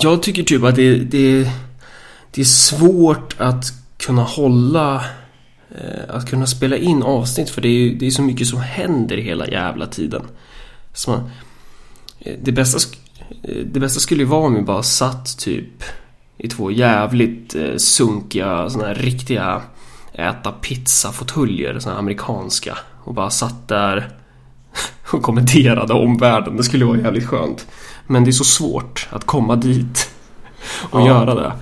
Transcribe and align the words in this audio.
jag 0.00 0.22
tycker 0.22 0.42
typ 0.42 0.62
att 0.62 0.76
det, 0.76 0.98
det, 0.98 1.50
det 2.30 2.40
är 2.40 2.44
svårt 2.44 3.34
att 3.38 3.64
kunna 3.98 4.22
hålla 4.22 5.04
eh, 5.70 6.14
att 6.16 6.30
kunna 6.30 6.46
spela 6.46 6.76
in 6.76 7.02
avsnitt 7.02 7.50
för 7.50 7.60
det 7.60 7.68
är, 7.68 7.94
det 7.94 8.06
är 8.06 8.10
så 8.10 8.22
mycket 8.22 8.46
som 8.46 8.60
händer 8.60 9.16
hela 9.16 9.46
jävla 9.46 9.86
tiden. 9.86 10.22
Så 10.92 11.10
man, 11.10 11.30
eh, 12.20 12.34
det, 12.42 12.52
bästa, 12.52 12.78
eh, 13.42 13.56
det 13.72 13.80
bästa 13.80 14.00
skulle 14.00 14.22
ju 14.22 14.28
vara 14.28 14.46
om 14.46 14.54
vi 14.54 14.62
bara 14.62 14.82
satt 14.82 15.38
typ 15.38 15.82
i 16.38 16.48
två 16.48 16.70
jävligt 16.70 17.56
sunkiga 17.76 18.70
såna 18.70 18.86
här 18.86 18.94
riktiga 18.94 19.62
äta 20.12 20.52
pizza-fåtöljer, 20.52 21.78
såna 21.78 21.94
här 21.94 22.00
amerikanska 22.00 22.78
och 23.04 23.14
bara 23.14 23.30
satt 23.30 23.68
där 23.68 24.10
och 25.12 25.22
kommenterade 25.22 25.92
omvärlden. 25.92 26.56
Det 26.56 26.64
skulle 26.64 26.84
vara 26.84 26.98
jävligt 26.98 27.26
skönt. 27.26 27.66
Men 28.06 28.24
det 28.24 28.30
är 28.30 28.32
så 28.32 28.44
svårt 28.44 29.08
att 29.12 29.24
komma 29.24 29.56
dit 29.56 30.10
och 30.90 31.00
ja. 31.00 31.06
göra 31.06 31.34
det. 31.34 31.52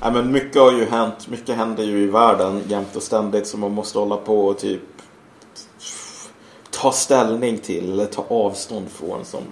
Ja, 0.00 0.10
men 0.10 0.32
mycket 0.32 0.62
har 0.62 0.72
ju 0.72 0.84
hänt. 0.90 1.28
Mycket 1.28 1.56
händer 1.56 1.84
ju 1.84 1.98
i 1.98 2.06
världen 2.06 2.62
jämt 2.68 2.96
och 2.96 3.02
ständigt 3.02 3.46
som 3.46 3.60
man 3.60 3.72
måste 3.72 3.98
hålla 3.98 4.16
på 4.16 4.46
och 4.46 4.58
typ 4.58 4.80
ta 6.70 6.92
ställning 6.92 7.58
till 7.58 7.92
eller 7.92 8.06
ta 8.06 8.26
avstånd 8.28 8.86
från 8.90 9.24
som, 9.24 9.42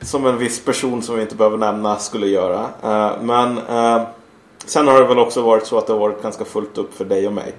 som 0.00 0.26
en 0.26 0.38
viss 0.38 0.64
person 0.64 1.02
som 1.02 1.16
vi 1.16 1.22
inte 1.22 1.36
behöver 1.36 1.58
nämna 1.58 1.96
skulle 1.96 2.26
göra. 2.26 2.60
Uh, 2.62 3.22
men 3.22 3.58
uh, 3.58 4.02
sen 4.66 4.88
har 4.88 5.00
det 5.00 5.06
väl 5.06 5.18
också 5.18 5.42
varit 5.42 5.66
så 5.66 5.78
att 5.78 5.86
det 5.86 5.92
har 5.92 6.00
varit 6.00 6.22
ganska 6.22 6.44
fullt 6.44 6.78
upp 6.78 6.94
för 6.94 7.04
dig 7.04 7.26
och 7.26 7.32
mig. 7.32 7.54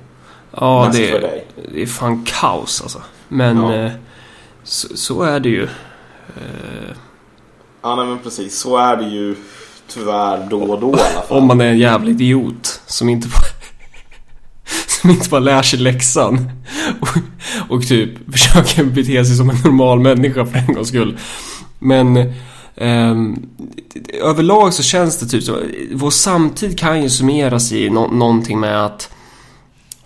Ja, 0.52 0.90
det 0.94 1.12
är, 1.12 1.44
det 1.74 1.82
är 1.82 1.86
fan 1.86 2.26
kaos 2.26 2.82
alltså. 2.82 3.02
Men 3.28 3.64
ja. 3.64 3.86
uh, 3.86 3.92
så, 4.64 4.98
så, 4.98 5.22
är 5.22 5.40
det 5.40 5.50
ju. 5.50 5.68
Ja, 7.86 7.96
nej, 7.96 8.06
men 8.06 8.20
precis. 8.20 8.60
Så 8.60 8.78
är 8.78 8.98
det 8.98 9.04
ju 9.04 9.36
tyvärr 9.88 10.48
då 10.50 10.62
och 10.62 10.82
då 10.82 10.88
i 10.88 10.92
alla 10.92 11.22
fall. 11.22 11.38
Om 11.38 11.48
man 11.48 11.62
är 11.62 11.66
en 11.66 11.78
jävla 11.78 12.10
idiot 12.10 12.82
som 12.86 13.10
inte 13.10 13.28
bara, 13.28 13.46
som 15.02 15.10
inte 15.10 15.30
bara 15.30 15.40
lär 15.40 15.62
sig 15.62 15.80
läxan. 15.80 16.52
Och, 17.00 17.08
och 17.70 17.88
typ 17.88 18.10
försöker 18.32 18.84
bete 18.84 19.26
sig 19.26 19.36
som 19.36 19.50
en 19.50 19.58
normal 19.64 20.00
människa 20.00 20.46
för 20.46 20.58
en 20.58 20.74
gångs 20.74 20.88
skull. 20.88 21.18
Men 21.80 22.34
Um, 22.78 23.50
överlag 24.22 24.74
så 24.74 24.84
känns 24.84 25.20
det 25.20 25.26
typ 25.26 25.44
som 25.44 25.56
Vår 25.94 26.10
samtid 26.10 26.80
kan 26.80 27.04
ju 27.04 27.10
summeras 27.10 27.72
i 27.72 27.90
no 27.90 28.08
någonting 28.12 28.60
med 28.60 28.86
att 28.86 29.10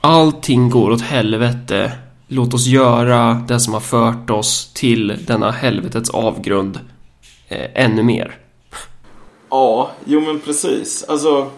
allting 0.01 0.69
går 0.69 0.91
åt 0.91 1.01
helvete. 1.01 1.91
Låt 2.27 2.53
oss 2.53 2.65
göra 2.65 3.43
det 3.47 3.59
som 3.59 3.73
har 3.73 3.79
fört 3.79 4.29
oss 4.29 4.71
till 4.73 5.25
denna 5.27 5.51
helvetets 5.51 6.09
avgrund 6.09 6.79
eh, 7.49 7.85
ännu 7.85 8.03
mer. 8.03 8.37
Ja, 9.49 9.91
jo 10.05 10.21
men 10.21 10.39
precis. 10.39 11.03
Alltså, 11.03 11.51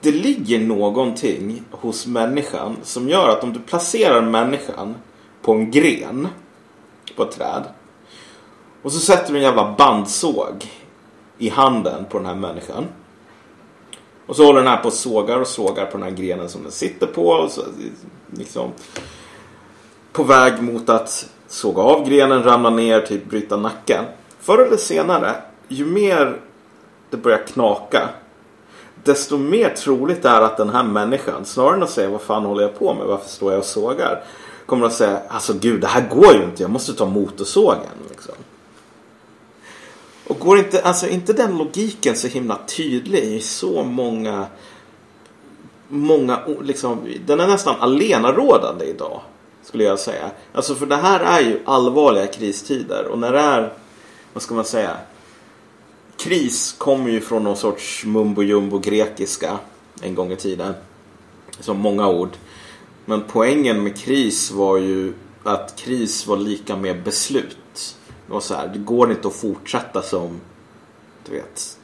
det 0.00 0.10
ligger 0.10 0.58
någonting 0.58 1.62
hos 1.70 2.06
människan 2.06 2.76
som 2.82 3.08
gör 3.08 3.28
att 3.28 3.44
om 3.44 3.52
du 3.52 3.60
placerar 3.60 4.22
människan 4.22 4.94
på 5.42 5.52
en 5.52 5.70
gren 5.70 6.28
på 7.16 7.22
ett 7.22 7.32
träd 7.32 7.64
och 8.84 8.92
så 8.92 8.98
sätter 8.98 9.32
du 9.32 9.38
en 9.38 9.44
jävla 9.44 9.74
bandsåg 9.78 10.64
i 11.38 11.48
handen 11.48 12.04
på 12.10 12.18
den 12.18 12.26
här 12.26 12.34
människan. 12.34 12.84
Och 14.26 14.36
så 14.36 14.46
håller 14.46 14.60
den 14.60 14.68
här 14.68 14.76
på 14.76 14.88
och 14.88 14.92
sågar 14.92 15.40
och 15.40 15.46
sågar 15.46 15.86
på 15.86 15.98
den 15.98 16.02
här 16.02 16.16
grenen 16.16 16.48
som 16.48 16.62
den 16.62 16.72
sitter 16.72 17.06
på. 17.06 17.26
Och 17.26 17.50
så, 17.50 17.62
liksom, 18.30 18.70
på 20.12 20.22
väg 20.22 20.62
mot 20.62 20.88
att 20.88 21.28
såga 21.48 21.82
av 21.82 22.08
grenen, 22.08 22.42
ramla 22.42 22.70
ner, 22.70 23.00
typ 23.00 23.30
bryta 23.30 23.56
nacken. 23.56 24.04
Förr 24.44 24.58
eller 24.58 24.76
senare, 24.76 25.34
ju 25.68 25.86
mer 25.86 26.40
det 27.10 27.16
börjar 27.16 27.46
knaka 27.46 28.08
desto 29.04 29.38
mer 29.38 29.68
troligt 29.68 30.24
är 30.24 30.40
att 30.40 30.56
den 30.56 30.68
här 30.68 30.82
människan, 30.82 31.44
snarare 31.44 31.76
än 31.76 31.82
att 31.82 31.90
säga 31.90 32.08
vad 32.08 32.20
fan 32.20 32.44
håller 32.44 32.62
jag 32.62 32.78
på 32.78 32.94
med, 32.94 33.06
varför 33.06 33.28
står 33.28 33.52
jag 33.52 33.58
och 33.58 33.64
sågar? 33.64 34.24
Kommer 34.66 34.86
att 34.86 34.92
säga, 34.92 35.20
alltså 35.28 35.52
gud 35.52 35.80
det 35.80 35.86
här 35.86 36.08
går 36.08 36.34
ju 36.34 36.44
inte, 36.44 36.62
jag 36.62 36.70
måste 36.70 36.94
ta 36.94 37.06
motorsågen. 37.06 37.80
Liksom. 38.08 38.34
Och 40.26 40.38
går 40.38 40.58
inte, 40.58 40.82
alltså 40.82 41.08
inte 41.08 41.32
den 41.32 41.58
logiken 41.58 42.16
så 42.16 42.28
himla 42.28 42.58
tydlig 42.66 43.24
i 43.24 43.40
så 43.40 43.82
många, 43.82 44.46
många, 45.88 46.40
liksom, 46.62 47.08
den 47.26 47.40
är 47.40 47.46
nästan 47.46 47.76
alenarådande 47.80 48.84
idag. 48.84 49.20
Skulle 49.62 49.84
jag 49.84 49.98
säga. 49.98 50.30
Alltså 50.52 50.74
för 50.74 50.86
det 50.86 50.96
här 50.96 51.20
är 51.20 51.40
ju 51.40 51.60
allvarliga 51.64 52.26
kristider 52.26 53.06
och 53.06 53.18
när 53.18 53.32
det 53.32 53.40
är, 53.40 53.72
vad 54.34 54.42
ska 54.42 54.54
man 54.54 54.64
säga, 54.64 54.96
kris 56.16 56.74
kommer 56.78 57.10
ju 57.10 57.20
från 57.20 57.44
någon 57.44 57.56
sorts 57.56 58.04
mumbo 58.04 58.42
jumbo 58.42 58.78
grekiska 58.78 59.58
en 60.02 60.14
gång 60.14 60.32
i 60.32 60.36
tiden. 60.36 60.74
Som 61.60 61.78
många 61.78 62.08
ord. 62.08 62.30
Men 63.04 63.22
poängen 63.28 63.82
med 63.82 63.96
kris 63.96 64.50
var 64.50 64.76
ju 64.76 65.12
att 65.44 65.76
kris 65.76 66.26
var 66.26 66.36
lika 66.36 66.76
med 66.76 67.02
beslut. 67.02 67.96
Det 68.26 68.32
var 68.32 68.40
så 68.40 68.54
här, 68.54 68.68
det 68.68 68.78
går 68.78 69.10
inte 69.10 69.28
att 69.28 69.34
fortsätta 69.34 70.02
som, 70.02 70.40
du 71.26 71.32
vet. 71.32 71.78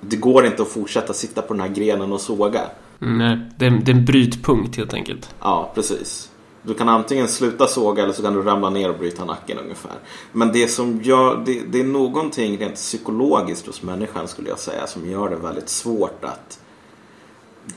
Det 0.00 0.16
går 0.16 0.46
inte 0.46 0.62
att 0.62 0.68
fortsätta 0.68 1.12
sitta 1.12 1.42
på 1.42 1.54
den 1.54 1.60
här 1.60 1.68
grenen 1.68 2.12
och 2.12 2.20
såga. 2.20 2.60
Nej, 2.98 3.38
det 3.56 3.66
är, 3.66 3.70
det 3.70 3.92
är 3.92 3.96
en 3.96 4.04
brytpunkt 4.04 4.76
helt 4.76 4.94
enkelt. 4.94 5.34
Ja, 5.40 5.72
precis. 5.74 6.30
Du 6.62 6.74
kan 6.74 6.88
antingen 6.88 7.28
sluta 7.28 7.66
såga 7.66 8.02
eller 8.02 8.12
så 8.12 8.22
kan 8.22 8.34
du 8.34 8.42
ramla 8.42 8.70
ner 8.70 8.90
och 8.90 8.98
bryta 8.98 9.24
nacken 9.24 9.58
ungefär. 9.58 9.92
Men 10.32 10.52
det 10.52 10.68
som 10.68 11.02
gör, 11.02 11.42
det, 11.46 11.60
det 11.60 11.80
är 11.80 11.84
någonting 11.84 12.58
rent 12.58 12.74
psykologiskt 12.74 13.66
hos 13.66 13.82
människan 13.82 14.28
skulle 14.28 14.48
jag 14.48 14.58
säga 14.58 14.86
som 14.86 15.10
gör 15.10 15.30
det 15.30 15.36
väldigt 15.36 15.68
svårt 15.68 16.24
att 16.24 16.60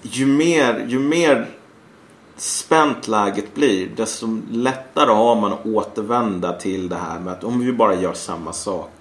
ju 0.02 0.26
mer, 0.26 0.86
ju 0.88 1.00
mer 1.00 1.50
spänt 2.38 3.08
läget 3.08 3.56
blir 3.56 3.90
desto 3.96 4.40
lättare 4.52 5.12
har 5.12 5.36
man 5.36 5.54
att 5.54 5.66
återvända 5.66 6.54
till 6.54 6.90
det 6.90 6.96
här 6.96 7.20
med 7.20 7.34
att 7.34 7.44
om 7.44 7.60
vi 7.60 7.74
bara 7.74 7.96
gör 7.96 8.14
samma 8.14 8.54
sak 8.54 8.92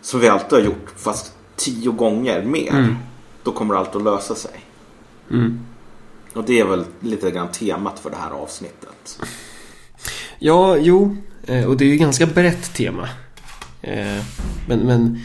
som 0.00 0.20
vi 0.20 0.28
alltid 0.28 0.52
har 0.58 0.66
gjort 0.66 0.90
fast 0.96 1.34
tio 1.56 1.90
gånger 1.90 2.42
mer 2.42 2.70
mm. 2.70 2.96
då 3.42 3.52
kommer 3.52 3.74
allt 3.74 3.96
att 3.96 4.02
lösa 4.02 4.34
sig. 4.34 4.64
Mm. 5.30 5.60
Och 6.34 6.44
det 6.44 6.60
är 6.60 6.64
väl 6.64 6.84
lite 7.00 7.30
grann 7.30 7.52
temat 7.52 7.98
för 7.98 8.10
det 8.10 8.16
här 8.16 8.30
avsnittet. 8.30 9.20
Ja, 10.38 10.76
jo. 10.76 11.16
Eh, 11.46 11.64
och 11.64 11.76
det 11.76 11.84
är 11.84 11.88
ju 11.88 11.96
ganska 11.96 12.26
brett 12.26 12.74
tema. 12.74 13.08
Eh, 13.82 14.24
men, 14.68 14.78
men 14.78 15.20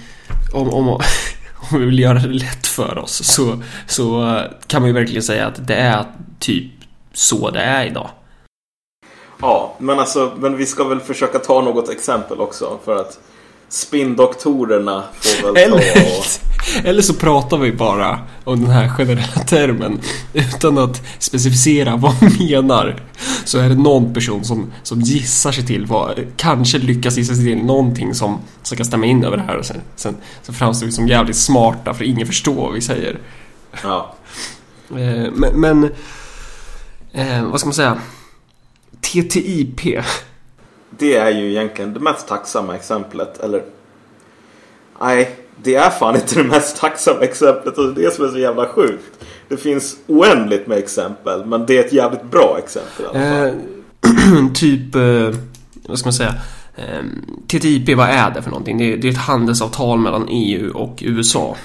om, 0.53 0.69
om, 0.69 0.87
om 1.71 1.79
vi 1.79 1.85
vill 1.85 1.99
göra 1.99 2.19
det 2.19 2.27
lätt 2.27 2.67
för 2.67 2.97
oss 2.97 3.23
så, 3.23 3.63
så 3.87 4.39
kan 4.67 4.81
man 4.81 4.89
ju 4.89 4.93
verkligen 4.93 5.23
säga 5.23 5.47
att 5.47 5.67
det 5.67 5.75
är 5.75 6.05
typ 6.39 6.71
så 7.13 7.49
det 7.49 7.61
är 7.61 7.85
idag. 7.85 8.09
Ja, 9.41 9.75
men 9.77 9.99
alltså, 9.99 10.31
men 10.37 10.57
vi 10.57 10.65
ska 10.65 10.83
väl 10.83 10.99
försöka 10.99 11.39
ta 11.39 11.61
något 11.61 11.89
exempel 11.89 12.39
också 12.39 12.79
för 12.85 12.95
att 12.95 13.19
Spindoktorerna 13.73 15.03
får 15.21 15.53
väl 15.53 15.63
eller, 15.63 15.93
ta 15.93 15.99
och... 15.99 16.85
eller 16.85 17.01
så 17.01 17.13
pratar 17.13 17.57
vi 17.57 17.71
bara 17.71 18.19
om 18.43 18.61
den 18.61 18.69
här 18.69 18.89
generella 18.89 19.43
termen 19.47 19.99
utan 20.33 20.77
att 20.77 21.01
specificera 21.19 21.95
vad 21.95 22.15
vi 22.19 22.51
menar. 22.51 23.03
Så 23.45 23.59
är 23.59 23.69
det 23.69 23.75
någon 23.75 24.13
person 24.13 24.43
som, 24.43 24.71
som 24.83 25.01
gissar 25.01 25.51
sig 25.51 25.65
till 25.65 25.85
vad, 25.85 26.25
kanske 26.37 26.77
lyckas 26.77 27.17
gissa 27.17 27.35
sig 27.35 27.45
till 27.45 27.65
någonting 27.65 28.13
som, 28.13 28.39
som 28.63 28.77
kan 28.77 28.85
stämma 28.85 29.05
in 29.05 29.23
över 29.23 29.37
det 29.37 29.43
här 29.43 29.57
och 29.57 29.65
sen, 29.65 29.81
sen 29.95 30.15
så 30.41 30.53
framstår 30.53 30.85
vi 30.85 30.91
som 30.91 31.07
jävligt 31.07 31.37
smarta 31.37 31.93
för 31.93 32.03
ingen 32.03 32.27
förstår 32.27 32.55
vad 32.55 32.73
vi 32.73 32.81
säger. 32.81 33.19
Ja. 33.83 34.15
Eh, 34.89 35.31
men, 35.33 35.61
men 35.61 35.83
eh, 37.11 37.43
vad 37.43 37.59
ska 37.59 37.67
man 37.67 37.73
säga? 37.73 37.97
TTIP 39.01 40.03
det 40.97 41.15
är 41.15 41.31
ju 41.31 41.49
egentligen 41.49 41.93
det 41.93 41.99
mest 41.99 42.27
tacksamma 42.27 42.75
exemplet. 42.75 43.39
Eller 43.39 43.63
nej, 45.01 45.35
det 45.63 45.75
är 45.75 45.89
fan 45.89 46.15
inte 46.15 46.35
det 46.35 46.43
mest 46.43 46.77
tacksamma 46.77 47.19
exemplet 47.19 47.77
och 47.77 47.93
det 47.93 48.01
är 48.01 48.05
det 48.05 48.15
som 48.15 48.25
är 48.25 48.29
så 48.29 48.39
jävla 48.39 48.67
sjukt. 48.67 49.25
Det 49.47 49.57
finns 49.57 49.97
oändligt 50.07 50.67
med 50.67 50.77
exempel 50.77 51.45
men 51.45 51.65
det 51.65 51.77
är 51.77 51.85
ett 51.85 51.93
jävligt 51.93 52.23
bra 52.23 52.59
exempel 52.63 53.05
i 53.05 53.07
alla 53.07 53.19
fall. 53.19 53.47
Eh, 53.47 54.47
typ, 54.53 54.95
eh, 54.95 55.39
vad 55.87 55.99
ska 55.99 56.07
man 56.07 56.13
säga? 56.13 56.35
Eh, 56.75 57.03
TTIP, 57.47 57.97
vad 57.97 58.09
är 58.09 58.31
det 58.31 58.41
för 58.41 58.49
någonting? 58.49 58.77
Det 58.77 58.93
är, 58.93 58.97
det 58.97 59.07
är 59.07 59.11
ett 59.11 59.17
handelsavtal 59.17 59.99
mellan 59.99 60.27
EU 60.29 60.71
och 60.73 60.99
USA. 61.01 61.55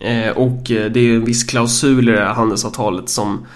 Eh, 0.00 0.30
och 0.30 0.70
eh, 0.70 0.90
det 0.90 1.00
är 1.00 1.14
en 1.14 1.24
viss 1.24 1.44
klausul 1.44 2.08
i 2.08 2.12
det 2.12 2.18
här 2.18 2.34
handelsavtalet 2.34 3.08
som 3.08 3.46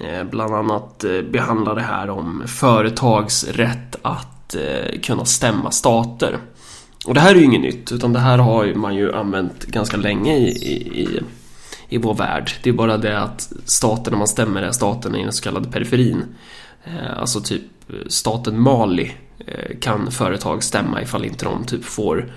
Eh, 0.00 0.24
bland 0.24 0.54
annat 0.54 1.04
eh, 1.04 1.22
behandlar 1.22 1.74
det 1.74 1.82
här 1.82 2.10
om 2.10 2.42
företags 2.46 3.44
rätt 3.44 3.96
att 4.02 4.54
eh, 4.54 5.00
kunna 5.00 5.24
stämma 5.24 5.70
stater. 5.70 6.38
Och 7.06 7.14
det 7.14 7.20
här 7.20 7.34
är 7.34 7.38
ju 7.38 7.44
inget 7.44 7.60
nytt 7.60 7.92
utan 7.92 8.12
det 8.12 8.18
här 8.18 8.38
har 8.38 8.74
man 8.74 8.94
ju 8.94 9.14
använt 9.14 9.66
ganska 9.66 9.96
länge 9.96 10.36
i, 10.36 10.48
i, 11.02 11.20
i 11.88 11.98
vår 11.98 12.14
värld. 12.14 12.50
Det 12.62 12.70
är 12.70 12.74
bara 12.74 12.96
det 12.96 13.20
att 13.20 13.52
staterna 13.64 14.16
man 14.16 14.28
stämmer 14.28 14.62
är 14.62 14.72
staterna 14.72 15.18
i 15.18 15.22
den 15.22 15.32
så 15.32 15.42
kallade 15.42 15.70
periferin. 15.70 16.24
Alltså 17.16 17.40
typ 17.40 17.62
staten 18.08 18.60
Mali 18.60 19.12
kan 19.80 20.10
företag 20.10 20.62
stämma 20.62 21.02
ifall 21.02 21.24
inte 21.24 21.44
de 21.44 21.64
typ 21.64 21.84
får 21.84 22.32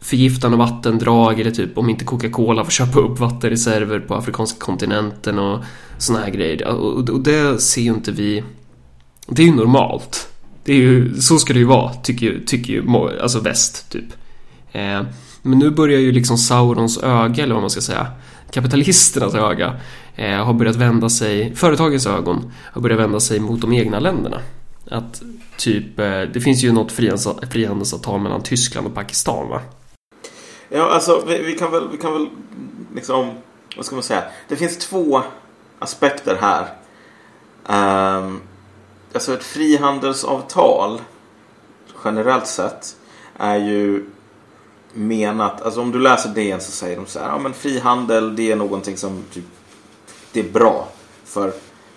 förgiftande 0.00 0.56
vattendrag 0.56 1.40
eller 1.40 1.50
typ 1.50 1.78
om 1.78 1.90
inte 1.90 2.04
Coca-Cola 2.04 2.64
får 2.64 2.70
köpa 2.70 3.00
upp 3.00 3.18
vattenreserver 3.18 4.00
på 4.00 4.14
afrikanska 4.14 4.58
kontinenten 4.58 5.38
och 5.38 5.64
såna 5.98 6.18
här 6.18 6.30
grejer. 6.30 6.66
Och, 6.66 7.08
och 7.08 7.20
det 7.20 7.62
ser 7.62 7.82
ju 7.82 7.90
inte 7.90 8.12
vi... 8.12 8.44
Det 9.28 9.42
är 9.42 9.46
ju 9.46 9.54
normalt. 9.54 10.28
Det 10.64 10.72
är 10.72 10.76
ju, 10.76 11.20
så 11.20 11.38
ska 11.38 11.52
det 11.52 11.58
ju 11.58 11.64
vara, 11.64 11.92
tycker, 11.92 12.40
tycker 12.46 12.72
ju 12.72 12.90
alltså 13.22 13.40
väst, 13.40 13.90
typ. 13.90 14.04
Eh, 14.72 15.02
men 15.42 15.58
nu 15.58 15.70
börjar 15.70 16.00
ju 16.00 16.12
liksom 16.12 16.38
Saurons 16.38 16.98
öga, 16.98 17.42
eller 17.42 17.54
vad 17.54 17.62
man 17.62 17.70
ska 17.70 17.80
säga, 17.80 18.06
kapitalisternas 18.50 19.34
öga, 19.34 19.74
eh, 20.16 20.44
har 20.44 20.52
börjat 20.52 20.76
vända 20.76 21.08
sig, 21.08 21.54
företagens 21.54 22.06
ögon, 22.06 22.52
har 22.56 22.82
börjat 22.82 23.00
vända 23.00 23.20
sig 23.20 23.40
mot 23.40 23.60
de 23.60 23.72
egna 23.72 23.98
länderna. 23.98 24.40
Att 24.90 25.22
typ, 25.58 25.98
eh, 25.98 26.20
det 26.32 26.40
finns 26.40 26.64
ju 26.64 26.72
något 26.72 26.92
frihandelsavtal 27.50 28.20
mellan 28.20 28.42
Tyskland 28.42 28.86
och 28.86 28.94
Pakistan 28.94 29.48
va? 29.48 29.60
Ja, 30.68 30.90
alltså 30.90 31.24
vi, 31.26 31.42
vi, 31.42 31.58
kan 31.58 31.70
väl, 31.70 31.88
vi 31.92 31.98
kan 31.98 32.12
väl 32.12 32.28
liksom, 32.94 33.30
vad 33.76 33.86
ska 33.86 33.94
man 33.94 34.02
säga? 34.02 34.24
Det 34.48 34.56
finns 34.56 34.78
två 34.78 35.22
aspekter 35.78 36.38
här. 36.40 36.68
Um, 38.18 38.40
alltså 39.12 39.34
ett 39.34 39.44
frihandelsavtal 39.44 41.00
generellt 42.04 42.46
sett 42.46 42.96
är 43.36 43.56
ju 43.56 44.04
menat, 44.92 45.62
alltså 45.62 45.80
om 45.80 45.92
du 45.92 45.98
läser 45.98 46.28
DN 46.28 46.60
så 46.60 46.72
säger 46.72 46.96
de 46.96 47.06
så 47.06 47.18
här, 47.18 47.26
ja 47.26 47.38
men 47.38 47.54
frihandel 47.54 48.36
det 48.36 48.52
är 48.52 48.56
någonting 48.56 48.96
som 48.96 49.24
typ, 49.32 49.44
det 50.32 50.40
är 50.40 50.50
bra. 50.50 50.88
För 51.24 51.52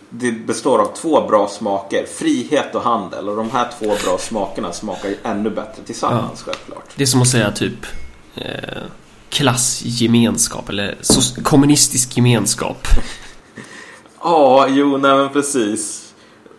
det 0.09 0.31
består 0.31 0.79
av 0.79 0.95
två 0.95 1.27
bra 1.27 1.47
smaker, 1.47 2.05
frihet 2.05 2.75
och 2.75 2.81
handel. 2.81 3.29
Och 3.29 3.35
de 3.35 3.49
här 3.49 3.69
två 3.79 3.85
bra 3.85 4.17
smakerna 4.17 4.73
smakar 4.73 5.09
ju 5.09 5.17
ännu 5.23 5.49
bättre 5.49 5.83
tillsammans 5.85 6.43
ja. 6.45 6.51
självklart. 6.51 6.85
Det 6.95 7.03
är 7.03 7.07
som 7.07 7.21
att 7.21 7.27
säga 7.27 7.51
typ 7.51 7.85
eh, 8.35 8.83
klassgemenskap 9.29 10.69
eller 10.69 10.97
kommunistisk 11.43 12.17
gemenskap. 12.17 12.87
ja, 14.23 14.67
jo, 14.69 14.97
nej 14.97 15.17
men 15.17 15.29
precis. 15.29 16.13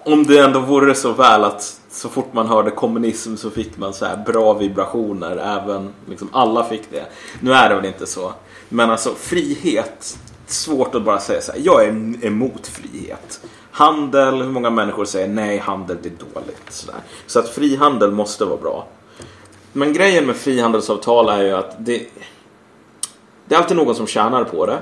Om 0.04 0.26
det 0.26 0.38
ändå 0.38 0.60
vore 0.60 0.94
så 0.94 1.12
väl 1.12 1.44
att 1.44 1.80
så 1.90 2.08
fort 2.08 2.32
man 2.32 2.46
hörde 2.46 2.70
kommunism 2.70 3.36
så 3.36 3.50
fick 3.50 3.76
man 3.76 3.94
så 3.94 4.04
här 4.04 4.16
bra 4.26 4.54
vibrationer. 4.54 5.36
Även 5.36 5.92
liksom 6.08 6.28
alla 6.32 6.64
fick 6.64 6.90
det. 6.90 7.04
Nu 7.40 7.52
är 7.52 7.68
det 7.68 7.74
väl 7.74 7.84
inte 7.84 8.06
så. 8.06 8.32
Men 8.68 8.90
alltså 8.90 9.14
frihet. 9.14 10.18
Svårt 10.46 10.94
att 10.94 11.04
bara 11.04 11.20
säga 11.20 11.40
så 11.40 11.52
här. 11.52 11.60
Jag 11.64 11.84
är 11.84 11.88
emot 12.26 12.66
frihet. 12.66 13.40
Handel, 13.70 14.42
hur 14.42 14.50
många 14.50 14.70
människor 14.70 15.04
säger 15.04 15.28
nej, 15.28 15.58
handel 15.58 15.96
det 16.02 16.08
är 16.08 16.34
dåligt. 16.34 16.62
Så, 16.68 16.86
där. 16.86 17.00
så 17.26 17.38
att 17.38 17.48
frihandel 17.48 18.10
måste 18.10 18.44
vara 18.44 18.60
bra. 18.60 18.86
Men 19.72 19.92
grejen 19.92 20.26
med 20.26 20.36
frihandelsavtal 20.36 21.28
är 21.28 21.42
ju 21.42 21.50
att 21.50 21.76
det, 21.78 22.06
det 23.46 23.54
är 23.54 23.58
alltid 23.58 23.76
någon 23.76 23.94
som 23.94 24.06
tjänar 24.06 24.44
på 24.44 24.66
det. 24.66 24.78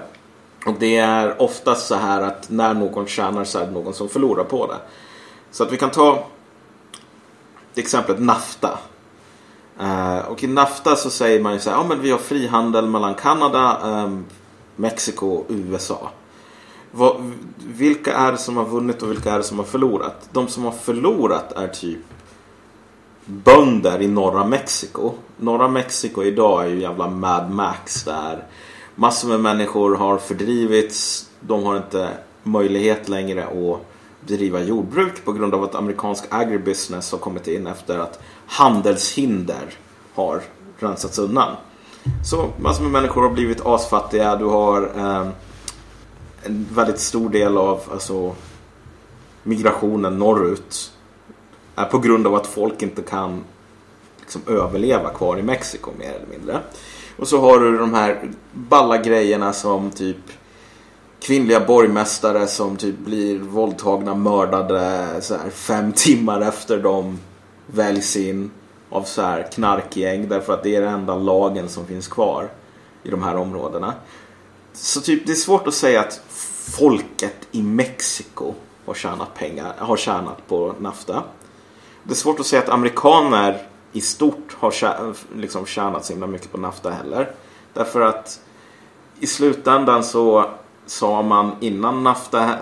Och 0.66 0.74
det 0.78 0.96
är 0.96 1.42
oftast 1.42 1.86
så 1.86 1.94
här 1.94 2.22
att 2.22 2.50
när 2.50 2.74
någon 2.74 3.06
tjänar 3.06 3.44
så 3.44 3.58
är 3.58 3.66
det 3.66 3.72
någon 3.72 3.94
som 3.94 4.08
förlorar 4.08 4.44
på 4.44 4.66
det. 4.66 4.76
Så 5.50 5.62
att 5.62 5.72
vi 5.72 5.76
kan 5.76 5.90
ta 5.90 6.26
till 7.74 8.14
NAFTA. 8.18 8.78
Eh, 9.80 10.18
och 10.18 10.44
i 10.44 10.46
NAFTA 10.46 10.96
så 10.96 11.10
säger 11.10 11.40
man 11.40 11.52
ju 11.52 11.58
så 11.58 11.70
här, 11.70 11.76
ja 11.76 11.84
men 11.88 12.00
vi 12.00 12.10
har 12.10 12.18
frihandel 12.18 12.86
mellan 12.86 13.14
Kanada, 13.14 13.80
ehm, 13.84 14.24
Mexiko 14.76 15.26
och 15.26 15.46
USA. 15.48 16.10
Vilka 17.58 18.12
är 18.12 18.32
det 18.32 18.38
som 18.38 18.56
har 18.56 18.64
vunnit 18.64 19.02
och 19.02 19.10
vilka 19.10 19.32
är 19.32 19.38
det 19.38 19.44
som 19.44 19.58
har 19.58 19.66
förlorat? 19.66 20.28
De 20.32 20.48
som 20.48 20.64
har 20.64 20.72
förlorat 20.72 21.52
är 21.52 21.68
typ 21.68 21.98
bönder 23.28 24.02
i 24.02 24.08
norra 24.08 24.44
Mexiko. 24.44 25.12
Norra 25.36 25.68
Mexiko 25.68 26.22
idag 26.22 26.64
är 26.64 26.68
ju 26.68 26.80
jävla 26.80 27.08
Mad 27.08 27.50
Max 27.50 28.04
där. 28.04 28.46
Massor 28.94 29.28
med 29.28 29.40
människor 29.40 29.96
har 29.96 30.18
fördrivits. 30.18 31.28
De 31.40 31.64
har 31.64 31.76
inte 31.76 32.08
möjlighet 32.42 33.08
längre 33.08 33.44
att 33.44 33.80
bedriva 34.20 34.60
jordbruk 34.60 35.24
på 35.24 35.32
grund 35.32 35.54
av 35.54 35.64
att 35.64 35.74
amerikansk 35.74 36.24
agribusiness 36.30 37.12
har 37.12 37.18
kommit 37.18 37.46
in 37.46 37.66
efter 37.66 37.98
att 37.98 38.20
handelshinder 38.46 39.74
har 40.14 40.42
rensats 40.78 41.18
undan. 41.18 41.56
Så 42.24 42.48
massor 42.60 42.82
med 42.82 42.92
människor 42.92 43.22
har 43.22 43.30
blivit 43.30 43.66
asfattiga. 43.66 44.36
Du 44.36 44.44
har 44.44 44.82
eh, 44.96 45.28
en 46.42 46.66
väldigt 46.74 47.00
stor 47.00 47.30
del 47.30 47.58
av 47.58 47.80
alltså, 47.92 48.34
migrationen 49.42 50.18
norrut 50.18 50.92
är 51.78 51.84
på 51.84 51.98
grund 51.98 52.26
av 52.26 52.34
att 52.34 52.46
folk 52.46 52.82
inte 52.82 53.02
kan 53.02 53.44
liksom, 54.20 54.42
överleva 54.46 55.10
kvar 55.10 55.38
i 55.38 55.42
Mexiko 55.42 55.90
mer 55.98 56.12
eller 56.12 56.38
mindre. 56.38 56.60
Och 57.16 57.28
så 57.28 57.40
har 57.40 57.58
du 57.58 57.78
de 57.78 57.94
här 57.94 58.30
balla 58.52 58.98
grejerna 58.98 59.52
som 59.52 59.90
typ 59.90 60.16
kvinnliga 61.20 61.60
borgmästare 61.60 62.46
som 62.46 62.76
typ 62.76 62.98
blir 62.98 63.38
våldtagna, 63.38 64.14
mördade 64.14 65.08
så 65.20 65.34
här, 65.34 65.50
fem 65.50 65.92
timmar 65.96 66.40
efter 66.40 66.78
de 66.82 67.18
väljs 67.66 68.16
in 68.16 68.50
av 68.90 69.02
så 69.02 69.22
här 69.22 69.48
knarkgäng 69.52 70.28
därför 70.28 70.52
att 70.52 70.62
det 70.62 70.76
är 70.76 70.80
den 70.80 70.94
enda 70.94 71.16
lagen 71.16 71.68
som 71.68 71.86
finns 71.86 72.08
kvar 72.08 72.48
i 73.02 73.10
de 73.10 73.22
här 73.22 73.36
områdena. 73.36 73.94
Så 74.72 75.00
typ 75.00 75.26
det 75.26 75.32
är 75.32 75.36
svårt 75.36 75.66
att 75.66 75.74
säga 75.74 76.00
att 76.00 76.20
folket 76.78 77.48
i 77.52 77.62
Mexiko 77.62 78.54
har 78.86 78.94
tjänat 78.94 79.34
pengar, 79.34 79.74
har 79.78 79.96
tjänat 79.96 80.48
på 80.48 80.74
NAFTA. 80.78 81.22
Det 82.08 82.12
är 82.12 82.16
svårt 82.16 82.40
att 82.40 82.46
säga 82.46 82.62
att 82.62 82.68
amerikaner 82.68 83.66
i 83.92 84.00
stort 84.00 84.56
har 84.58 84.74
liksom 85.36 85.66
tjänat 85.66 86.04
så 86.04 86.12
himla 86.12 86.26
mycket 86.26 86.52
på 86.52 86.58
NAFTA 86.58 86.90
heller. 86.90 87.32
Därför 87.72 88.00
att 88.00 88.40
i 89.20 89.26
slutändan 89.26 90.04
så 90.04 90.50
sa 90.86 91.22
man 91.22 91.52
innan 91.60 92.02
NAFTA 92.04 92.54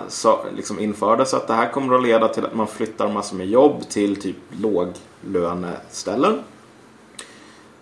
liksom 0.55 0.79
infördes 0.79 1.33
att 1.33 1.47
det 1.47 1.53
här 1.53 1.71
kommer 1.71 1.95
att 1.95 2.03
leda 2.03 2.27
till 2.27 2.45
att 2.45 2.55
man 2.55 2.67
flyttar 2.67 3.13
massor 3.13 3.37
med 3.37 3.47
jobb 3.47 3.89
till 3.89 4.21
typ 4.21 4.37
låglöneställen. 4.51 6.39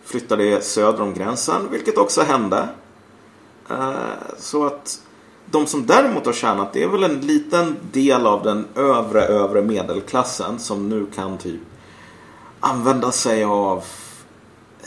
Flyttar 0.04 0.38
det 0.38 0.64
söder 0.64 1.02
om 1.02 1.14
gränsen, 1.14 1.68
vilket 1.72 1.98
också 1.98 2.22
hände. 2.22 2.70
Eh, 3.70 3.96
så 4.38 4.66
att 4.66 5.02
de 5.52 5.68
som 5.68 5.86
däremot 5.86 6.26
har 6.26 6.34
tjänat 6.34 6.74
det 6.74 6.84
är 6.84 6.88
väl 6.88 7.04
en 7.04 7.20
liten 7.20 7.76
del 7.92 8.28
av 8.28 8.44
den 8.44 8.68
övre 8.76 9.22
övre 9.22 9.62
medelklassen 9.62 10.60
som 10.60 10.90
nu 10.90 11.06
kan 11.16 11.38
typ 11.38 11.62
använda 12.60 13.12
sig 13.12 13.44
av 13.44 13.78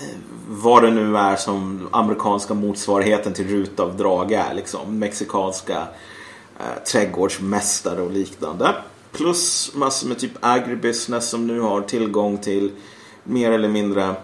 eh, 0.00 0.16
vad 0.48 0.82
det 0.82 0.90
nu 0.90 1.16
är 1.16 1.36
som 1.36 1.88
amerikanska 1.90 2.54
motsvarigheten 2.54 3.32
till 3.32 3.48
rutavdrag 3.48 4.32
är. 4.32 4.54
Liksom. 4.54 4.98
Mexikanska 4.98 5.88
eh, 6.58 6.82
trädgårdsmästare 6.92 8.00
och 8.02 8.10
liknande. 8.10 8.74
Plus 9.12 9.74
massor 9.74 10.08
med 10.08 10.18
typ 10.18 10.32
agribusiness 10.40 11.30
som 11.30 11.46
nu 11.46 11.60
har 11.60 11.80
tillgång 11.80 12.38
till 12.38 12.70
mer 13.24 13.52
eller 13.52 13.68
mindre 13.68 14.14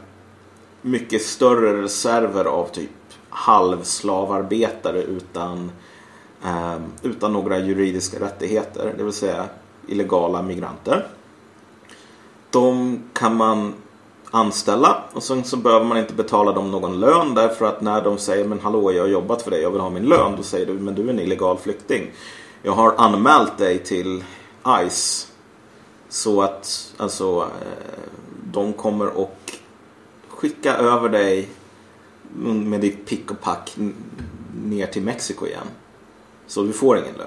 mycket 0.83 1.23
större 1.23 1.83
reserver 1.83 2.45
av 2.45 2.69
typ 2.69 2.91
halvslavarbetare 3.29 5.03
utan, 5.03 5.65
eh, 5.65 5.71
Ehm, 6.45 6.83
utan 7.03 7.33
några 7.33 7.59
juridiska 7.59 8.21
rättigheter. 8.21 8.95
Det 8.99 9.05
vill 9.05 9.13
säga 9.13 9.49
illegala 9.87 10.43
migranter. 10.43 11.07
De 12.51 12.99
kan 13.13 13.37
man 13.37 13.75
anställa 14.31 15.03
och 15.13 15.23
sen 15.23 15.45
så 15.45 15.57
behöver 15.57 15.87
man 15.87 15.99
inte 15.99 16.15
betala 16.15 16.53
dem 16.53 16.71
någon 16.71 17.01
lön 17.01 17.35
därför 17.35 17.65
att 17.67 17.81
när 17.81 18.05
de 18.05 18.19
säger 18.19 18.49
men 18.49 18.61
hallå 18.61 18.93
jag 18.93 19.03
har 19.03 19.09
jobbat 19.09 19.43
för 19.43 19.51
dig, 19.51 19.63
jag 19.63 19.71
vill 19.71 19.81
ha 19.81 19.91
min 19.91 20.05
lön. 20.05 20.35
Då 20.37 20.43
säger 20.43 20.67
du 20.67 20.73
men 20.73 20.95
du 20.95 21.07
är 21.07 21.11
en 21.11 21.21
illegal 21.21 21.59
flykting. 21.59 22.11
Jag 22.63 22.73
har 22.73 22.95
anmält 22.99 23.59
dig 23.59 23.79
till 23.79 24.25
ICE. 24.87 25.27
Så 26.09 26.43
att 26.43 26.95
alltså 26.97 27.41
eh, 27.41 28.01
de 28.53 28.73
kommer 28.73 29.19
och 29.19 29.53
skicka 30.29 30.77
över 30.77 31.09
dig 31.09 31.49
med 32.43 32.81
ditt 32.81 33.07
pick 33.07 33.31
och 33.31 33.41
pack 33.41 33.77
ner 34.65 34.87
till 34.87 35.03
Mexiko 35.03 35.47
igen. 35.47 35.67
Så 36.55 36.63
du 36.63 36.73
får 36.73 36.99
ingen 36.99 37.15
lön. 37.15 37.27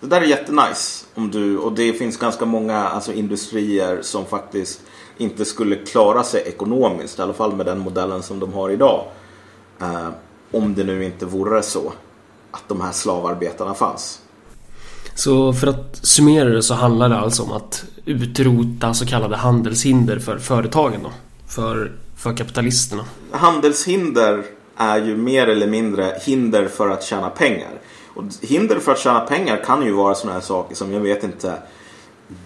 Det 0.00 0.06
där 0.06 0.20
är 0.20 0.26
jättenice. 0.26 1.06
Om 1.14 1.30
du, 1.30 1.58
och 1.58 1.72
det 1.72 1.92
finns 1.92 2.16
ganska 2.16 2.44
många 2.44 2.76
alltså, 2.76 3.12
industrier 3.12 3.98
som 4.02 4.26
faktiskt 4.26 4.80
inte 5.18 5.44
skulle 5.44 5.76
klara 5.76 6.24
sig 6.24 6.42
ekonomiskt. 6.46 7.18
I 7.18 7.22
alla 7.22 7.32
fall 7.32 7.56
med 7.56 7.66
den 7.66 7.78
modellen 7.78 8.22
som 8.22 8.40
de 8.40 8.52
har 8.52 8.70
idag. 8.70 9.04
Eh, 9.80 10.08
om 10.50 10.74
det 10.74 10.84
nu 10.84 11.04
inte 11.04 11.26
vore 11.26 11.62
så 11.62 11.92
att 12.50 12.68
de 12.68 12.80
här 12.80 12.92
slavarbetarna 12.92 13.74
fanns. 13.74 14.20
Så 15.14 15.52
för 15.52 15.66
att 15.66 16.06
summera 16.06 16.48
det 16.48 16.62
så 16.62 16.74
handlar 16.74 17.08
det 17.08 17.18
alltså 17.18 17.42
om 17.42 17.52
att 17.52 17.84
utrota 18.04 18.94
så 18.94 19.06
kallade 19.06 19.36
handelshinder 19.36 20.18
för 20.18 20.38
företagen 20.38 21.00
då? 21.02 21.12
För, 21.48 21.92
för 22.16 22.36
kapitalisterna? 22.36 23.04
Handelshinder 23.30 24.44
är 24.76 25.00
ju 25.00 25.16
mer 25.16 25.46
eller 25.46 25.66
mindre 25.66 26.18
hinder 26.22 26.68
för 26.68 26.88
att 26.88 27.02
tjäna 27.02 27.30
pengar. 27.30 27.70
Och 28.14 28.24
hinder 28.40 28.78
för 28.78 28.92
att 28.92 28.98
tjäna 28.98 29.20
pengar 29.20 29.64
kan 29.64 29.82
ju 29.86 29.92
vara 29.92 30.14
sådana 30.14 30.34
här 30.34 30.46
saker 30.46 30.74
som 30.74 30.92
jag 30.92 31.00
vet 31.00 31.24
inte 31.24 31.62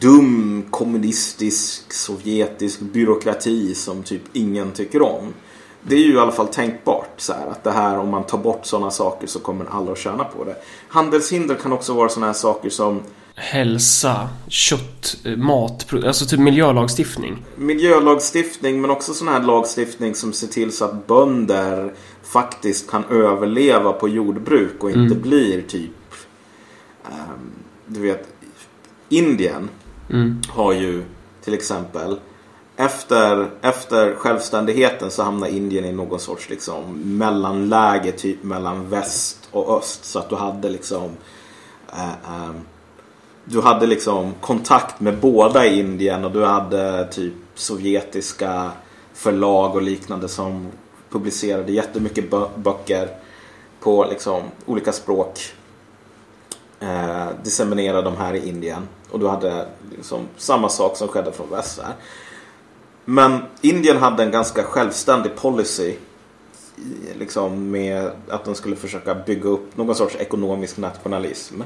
dum 0.01 0.65
kommunistisk 0.71 1.93
sovjetisk 1.93 2.81
byråkrati 2.81 3.75
som 3.75 4.03
typ 4.03 4.23
ingen 4.33 4.73
tycker 4.73 5.03
om. 5.03 5.35
det 5.83 5.95
är 5.95 6.01
ju 6.01 6.15
i 6.15 6.19
alla 6.19 6.33
fall 6.33 6.49
tänkbart 6.49 7.11
så 7.17 7.33
här, 7.33 7.47
att 7.47 7.65
det 7.65 7.71
här 7.71 7.99
om 7.99 8.09
man 8.09 8.25
tar 8.25 8.39
bort 8.39 8.67
sådana 8.67 8.91
saker 8.91 9.27
så 9.27 9.39
kommer 9.39 9.67
alla 9.71 9.93
att 9.93 9.99
tjäna 9.99 10.25
på 10.25 10.45
det. 10.45 10.57
Handelshinder 10.89 11.55
kan 11.55 11.73
också 11.73 11.93
vara 11.93 12.09
sådana 12.09 12.27
här 12.27 12.35
saker 12.35 12.71
som 12.71 13.03
Hälsa, 13.41 14.29
kött, 14.49 15.17
eh, 15.25 15.37
mat, 15.37 15.87
alltså 16.07 16.25
typ 16.27 16.41
miljölagstiftning. 16.41 17.45
Miljölagstiftning 17.57 18.81
men 18.81 18.91
också 18.91 19.15
sån 19.15 19.29
här 19.29 19.43
lagstiftning 19.43 20.15
som 20.15 20.33
ser 20.33 20.47
till 20.47 20.73
så 20.73 20.85
att 20.85 21.07
bönder 21.07 21.93
faktiskt 22.25 22.91
kan 22.91 23.05
överleva 23.05 23.93
på 23.93 24.09
jordbruk 24.09 24.83
och 24.85 24.91
inte 24.91 25.15
Mm. 25.15 25.21
blir 25.23 25.63
typ 25.63 25.91
ehm, 27.05 27.51
Du 27.87 28.01
vet 28.01 28.29
Indien 29.09 29.69
Mm. 30.11 30.41
har 30.49 30.73
ju 30.73 31.05
till 31.45 31.55
exempel 31.55 32.21
efter, 32.77 33.51
efter 33.63 34.15
självständigheten 34.15 35.11
så 35.11 35.23
hamnar 35.23 35.49
Indien 35.49 35.85
i 35.85 35.93
någon 35.93 36.21
sorts 36.21 36.51
liksom 36.51 36.93
mellanläge 37.19 38.13
typ 38.13 38.43
mellan 38.45 38.89
väst 38.91 39.49
och 39.51 39.79
öst. 39.79 40.05
Så 40.05 40.19
att 40.19 40.31
du 40.31 40.37
hade 40.37 40.69
liksom 40.69 41.11
eh, 41.93 42.09
eh, 42.09 42.51
du 43.51 43.61
hade 43.61 43.87
liksom 43.87 44.35
kontakt 44.41 45.01
med 45.01 45.19
båda 45.21 45.67
i 45.67 45.79
Indien 45.79 46.25
och 46.25 46.33
du 46.33 46.45
hade 46.45 47.09
typ 47.13 47.35
sovjetiska 47.55 48.71
förlag 49.15 49.75
och 49.75 49.83
liknande 49.83 50.29
som 50.29 50.69
publicerade 51.11 51.73
jättemycket 51.73 52.31
bö- 52.31 52.59
böcker 52.59 53.09
på 53.81 54.07
liksom 54.11 54.43
olika 54.67 54.93
språk. 54.93 55.41
Eh, 56.81 57.27
disseminera 57.45 58.03
de 58.03 58.17
här 58.17 58.35
i 58.35 58.49
Indien. 58.49 58.89
Och 59.11 59.21
du 59.21 59.29
hade 59.29 59.69
liksom 59.97 60.21
samma 60.37 60.69
sak 60.69 60.97
som 60.97 61.09
skedde 61.09 61.33
från 61.33 61.51
väst 61.51 61.81
här. 61.83 61.95
Men 63.05 63.43
Indien 63.61 63.97
hade 63.97 64.23
en 64.23 64.31
ganska 64.31 64.63
självständig 64.63 65.37
policy. 65.37 65.95
Liksom 67.19 67.71
med 67.71 68.11
att 68.29 68.45
de 68.45 68.55
skulle 68.55 68.77
försöka 68.77 69.15
bygga 69.15 69.49
upp 69.49 69.77
någon 69.77 69.95
sorts 69.95 70.17
ekonomisk 70.17 70.77
nationalism. 70.77 71.63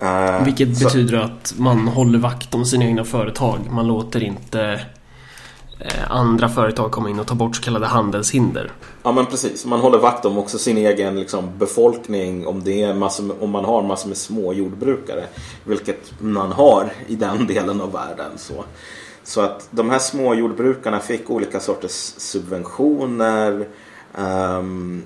Eh, 0.00 0.44
Vilket 0.44 0.76
så- 0.78 0.84
betyder 0.84 1.18
att 1.18 1.54
man 1.58 1.88
håller 1.88 2.18
vakt 2.18 2.54
om 2.54 2.64
sina 2.64 2.84
egna 2.84 3.04
företag. 3.04 3.58
Man 3.70 3.86
låter 3.86 4.22
inte 4.22 4.80
eh, 5.80 6.10
andra 6.10 6.48
företag 6.48 6.90
komma 6.92 7.10
in 7.10 7.18
och 7.20 7.26
ta 7.26 7.34
bort 7.34 7.56
så 7.56 7.62
kallade 7.62 7.86
handelshinder. 7.86 8.72
Ja 9.02 9.12
men 9.12 9.26
precis. 9.26 9.66
Man 9.66 9.80
håller 9.80 9.98
vakt 9.98 10.24
om 10.24 10.38
också 10.38 10.58
sin 10.58 10.78
egen 10.78 11.20
liksom, 11.20 11.58
befolkning 11.58 12.46
om, 12.46 12.64
det 12.64 12.82
är 12.82 12.94
massor 12.94 13.42
om 13.42 13.50
man 13.50 13.64
har 13.64 13.82
massor 13.82 14.08
med 14.08 14.16
små 14.18 14.52
jordbrukare. 14.52 15.24
Vilket 15.64 16.12
man 16.20 16.52
har 16.52 16.92
i 17.06 17.14
den 17.16 17.46
delen 17.46 17.80
av 17.80 17.92
världen. 17.92 18.30
Så, 18.36 18.64
så 19.24 19.40
att 19.40 19.68
de 19.70 19.90
här 19.90 19.98
små 19.98 20.34
jordbrukarna 20.34 21.00
fick 21.00 21.30
olika 21.30 21.60
sorters 21.60 22.12
subventioner. 22.16 23.66
ehm, 24.18 25.02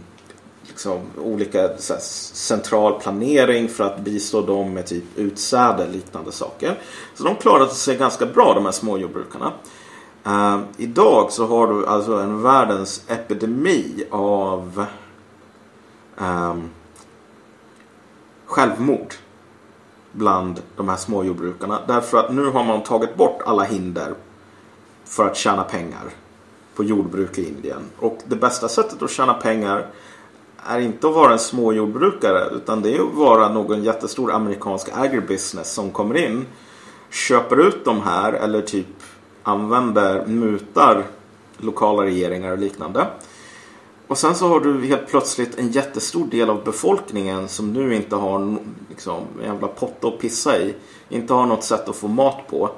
liksom, 0.78 1.00
olika 1.16 1.78
så 1.78 1.92
här, 1.92 2.00
central 2.00 3.00
planering 3.00 3.68
för 3.68 3.85
att 3.85 4.00
bistå 4.00 4.40
dem 4.42 4.75
med 4.75 4.87
typ 4.87 5.04
utsäde 5.16 5.85
och 5.85 5.92
liknande 5.92 6.32
saker. 6.32 6.78
Så 7.14 7.25
de 7.25 7.37
klarade 7.37 7.70
sig 7.70 7.97
ganska 7.97 8.26
bra 8.26 8.54
de 8.54 8.64
här 8.64 8.73
småjordbrukarna. 8.73 9.52
Uh, 10.26 10.32
ehm, 10.32 10.64
idag 10.76 11.32
så 11.32 11.47
har 11.47 11.66
du 11.66 11.87
alltså 11.87 12.12
en 12.12 12.42
världens 12.42 13.02
epidemi 13.08 14.04
av 14.11 14.85
um, 16.16 16.70
självmord 18.47 19.14
bland 20.12 20.62
de 20.76 20.88
här 20.88 20.97
småjordbrukarna. 20.97 21.80
Därför 21.87 22.18
att 22.18 22.32
nu 22.32 22.47
har 22.47 22.64
man 22.64 22.82
tagit 22.82 23.16
bort 23.16 23.42
alla 23.47 23.62
hinder 23.62 24.14
för 25.04 25.26
att 25.26 25.37
tjäna 25.37 25.62
pengar 25.62 26.04
på 26.75 26.85
jordbruk 26.85 27.38
i 27.38 27.49
Indien. 27.49 27.82
Och 27.99 28.18
det 28.26 28.37
bästa 28.37 28.68
sättet 28.68 29.02
att 29.02 29.11
tjäna 29.11 29.35
pengar 29.35 29.87
är 30.66 30.80
inte 30.80 31.08
att 31.08 31.14
vara 31.14 31.32
en 31.32 31.38
småjordbrukare 31.38 32.48
utan 32.56 32.82
det 32.82 32.96
är 32.96 33.00
att 33.00 33.14
vara 33.14 33.48
någon 33.48 33.84
jättestor 33.84 34.32
amerikansk 34.32 34.88
agribusiness 34.94 35.72
som 35.72 35.90
kommer 35.90 36.16
in, 36.16 36.46
köper 37.10 37.68
ut 37.68 37.84
de 37.84 38.00
här 38.00 38.32
eller 38.32 38.62
typ 38.62 38.86
använder, 39.42 40.26
mutar 40.26 41.04
lokala 41.56 42.02
regeringar 42.02 42.52
och 42.52 42.58
liknande. 42.58 43.06
Och 44.06 44.18
sen 44.18 44.34
så 44.34 44.48
har 44.48 44.60
du 44.60 44.86
helt 44.86 45.08
plötsligt 45.08 45.58
en 45.58 45.70
jättestor 45.70 46.26
del 46.26 46.50
av 46.50 46.64
befolkningen 46.64 47.48
som 47.48 47.72
nu 47.72 47.94
inte 47.94 48.16
har 48.16 48.38
no- 48.38 48.74
liksom, 48.88 49.22
en 49.38 49.44
jävla 49.44 49.68
potta 49.68 50.08
att 50.08 50.18
pissa 50.18 50.58
i. 50.58 50.74
Inte 51.08 51.34
har 51.34 51.46
något 51.46 51.64
sätt 51.64 51.88
att 51.88 51.96
få 51.96 52.08
mat 52.08 52.46
på. 52.50 52.70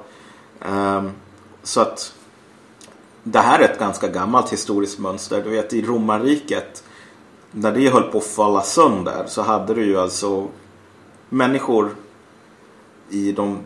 Um, 0.69 1.11
så 1.63 1.81
att 1.81 2.13
det 3.23 3.39
här 3.39 3.59
är 3.59 3.63
ett 3.63 3.79
ganska 3.79 4.07
gammalt 4.07 4.53
historiskt 4.53 4.99
mönster. 4.99 5.43
Du 5.43 5.49
vet 5.49 5.73
i 5.73 5.81
romarriket 5.81 6.83
när 7.51 7.71
det 7.71 7.89
höll 7.89 8.03
på 8.03 8.17
att 8.17 8.23
falla 8.23 8.61
sönder 8.61 9.23
så 9.27 9.41
hade 9.41 9.73
du 9.73 9.85
ju 9.85 9.99
alltså 9.99 10.47
människor 11.29 11.95
i 13.09 13.31
de 13.31 13.59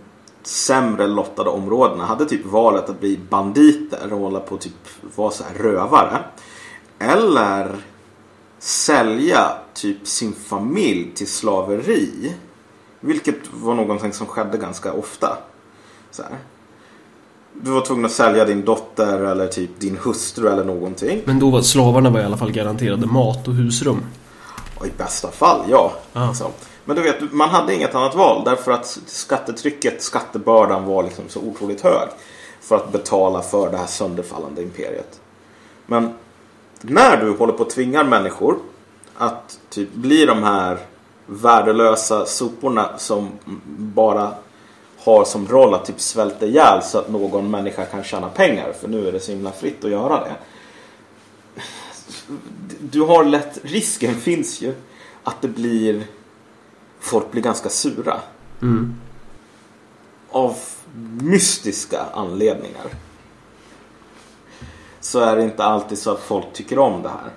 sämre 0.44 1.08
lottade 1.08 1.50
områdena 1.50 2.06
hade 2.06 2.26
typ 2.26 2.46
valet 2.46 2.90
att 2.90 3.00
bli 3.00 3.20
banditer 3.30 4.14
och 4.14 4.20
hålla 4.20 4.40
på 4.40 4.56
att 4.56 4.62
typ 4.62 4.74
vara 5.16 5.32
så 5.32 5.44
här 5.44 5.54
rövare. 5.64 6.24
Eller 7.00 7.76
sälja 8.60 9.52
typ 9.74 10.08
sin 10.08 10.34
familj 10.34 11.12
till 11.16 11.28
slaveri. 11.28 12.36
Vilket 13.00 13.54
var 13.54 13.76
någonting 13.76 14.14
som 14.14 14.28
skedde 14.28 14.58
ganska 14.58 14.94
ofta. 14.94 15.38
Så 16.12 16.24
här. 16.24 16.38
Du 17.62 17.72
var 17.72 17.82
tvungen 17.82 18.06
att 18.06 18.12
sälja 18.12 18.46
din 18.46 18.66
dotter 18.66 19.20
eller 19.20 19.48
typ 19.48 19.80
din 19.80 19.98
hustru 19.98 20.50
eller 20.50 20.64
någonting. 20.64 21.22
Men 21.26 21.40
då 21.40 21.50
var 21.50 21.62
slavarna 21.62 22.10
var 22.10 22.20
i 22.20 22.24
alla 22.24 22.38
fall 22.38 22.52
garanterade 22.52 23.08
mat 23.08 23.48
och 23.48 23.54
husrum. 23.54 24.06
Och 24.76 24.88
i 24.88 24.92
bästa 24.98 25.32
fall, 25.32 25.62
ja. 25.70 25.94
Alltså. 26.14 26.52
Men 26.86 26.96
du 26.96 27.02
vet, 27.02 27.34
man 27.34 27.50
hade 27.50 27.76
inget 27.76 27.96
annat 27.96 28.16
val 28.16 28.42
därför 28.46 28.72
att 28.72 29.00
skattetrycket, 29.06 30.04
skattebördan 30.04 30.86
var 30.86 31.04
liksom 31.04 31.24
så 31.28 31.40
otroligt 31.40 31.82
hög. 31.82 32.10
För 32.62 32.76
att 32.76 32.92
betala 32.92 33.42
för 33.42 33.72
det 33.72 33.78
här 33.78 33.86
sönderfallande 33.86 34.62
imperiet. 34.62 35.20
Men 35.86 36.14
när 36.82 37.18
du 37.18 37.32
håller 37.38 37.54
på 37.54 37.64
att 37.64 37.70
tvinga 37.70 38.04
människor 38.04 38.58
att 39.18 39.60
typ 39.70 39.94
bli 39.94 40.26
de 40.26 40.44
här 40.44 40.78
värdelösa 41.26 42.26
soporna 42.26 42.90
som 42.98 43.30
bara 43.78 44.32
har 45.06 45.26
som 45.26 45.48
roll 45.48 45.74
att 45.74 45.86
typ 45.86 46.00
svälta 46.00 46.46
ihjäl 46.46 46.84
så 46.84 46.98
att 46.98 47.10
någon 47.10 47.52
människa 47.52 47.86
kan 47.86 48.04
tjäna 48.04 48.30
pengar. 48.30 48.74
För 48.74 48.88
nu 48.88 49.08
är 49.08 49.12
det 49.12 49.20
så 49.20 49.32
himla 49.32 49.52
fritt 49.52 49.86
att 49.86 49.92
göra 49.92 50.20
det. 50.20 50.36
Du 52.80 53.02
har 53.02 53.24
lätt, 53.24 53.60
risken 53.62 54.16
finns 54.16 54.62
ju 54.62 54.74
att 55.24 55.42
det 55.42 55.48
blir 55.48 56.08
folk 57.00 57.32
blir 57.32 57.42
ganska 57.42 57.70
sura. 57.70 58.20
Mm. 58.62 58.96
Av 60.30 60.58
mystiska 61.22 62.06
anledningar. 62.14 62.86
Så 65.00 65.20
är 65.20 65.36
det 65.36 65.44
inte 65.44 65.64
alltid 65.64 65.98
så 65.98 66.12
att 66.12 66.20
folk 66.20 66.54
tycker 66.54 66.80
om 66.80 67.02
det 67.02 67.10
här. 67.10 67.32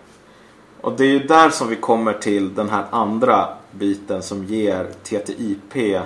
Och 0.80 0.96
det 0.96 1.04
är 1.04 1.08
ju 1.08 1.26
där 1.26 1.50
som 1.50 1.68
vi 1.68 1.76
kommer 1.76 2.12
till 2.12 2.54
den 2.54 2.68
här 2.68 2.84
andra 2.90 3.48
biten 3.70 4.22
som 4.22 4.44
ger 4.44 4.90
TTIP 5.02 6.02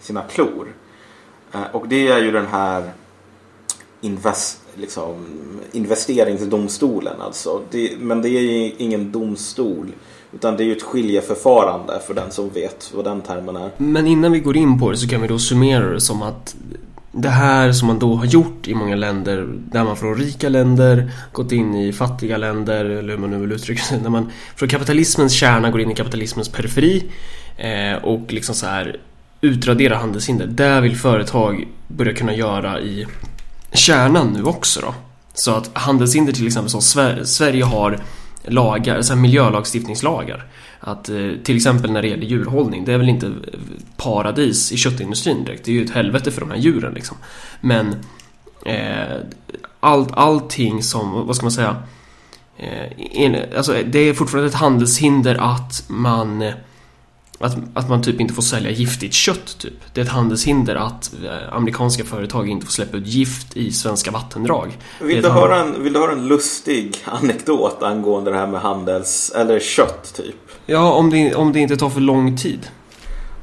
sina 0.00 0.22
klor. 0.22 0.74
Eh, 1.52 1.62
och 1.72 1.88
det 1.88 2.08
är 2.08 2.18
ju 2.18 2.32
den 2.32 2.46
här 2.46 2.90
invest, 4.00 4.60
liksom, 4.74 5.26
investeringsdomstolen 5.72 7.20
alltså. 7.20 7.62
Det, 7.70 7.90
men 7.98 8.22
det 8.22 8.28
är 8.28 8.40
ju 8.40 8.72
ingen 8.78 9.12
domstol. 9.12 9.92
Utan 10.32 10.56
det 10.56 10.62
är 10.62 10.66
ju 10.66 10.76
ett 10.76 10.82
skiljeförfarande 10.82 12.00
för 12.06 12.14
den 12.14 12.30
som 12.30 12.50
vet 12.50 12.92
vad 12.94 13.04
den 13.04 13.20
termen 13.20 13.56
är. 13.56 13.70
Men 13.76 14.06
innan 14.06 14.32
vi 14.32 14.40
går 14.40 14.56
in 14.56 14.78
på 14.78 14.90
det 14.90 14.96
så 14.96 15.08
kan 15.08 15.22
vi 15.22 15.28
då 15.28 15.38
summera 15.38 15.90
det 15.90 16.00
som 16.00 16.22
att 16.22 16.56
det 17.12 17.28
här 17.28 17.72
som 17.72 17.88
man 17.88 17.98
då 17.98 18.14
har 18.14 18.24
gjort 18.24 18.68
i 18.68 18.74
många 18.74 18.96
länder 18.96 19.46
där 19.48 19.84
man 19.84 19.96
från 19.96 20.16
rika 20.16 20.48
länder 20.48 21.12
gått 21.32 21.52
in 21.52 21.74
i 21.74 21.92
fattiga 21.92 22.36
länder 22.36 22.84
eller 22.84 23.12
hur 23.12 23.18
man 23.18 23.30
nu 23.30 23.38
vill 23.38 23.52
uttrycka 23.52 23.82
sig. 23.82 24.00
När 24.02 24.10
man 24.10 24.30
från 24.56 24.68
kapitalismens 24.68 25.32
kärna 25.32 25.70
går 25.70 25.80
in 25.80 25.90
i 25.90 25.94
kapitalismens 25.94 26.48
periferi 26.48 27.04
eh, 27.56 28.04
och 28.04 28.32
liksom 28.32 28.54
så 28.54 28.66
här 28.66 29.00
utradera 29.40 29.96
handelshinder. 29.96 30.46
Där 30.46 30.80
vill 30.80 30.96
företag 30.96 31.68
börja 31.88 32.14
kunna 32.14 32.34
göra 32.34 32.80
i 32.80 33.06
kärnan 33.72 34.32
nu 34.32 34.42
också 34.44 34.80
då. 34.80 34.94
Så 35.34 35.50
att 35.50 35.70
handelshinder 35.72 36.32
till 36.32 36.46
exempel 36.46 36.70
som 36.70 36.80
Sver- 36.80 37.24
Sverige 37.24 37.64
har 37.64 37.98
lagar, 38.44 39.02
så 39.02 39.14
här 39.14 39.20
miljölagstiftningslagar. 39.20 40.46
Att 40.80 41.08
eh, 41.08 41.30
till 41.44 41.56
exempel 41.56 41.92
när 41.92 42.02
det 42.02 42.08
gäller 42.08 42.26
djurhållning, 42.26 42.84
det 42.84 42.92
är 42.92 42.98
väl 42.98 43.08
inte 43.08 43.32
paradis 43.96 44.72
i 44.72 44.76
köttindustrin 44.76 45.44
direkt. 45.44 45.64
Det 45.64 45.70
är 45.70 45.74
ju 45.74 45.84
ett 45.84 45.90
helvete 45.90 46.30
för 46.30 46.40
de 46.40 46.50
här 46.50 46.58
djuren 46.58 46.94
liksom. 46.94 47.16
Men 47.60 47.96
eh, 48.66 49.16
allt, 49.80 50.08
allting 50.12 50.82
som, 50.82 51.26
vad 51.26 51.36
ska 51.36 51.44
man 51.44 51.52
säga? 51.52 51.76
Eh, 52.56 53.22
en, 53.22 53.36
alltså 53.56 53.76
det 53.86 53.98
är 53.98 54.14
fortfarande 54.14 54.48
ett 54.48 54.54
handelshinder 54.54 55.36
att 55.40 55.84
man 55.88 56.42
eh, 56.42 56.54
att, 57.40 57.56
att 57.74 57.88
man 57.88 58.02
typ 58.02 58.20
inte 58.20 58.34
får 58.34 58.42
sälja 58.42 58.70
giftigt 58.70 59.14
kött 59.14 59.58
typ. 59.58 59.94
Det 59.94 60.00
är 60.00 60.04
ett 60.04 60.10
handelshinder 60.10 60.76
att 60.76 61.12
eh, 61.24 61.56
amerikanska 61.56 62.04
företag 62.04 62.48
inte 62.48 62.66
får 62.66 62.72
släppa 62.72 62.96
ut 62.96 63.06
gift 63.06 63.56
i 63.56 63.72
svenska 63.72 64.10
vattendrag. 64.10 64.78
Vill 65.00 65.22
du, 65.22 65.28
höra 65.28 65.56
en, 65.60 65.82
vill 65.82 65.92
du 65.92 65.98
höra 65.98 66.12
en 66.12 66.28
lustig 66.28 66.96
anekdot 67.04 67.82
angående 67.82 68.30
det 68.30 68.36
här 68.36 68.46
med 68.46 68.60
handels... 68.60 69.32
Eller 69.36 69.60
kött 69.60 70.14
typ? 70.16 70.36
Ja, 70.66 70.92
om 70.92 71.10
det, 71.10 71.34
om 71.34 71.52
det 71.52 71.60
inte 71.60 71.76
tar 71.76 71.90
för 71.90 72.00
lång 72.00 72.36
tid. 72.36 72.66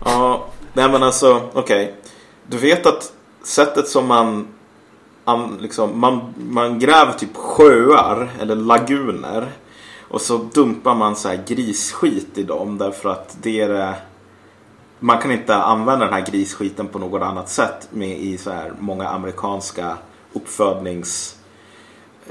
Ja, 0.06 0.48
nej 0.74 0.90
men 0.90 1.04
alltså 1.04 1.42
okej. 1.54 1.84
Okay. 1.84 1.96
Du 2.48 2.58
vet 2.58 2.86
att 2.86 3.12
sättet 3.44 3.88
som 3.88 4.08
man, 4.08 4.48
man, 5.26 5.58
liksom, 5.62 6.00
man, 6.00 6.34
man 6.38 6.80
gräver 6.80 7.14
typ 7.14 7.36
sjöar 7.36 8.30
eller 8.42 8.56
laguner. 8.56 9.52
Och 10.10 10.22
så 10.22 10.38
dumpar 10.38 10.96
man 10.96 11.16
så 11.16 11.28
här 11.28 11.44
grisskit 11.48 12.38
i 12.38 12.44
dem 12.44 12.78
därför 12.78 13.10
att 13.10 13.38
det 13.42 13.62
är 13.62 13.70
det 13.70 13.96
man 15.00 15.22
kan 15.22 15.32
inte 15.32 15.56
använda 15.56 16.06
den 16.06 16.14
här 16.14 16.26
grisskiten 16.26 16.88
på 16.88 17.00
något 17.00 17.22
annat 17.22 17.50
sätt 17.50 17.88
med 17.92 18.18
i 18.20 18.38
så 18.38 18.52
här 18.52 18.74
många 18.80 19.08
amerikanska 19.08 19.98
uppfödnings 20.34 21.38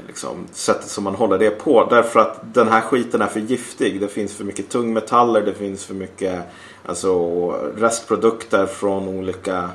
liksom, 0.07 0.47
sättet 0.51 0.89
som 0.89 1.03
man 1.03 1.15
håller 1.15 1.37
det 1.37 1.49
på. 1.49 1.87
Därför 1.89 2.19
att 2.19 2.53
den 2.53 2.67
här 2.67 2.81
skiten 2.81 3.21
är 3.21 3.27
för 3.27 3.39
giftig. 3.39 4.01
Det 4.01 4.07
finns 4.07 4.33
för 4.33 4.43
mycket 4.43 4.69
tungmetaller, 4.69 5.41
det 5.41 5.53
finns 5.53 5.85
för 5.85 5.93
mycket 5.93 6.43
alltså, 6.85 7.49
restprodukter 7.77 8.65
från 8.65 9.07
olika 9.07 9.69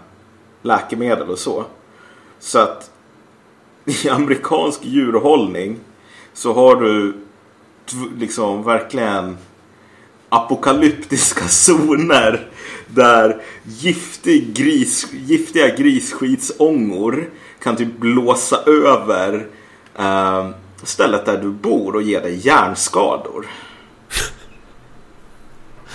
läkemedel 0.63 1.31
och 1.31 1.39
så. 1.39 1.65
Så 2.39 2.59
att 2.59 2.91
i 4.05 4.09
amerikansk 4.09 4.85
djurhållning 4.85 5.79
så 6.35 6.53
har 6.53 6.77
du 6.77 7.15
liksom 8.19 8.63
verkligen 8.63 9.39
apokalyptiska 10.29 11.45
zoner 11.49 12.49
där 12.87 13.43
giftig 13.65 14.55
gris, 14.55 15.07
giftiga 15.13 15.77
grisskitsångor 15.77 17.31
kan 17.63 17.77
typ 17.77 17.99
blåsa 17.99 18.57
över 18.67 19.47
eh, 19.99 20.49
stället 20.83 21.25
där 21.25 21.39
du 21.39 21.51
bor 21.51 21.97
och 21.97 22.03
ge 22.03 22.21
dig 22.21 22.47
hjärnskador. 22.47 23.47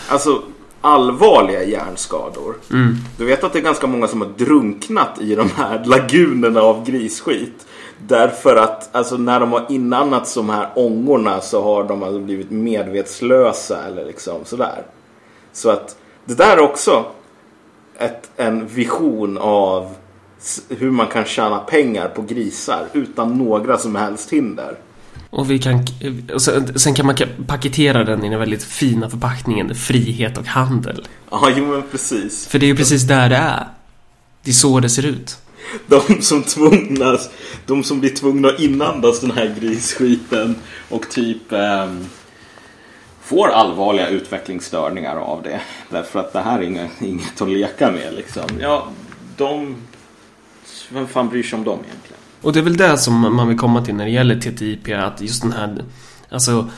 Alltså 0.09 0.43
allvarliga 0.81 1.63
hjärnskador. 1.63 2.55
Mm. 2.71 2.95
Du 3.17 3.25
vet 3.25 3.43
att 3.43 3.53
det 3.53 3.59
är 3.59 3.63
ganska 3.63 3.87
många 3.87 4.07
som 4.07 4.21
har 4.21 4.29
drunknat 4.37 5.21
i 5.21 5.35
de 5.35 5.49
här 5.55 5.85
lagunerna 5.85 6.61
av 6.61 6.85
grisskit. 6.85 7.66
Därför 7.99 8.55
att 8.55 8.95
alltså, 8.95 9.17
när 9.17 9.39
de 9.39 9.51
har 9.51 9.65
inandats 9.69 10.33
de 10.33 10.49
här 10.49 10.69
ångorna 10.75 11.41
så 11.41 11.63
har 11.63 11.83
de 11.83 12.03
alltså 12.03 12.19
blivit 12.19 12.51
medvetslösa 12.51 13.87
eller 13.87 14.05
liksom 14.05 14.45
sådär. 14.45 14.83
Så 15.53 15.69
att 15.69 15.97
det 16.25 16.33
där 16.33 16.57
är 16.57 16.61
också 16.61 17.05
ett, 17.97 18.29
en 18.35 18.67
vision 18.67 19.37
av 19.37 19.95
hur 20.69 20.91
man 20.91 21.07
kan 21.07 21.25
tjäna 21.25 21.59
pengar 21.59 22.07
på 22.07 22.21
grisar 22.21 22.85
utan 22.93 23.37
några 23.37 23.77
som 23.77 23.95
helst 23.95 24.33
hinder. 24.33 24.77
Och, 25.29 25.51
vi 25.51 25.59
kan, 25.59 25.85
och 26.33 26.41
sen, 26.41 26.79
sen, 26.79 26.93
kan 26.93 27.05
man 27.05 27.15
paketera 27.47 28.03
den 28.03 28.25
i 28.25 28.29
den 28.29 28.39
väldigt 28.39 28.63
fina 28.63 29.09
förpackningen 29.09 29.75
frihet 29.75 30.37
och 30.37 30.45
handel. 30.45 31.07
Ja, 31.31 31.51
jo 31.55 31.65
men 31.65 31.83
precis. 31.91 32.47
För 32.47 32.59
det 32.59 32.65
är 32.65 32.67
ju 32.67 32.75
precis 32.75 33.03
där 33.03 33.29
det 33.29 33.35
är. 33.35 33.67
Det 34.43 34.51
är 34.51 34.53
så 34.53 34.79
det 34.79 34.89
ser 34.89 35.05
ut. 35.05 35.37
De 35.87 36.21
som 36.21 36.43
tvungnas, 36.43 37.29
de 37.65 37.83
som 37.83 37.99
blir 37.99 38.09
tvungna 38.09 38.47
att 38.47 38.59
inandas 38.59 39.19
den 39.19 39.31
här 39.31 39.55
grisskiten 39.59 40.55
och 40.89 41.09
typ 41.09 41.51
eh, 41.51 41.87
får 43.21 43.47
allvarliga 43.47 44.09
utvecklingsstörningar 44.09 45.15
av 45.15 45.43
det. 45.43 45.61
Därför 45.89 46.19
att 46.19 46.33
det 46.33 46.41
här 46.41 46.59
är 46.59 46.63
inget, 46.63 47.01
inget 47.01 47.41
att 47.41 47.49
leka 47.49 47.91
med 47.91 48.13
liksom. 48.15 48.43
Ja, 48.59 48.87
de... 49.37 49.75
Vem 50.89 51.07
fan 51.07 51.29
bryr 51.29 51.43
sig 51.43 51.57
om 51.57 51.63
dem 51.63 51.79
egentligen? 51.79 52.17
Och 52.41 52.53
det 52.53 52.59
är 52.59 52.63
väl 52.63 52.77
det 52.77 52.97
som 52.97 53.35
man 53.35 53.47
vill 53.47 53.57
komma 53.57 53.85
till 53.85 53.95
när 53.95 54.05
det 54.05 54.11
gäller 54.11 54.39
TTIP, 54.39 54.89
att 54.97 55.21
just 55.21 55.41
den 55.41 55.51
här... 55.51 55.85
Alltså 56.29 56.69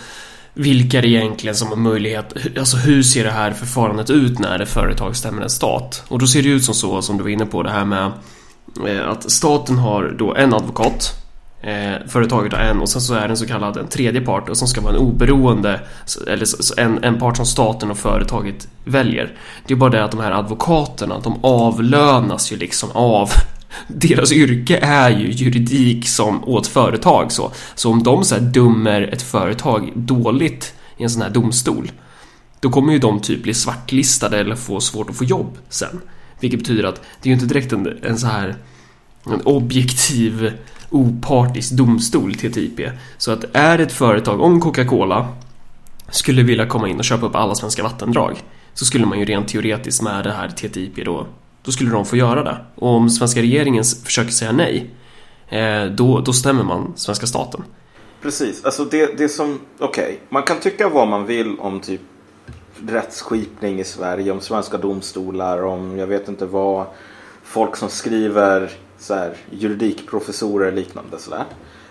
vilka 0.54 0.98
är 0.98 1.02
det 1.02 1.08
egentligen 1.08 1.56
som 1.56 1.68
har 1.68 1.76
möjlighet, 1.76 2.58
alltså 2.58 2.78
hur 2.78 3.04
ser 3.04 3.24
det 3.24 3.32
här 3.32 3.52
förfarandet 3.52 4.10
ut 4.10 4.40
när 4.40 4.60
ett 4.60 4.70
företag 4.70 5.16
stämmer 5.16 5.42
en 5.42 5.50
stat? 5.50 6.04
Och 6.08 6.20
då 6.20 6.28
ser 6.28 6.44
det 6.44 6.50
ut 6.50 6.64
som 6.64 6.76
så, 6.76 7.02
som 7.02 7.18
du 7.18 7.24
var 7.24 7.30
inne 7.30 7.46
på, 7.46 7.64
det 7.64 7.70
här 7.70 7.86
med 7.86 8.12
Eh, 8.88 9.10
att 9.10 9.32
staten 9.32 9.78
har 9.78 10.16
då 10.20 10.36
en 10.36 10.54
advokat 10.54 11.14
eh, 11.62 12.08
Företaget 12.08 12.54
har 12.54 12.60
en 12.60 12.82
och 12.82 12.90
sen 12.90 13.02
så 13.02 13.14
är 13.14 13.22
det 13.22 13.34
en 13.34 13.38
så 13.38 13.48
kallad 13.48 13.78
en 13.78 13.88
tredje 13.88 14.22
part 14.22 14.50
och 14.50 14.58
som 14.58 14.68
ska 14.68 14.82
vara 14.82 14.94
en 14.94 15.00
oberoende 15.00 15.82
Eller 16.28 16.80
en, 16.80 17.04
en 17.04 17.20
part 17.20 17.38
som 17.38 17.46
staten 17.46 17.92
och 17.92 17.98
företaget 17.98 18.68
väljer 18.86 19.38
Det 19.68 19.74
är 19.74 19.78
bara 19.78 19.90
det 19.90 20.04
att 20.04 20.12
de 20.12 20.20
här 20.20 20.32
advokaterna 20.32 21.20
de 21.20 21.40
avlönas 21.42 22.52
ju 22.52 22.58
liksom 22.58 22.92
av 22.92 23.30
deras 23.88 24.32
yrke 24.32 24.78
är 24.78 25.10
ju 25.10 25.32
juridik 25.32 26.08
som 26.08 26.44
åt 26.50 26.68
företag 26.68 27.32
så. 27.32 27.52
Så 27.76 27.92
om 27.92 28.04
de 28.04 28.24
så 28.24 28.36
här 28.36 28.42
dömer 28.42 29.02
ett 29.02 29.22
företag 29.22 29.92
dåligt 29.96 30.74
i 30.98 31.04
en 31.04 31.10
sån 31.10 31.22
här 31.22 31.30
domstol 31.30 31.92
då 32.60 32.70
kommer 32.70 32.94
ju 32.94 33.00
de 33.00 33.20
typ 33.20 33.44
bli 33.44 33.54
svartlistade 33.54 34.40
eller 34.40 34.56
få 34.56 34.80
svårt 34.80 35.10
att 35.10 35.16
få 35.16 35.24
jobb 35.24 35.58
sen. 35.70 36.02
Vilket 36.40 36.60
betyder 36.60 36.84
att 36.84 36.96
det 36.96 37.30
är 37.30 37.32
ju 37.32 37.34
inte 37.34 37.54
direkt 37.54 37.74
en, 37.74 38.00
en 38.04 38.18
så 38.18 38.28
här 38.28 38.56
en 39.26 39.42
objektiv 39.42 40.54
opartisk 40.90 41.72
domstol 41.72 42.36
TTIP. 42.36 42.80
Så 43.18 43.32
att 43.32 43.46
är 43.54 43.80
ett 43.80 43.92
företag, 43.92 44.42
om 44.42 44.62
Coca-Cola 44.62 45.28
skulle 46.12 46.44
vilja 46.44 46.66
komma 46.66 46.90
in 46.90 46.98
och 46.98 47.06
köpa 47.06 47.26
upp 47.26 47.36
alla 47.36 47.56
svenska 47.56 47.84
vattendrag 47.84 48.38
så 48.74 48.86
skulle 48.86 49.06
man 49.06 49.20
ju 49.20 49.26
rent 49.26 49.48
teoretiskt 49.48 50.02
med 50.02 50.24
det 50.24 50.32
här 50.32 50.50
TTIP 50.50 51.06
då 51.06 51.28
då 51.64 51.72
skulle 51.72 51.92
de 51.92 52.06
få 52.06 52.18
göra 52.18 52.44
det. 52.44 52.58
Och 52.76 52.90
om 52.90 53.10
svenska 53.10 53.42
regeringen 53.42 53.84
försöker 54.06 54.32
säga 54.32 54.52
nej, 54.52 54.90
eh, 55.50 55.86
då, 55.86 56.20
då 56.20 56.34
stämmer 56.34 56.64
man 56.64 56.94
svenska 56.96 57.28
staten. 57.28 57.64
Precis, 58.22 58.66
alltså 58.66 58.86
det, 58.86 59.18
det 59.18 59.30
som, 59.30 59.60
okej, 59.80 60.04
okay. 60.04 60.16
man 60.30 60.44
kan 60.44 60.60
tycka 60.60 60.90
vad 60.90 61.08
man 61.08 61.26
vill 61.26 61.60
om 61.60 61.80
typ 61.80 62.02
rättsskipning 62.88 63.80
i 63.80 63.84
Sverige, 63.84 64.32
om 64.32 64.42
svenska 64.42 64.78
domstolar, 64.78 65.64
om 65.64 65.98
jag 65.98 66.08
vet 66.08 66.28
inte 66.28 66.46
vad, 66.46 66.86
folk 67.44 67.76
som 67.76 67.90
skriver 67.90 68.72
så 68.98 69.14
här, 69.14 69.34
juridikprofessorer 69.50 70.68
och 70.68 70.74
liknande 70.74 71.20
sådär. 71.20 71.44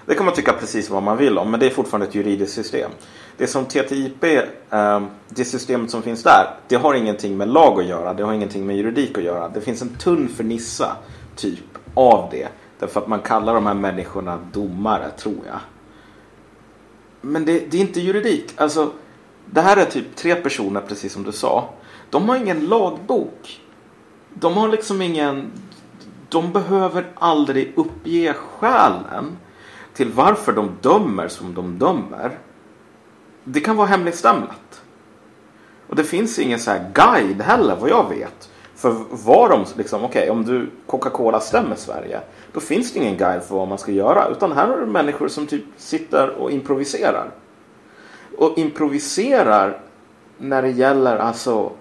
Det 0.07 0.15
kan 0.15 0.25
man 0.25 0.35
tycka 0.35 0.53
precis 0.53 0.91
vad 0.91 1.03
man 1.03 1.17
vill 1.17 1.39
om, 1.39 1.51
men 1.51 1.61
det 1.61 1.67
är 1.67 1.71
fortfarande 1.71 2.07
ett 2.07 2.15
juridiskt 2.15 2.55
system. 2.55 2.91
Det 3.37 3.47
som 3.47 3.65
TTIP, 3.65 4.25
ehm, 4.71 5.07
det 5.29 5.45
systemet 5.45 5.91
som 5.91 6.03
finns 6.03 6.23
där, 6.23 6.57
det 6.69 6.77
har 6.77 6.95
ingenting 6.95 7.37
med 7.37 7.49
lag 7.49 7.81
att 7.81 7.87
göra. 7.87 8.15
Det 8.15 8.23
har 8.23 8.33
ingenting 8.33 8.67
med 8.67 8.77
juridik 8.77 9.19
att 9.19 9.25
göra. 9.25 9.49
Det 9.49 9.61
finns 9.61 9.83
en 9.83 9.89
tunn 9.89 10.29
fernissa 10.29 10.97
typ 11.37 11.79
av 11.95 12.29
det. 12.31 12.49
Därför 12.79 13.01
att 13.01 13.09
man 13.09 13.21
kallar 13.21 13.55
de 13.55 13.67
här 13.67 13.75
människorna 13.75 14.39
domare, 14.53 15.11
tror 15.11 15.41
jag. 15.47 15.61
Men 17.21 17.45
det, 17.45 17.71
det 17.71 17.77
är 17.77 17.81
inte 17.81 18.01
juridik. 18.01 18.53
Alltså, 18.57 18.91
det 19.51 19.61
här 19.61 19.77
är 19.77 19.85
typ 19.85 20.17
tre 20.17 20.35
personer, 20.35 20.81
precis 20.81 21.13
som 21.13 21.23
du 21.23 21.33
sa. 21.33 21.69
De 22.11 22.29
har 22.29 22.37
ingen 22.37 22.67
lagbok. 22.67 23.61
De 24.35 24.57
har 24.57 24.69
liksom 24.69 25.03
ingen... 25.03 25.53
De 26.29 26.53
behöver 26.53 27.07
aldrig 27.15 27.73
uppge 27.77 28.35
skälen 28.35 29.37
till 29.95 30.13
varför 30.13 30.53
de 30.53 30.71
dömer 30.81 31.29
som 31.29 31.55
de 31.55 31.79
dömer. 31.79 32.39
Det 33.45 33.61
kan 33.61 33.77
vara 33.77 33.87
hemligstämplat. 33.87 34.83
Och 35.89 35.97
det 35.97 36.05
finns 36.05 36.39
ingen 36.39 36.59
så 36.59 36.71
här 36.71 36.91
guide 36.95 37.43
heller 37.43 37.77
vad 37.77 37.91
jag 37.91 38.09
vet. 38.09 38.51
För 38.75 38.97
vad 39.11 39.51
de 39.51 39.65
liksom, 39.77 40.05
okej 40.05 40.23
okay, 40.23 40.31
om 40.31 40.45
du 40.45 40.71
Coca-Cola 40.87 41.41
stämmer 41.41 41.77
Sverige. 41.77 42.21
Då 42.53 42.61
finns 42.61 42.93
det 42.93 42.99
ingen 42.99 43.17
guide 43.17 43.43
för 43.43 43.55
vad 43.55 43.69
man 43.69 43.79
ska 43.79 43.93
göra. 43.93 44.29
Utan 44.29 44.53
här 44.53 44.69
har 44.69 44.77
du 44.77 44.87
människor 44.87 45.29
som 45.29 45.47
typ 45.47 45.65
sitter 45.77 46.29
och 46.29 46.51
improviserar. 46.51 47.31
Och 48.39 48.59
improviserar 48.59 49.81
när 50.39 50.63
det 50.63 50.71
gäller 50.71 51.17
alltså 51.17 51.73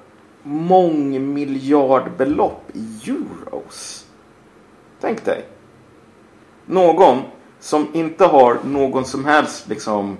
mångmiljardbelopp 0.44 2.64
i 2.74 3.10
euros. 3.10 4.06
Tänk 5.02 5.26
dig. 5.26 5.46
Någon 6.66 7.22
som 7.60 7.88
inte 7.94 8.26
har 8.26 8.58
någon 8.66 9.06
som 9.06 9.26
helst 9.26 9.68
liksom 9.68 10.18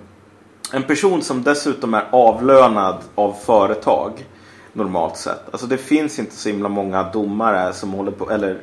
en 0.72 0.82
person 0.82 1.22
som 1.22 1.42
dessutom 1.42 1.94
är 1.94 2.04
avlönad 2.10 2.96
av 3.14 3.32
företag 3.32 4.26
normalt 4.72 5.16
sett. 5.16 5.42
Alltså 5.50 5.66
det 5.66 5.76
finns 5.76 6.18
inte 6.18 6.36
så 6.36 6.48
himla 6.48 6.68
många 6.68 7.02
domare 7.02 7.72
som 7.72 7.92
håller 7.92 8.12
på, 8.12 8.30
eller 8.30 8.60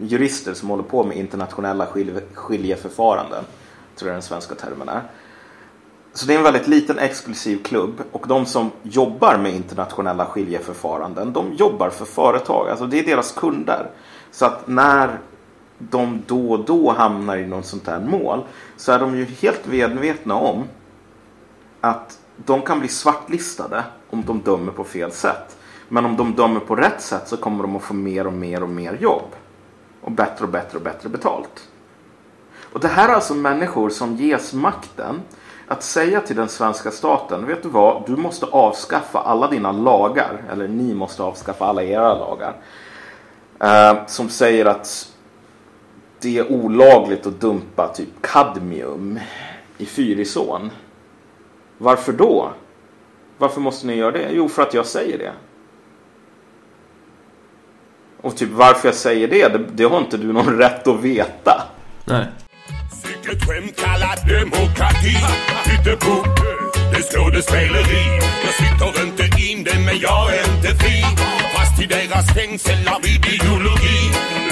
jurister 0.00 0.54
som 0.54 0.68
håller 0.68 0.82
på 0.82 1.04
med 1.04 1.16
internationella 1.16 1.86
skiljeförfaranden. 2.34 3.44
Tror 3.96 4.08
jag 4.08 4.14
den 4.14 4.22
svenska 4.22 4.54
termen 4.54 4.88
är. 4.88 5.02
Så 6.14 6.26
det 6.26 6.34
är 6.34 6.38
en 6.38 6.44
väldigt 6.44 6.68
liten 6.68 6.98
exklusiv 6.98 7.62
klubb 7.62 8.02
och 8.12 8.28
de 8.28 8.46
som 8.46 8.70
jobbar 8.82 9.38
med 9.38 9.54
internationella 9.54 10.26
skiljeförfaranden 10.26 11.32
de 11.32 11.52
jobbar 11.52 11.90
för 11.90 12.04
företag. 12.04 12.68
Alltså 12.68 12.86
det 12.86 12.98
är 12.98 13.04
deras 13.04 13.32
kunder. 13.32 13.90
Så 14.30 14.46
att 14.46 14.68
när 14.68 15.18
de 15.78 16.22
då 16.26 16.50
och 16.50 16.64
då 16.64 16.92
hamnar 16.92 17.36
i 17.36 17.46
något 17.46 17.66
sånt 17.66 17.86
här 17.86 18.00
mål 18.00 18.42
så 18.76 18.92
är 18.92 18.98
de 18.98 19.16
ju 19.16 19.24
helt 19.24 19.66
medvetna 19.66 20.34
om 20.34 20.64
att 21.80 22.18
de 22.36 22.62
kan 22.62 22.78
bli 22.78 22.88
svartlistade 22.88 23.84
om 24.10 24.24
de 24.26 24.40
dömer 24.40 24.72
på 24.72 24.84
fel 24.84 25.12
sätt. 25.12 25.56
Men 25.88 26.04
om 26.04 26.16
de 26.16 26.34
dömer 26.34 26.60
på 26.60 26.76
rätt 26.76 27.02
sätt 27.02 27.28
så 27.28 27.36
kommer 27.36 27.62
de 27.62 27.76
att 27.76 27.82
få 27.82 27.94
mer 27.94 28.26
och 28.26 28.32
mer 28.32 28.62
och 28.62 28.68
mer 28.68 28.98
jobb. 29.00 29.34
Och 30.00 30.12
bättre 30.12 30.44
och 30.44 30.50
bättre 30.50 30.78
och 30.78 30.84
bättre 30.84 31.08
betalt. 31.08 31.68
Och 32.72 32.80
det 32.80 32.88
här 32.88 33.08
är 33.08 33.12
alltså 33.12 33.34
människor 33.34 33.90
som 33.90 34.16
ges 34.16 34.52
makten 34.52 35.20
att 35.72 35.82
säga 35.82 36.20
till 36.20 36.36
den 36.36 36.48
svenska 36.48 36.90
staten, 36.90 37.46
vet 37.46 37.62
du 37.62 37.68
vad, 37.68 38.06
du 38.06 38.16
måste 38.16 38.46
avskaffa 38.46 39.18
alla 39.18 39.48
dina 39.48 39.72
lagar, 39.72 40.42
eller 40.52 40.68
ni 40.68 40.94
måste 40.94 41.22
avskaffa 41.22 41.66
alla 41.66 41.82
era 41.82 42.14
lagar. 42.14 42.56
Eh, 43.60 44.06
som 44.06 44.28
säger 44.28 44.66
att 44.66 45.08
det 46.20 46.38
är 46.38 46.52
olagligt 46.52 47.26
att 47.26 47.40
dumpa 47.40 47.88
typ 47.88 48.08
kadmium 48.20 49.20
i 49.78 49.86
Fyrisån. 49.86 50.70
Varför 51.78 52.12
då? 52.12 52.52
Varför 53.38 53.60
måste 53.60 53.86
ni 53.86 53.94
göra 53.94 54.10
det? 54.10 54.28
Jo, 54.30 54.48
för 54.48 54.62
att 54.62 54.74
jag 54.74 54.86
säger 54.86 55.18
det. 55.18 55.32
Och 58.20 58.36
typ 58.36 58.50
varför 58.52 58.88
jag 58.88 58.94
säger 58.94 59.28
det, 59.28 59.48
det, 59.48 59.58
det 59.58 59.84
har 59.84 59.98
inte 59.98 60.16
du 60.16 60.32
någon 60.32 60.56
rätt 60.58 60.86
att 60.86 61.00
veta. 61.00 61.62
Nej. 62.04 62.26
Ett 63.32 63.44
skämt 63.44 63.76
kallat 63.76 64.28
demokrati. 64.28 65.16
Hittepå, 65.64 66.24
det 66.90 66.98
är 66.98 67.02
skådespeleri. 67.02 68.04
Jag 68.44 68.54
sitter 68.62 69.02
inte 69.06 69.24
inne 69.42 69.74
men 69.86 69.98
jag 69.98 70.34
är 70.34 70.44
inte 70.54 70.70
fri. 70.80 71.04
Fast 71.54 71.82
i 71.82 71.86
deras 71.86 72.26
fängsel 72.34 72.88
av 72.88 73.00
ideologi. 73.06 74.00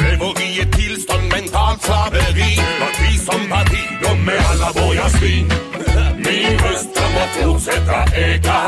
Lever 0.03 0.43
i 0.43 0.61
ett 0.61 0.73
tillstånd 0.73 1.29
mentalt 1.29 1.83
slaveri. 1.83 2.53
Parti 2.81 3.13
som 3.29 3.49
parti, 3.49 3.83
de 4.03 4.29
är 4.33 4.43
alla 4.51 4.73
borgarsvin 4.73 5.53
Min 6.17 6.59
röst 6.59 6.89
kommer 6.99 7.27
fortsätta 7.37 7.99
eka. 8.17 8.61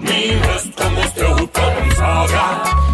Min 0.00 0.38
röst 0.48 0.70
kommer 0.80 1.06
stå 1.14 1.42
upp 1.42 1.56
för 1.56 1.70
de 1.80 1.94
svaga 1.96 2.46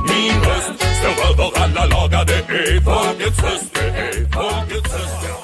Min 0.09 0.37
röst 0.49 0.77
står 0.99 1.17
över 1.29 1.51
alla 1.63 1.85
lagar. 1.87 2.25
Det 2.25 2.41
är 2.49 2.81
folkets 2.81 3.43
röst, 3.43 3.75
det 3.75 3.81
är 3.81 4.33
folkets 4.33 4.93
röst 4.95 5.44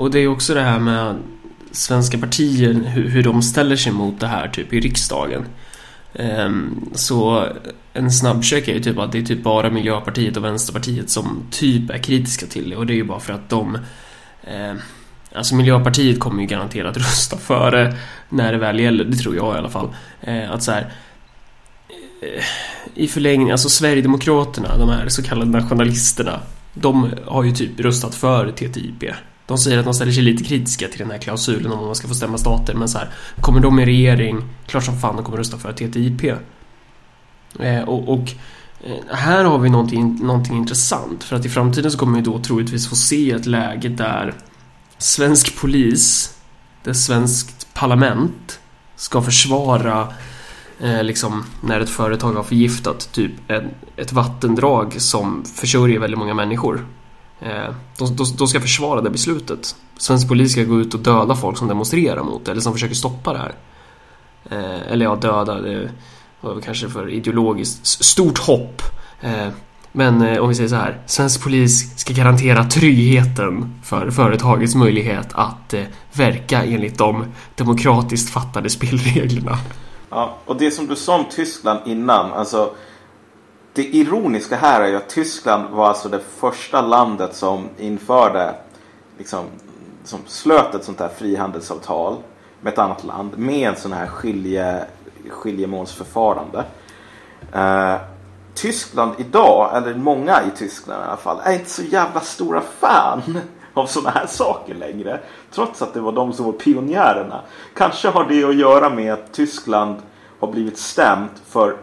och 0.00 0.10
det 0.10 0.18
är 0.18 0.28
också 0.28 0.54
det 0.54 0.60
här 0.60 0.78
med 0.78 1.16
svenska 1.70 2.18
partier, 2.18 2.72
hur, 2.72 3.08
hur 3.08 3.22
de 3.22 3.42
ställer 3.42 3.76
sig 3.76 3.92
mot 3.92 4.20
det 4.20 4.26
här 4.26 4.48
typ 4.48 4.72
i 4.72 4.80
riksdagen. 4.80 5.44
Um, 6.12 6.90
så 6.94 7.46
en 7.92 8.12
snabbkök 8.12 8.68
är 8.68 8.74
ju 8.74 8.80
typ 8.80 8.98
att 8.98 9.12
det 9.12 9.18
är 9.18 9.22
typ 9.22 9.42
bara 9.42 9.70
Miljöpartiet 9.70 10.36
och 10.36 10.44
Vänsterpartiet 10.44 11.10
som 11.10 11.42
typ 11.50 11.90
är 11.90 11.98
kritiska 11.98 12.46
till 12.46 12.70
det 12.70 12.76
och 12.76 12.86
det 12.86 12.92
är 12.92 12.96
ju 12.96 13.04
bara 13.04 13.20
för 13.20 13.32
att 13.32 13.48
de 13.48 13.78
eh, 14.44 14.74
Alltså 15.34 15.54
Miljöpartiet 15.54 16.20
kommer 16.20 16.40
ju 16.42 16.46
garanterat 16.46 16.96
rösta 16.96 17.36
för 17.36 17.70
det 17.70 17.96
när 18.28 18.52
det 18.52 18.58
väl 18.58 18.80
gäller, 18.80 19.04
det 19.04 19.16
tror 19.16 19.36
jag 19.36 19.54
i 19.54 19.58
alla 19.58 19.70
fall. 19.70 19.88
Uh, 20.28 20.50
att 20.50 20.62
så 20.62 20.72
här 20.72 20.92
uh, 22.22 22.44
I 22.94 23.08
förlängning, 23.08 23.50
alltså 23.50 23.68
Sverigedemokraterna, 23.68 24.78
de 24.78 24.88
här 24.88 25.08
så 25.08 25.22
kallade 25.22 25.50
nationalisterna 25.50 26.40
De 26.74 27.10
har 27.26 27.44
ju 27.44 27.52
typ 27.52 27.80
röstat 27.80 28.14
för 28.14 28.50
TTIP 28.50 29.04
de 29.50 29.58
säger 29.58 29.78
att 29.78 29.84
de 29.84 29.94
ställer 29.94 30.12
sig 30.12 30.22
lite 30.22 30.44
kritiska 30.44 30.88
till 30.88 30.98
den 30.98 31.10
här 31.10 31.18
klausulen 31.18 31.72
om 31.72 31.86
man 31.86 31.94
ska 31.94 32.08
få 32.08 32.14
stämma 32.14 32.38
stater 32.38 32.74
men 32.74 32.88
så 32.88 32.98
här 32.98 33.08
Kommer 33.40 33.60
de 33.60 33.80
i 33.80 33.84
regering, 33.86 34.44
klart 34.66 34.84
som 34.84 35.00
fan 35.00 35.16
de 35.16 35.24
kommer 35.24 35.38
rösta 35.38 35.58
för 35.58 35.72
TTIP 35.72 36.24
eh, 37.58 37.80
Och, 37.80 38.08
och 38.08 38.32
eh, 38.84 39.16
här 39.16 39.44
har 39.44 39.58
vi 39.58 39.68
någonting, 39.68 40.18
någonting 40.22 40.56
intressant 40.56 41.24
för 41.24 41.36
att 41.36 41.44
i 41.44 41.48
framtiden 41.48 41.90
så 41.90 41.98
kommer 41.98 42.18
vi 42.18 42.24
då 42.24 42.38
troligtvis 42.38 42.88
få 42.88 42.96
se 42.96 43.30
ett 43.30 43.46
läge 43.46 43.88
där 43.88 44.34
Svensk 44.98 45.60
polis, 45.60 46.34
där 46.84 46.92
svenskt 46.92 47.74
parlament 47.74 48.60
ska 48.96 49.22
försvara 49.22 50.08
eh, 50.80 51.02
liksom 51.02 51.44
när 51.60 51.80
ett 51.80 51.90
företag 51.90 52.32
har 52.32 52.42
förgiftat 52.42 53.12
typ 53.12 53.32
en, 53.48 53.70
ett 53.96 54.12
vattendrag 54.12 54.94
som 54.98 55.44
försörjer 55.44 56.00
väldigt 56.00 56.18
många 56.18 56.34
människor. 56.34 56.86
Eh, 57.40 57.74
de, 57.98 58.16
de, 58.16 58.24
de 58.38 58.48
ska 58.48 58.60
försvara 58.60 59.00
det 59.00 59.10
beslutet. 59.10 59.76
Svensk 59.96 60.28
polis 60.28 60.52
ska 60.52 60.62
gå 60.62 60.80
ut 60.80 60.94
och 60.94 61.00
döda 61.00 61.36
folk 61.36 61.58
som 61.58 61.68
demonstrerar 61.68 62.22
mot 62.22 62.44
det 62.44 62.50
eller 62.50 62.60
som 62.60 62.72
försöker 62.72 62.94
stoppa 62.94 63.32
det 63.32 63.38
här. 63.38 63.54
Eh, 64.50 64.92
eller 64.92 65.04
ja, 65.04 65.16
döda, 65.16 65.60
det 65.60 65.90
var 66.40 66.60
kanske 66.60 66.88
för 66.88 67.10
ideologiskt 67.10 67.86
stort 67.86 68.38
hopp. 68.38 68.82
Eh, 69.20 69.48
men 69.92 70.38
om 70.38 70.48
vi 70.48 70.54
säger 70.54 70.68
så 70.68 70.76
här, 70.76 70.98
svensk 71.06 71.42
polis 71.42 71.98
ska 71.98 72.12
garantera 72.14 72.64
tryggheten 72.64 73.80
för 73.84 74.10
företagets 74.10 74.74
möjlighet 74.74 75.28
att 75.32 75.74
verka 76.12 76.64
enligt 76.64 76.98
de 76.98 77.24
demokratiskt 77.54 78.30
fattade 78.30 78.70
spelreglerna. 78.70 79.58
Ja, 80.10 80.36
och 80.44 80.56
det 80.56 80.70
som 80.70 80.86
du 80.86 80.96
sa 80.96 81.18
om 81.18 81.24
Tyskland 81.30 81.80
innan, 81.86 82.32
alltså 82.32 82.70
det 83.72 83.84
ironiska 83.84 84.56
här 84.56 84.80
är 84.80 84.86
ju 84.86 84.96
att 84.96 85.08
Tyskland 85.08 85.70
var 85.70 85.88
alltså 85.88 86.08
det 86.08 86.20
första 86.20 86.80
landet 86.80 87.34
som 87.34 87.68
införde, 87.78 88.54
liksom, 89.18 89.44
som 90.04 90.20
slöt 90.26 90.74
ett 90.74 90.84
sånt 90.84 91.00
här 91.00 91.08
frihandelsavtal 91.08 92.16
med 92.60 92.72
ett 92.72 92.78
annat 92.78 93.04
land 93.04 93.38
med 93.38 93.68
en 93.68 93.76
sån 93.76 93.92
här 93.92 94.06
skilje, 94.06 94.84
skiljemålsförfarande. 95.28 96.64
Eh, 97.52 97.96
Tyskland 98.54 99.12
idag, 99.18 99.76
eller 99.76 99.94
många 99.94 100.42
i 100.42 100.50
Tyskland 100.56 101.02
i 101.02 101.06
alla 101.06 101.16
fall, 101.16 101.40
är 101.44 101.52
inte 101.52 101.70
så 101.70 101.82
jävla 101.82 102.20
stora 102.20 102.60
fan 102.60 103.40
av 103.74 103.86
sådana 103.86 104.10
här 104.10 104.26
saker 104.26 104.74
längre. 104.74 105.20
Trots 105.50 105.82
att 105.82 105.94
det 105.94 106.00
var 106.00 106.12
de 106.12 106.32
som 106.32 106.46
var 106.46 106.52
pionjärerna. 106.52 107.40
Kanske 107.74 108.08
har 108.08 108.24
det 108.24 108.44
att 108.44 108.54
göra 108.54 108.90
med 108.90 109.12
att 109.12 109.32
Tyskland 109.32 109.96
har 110.40 110.48
blivit 110.48 110.78
stämt 110.78 111.42
för 111.48 111.76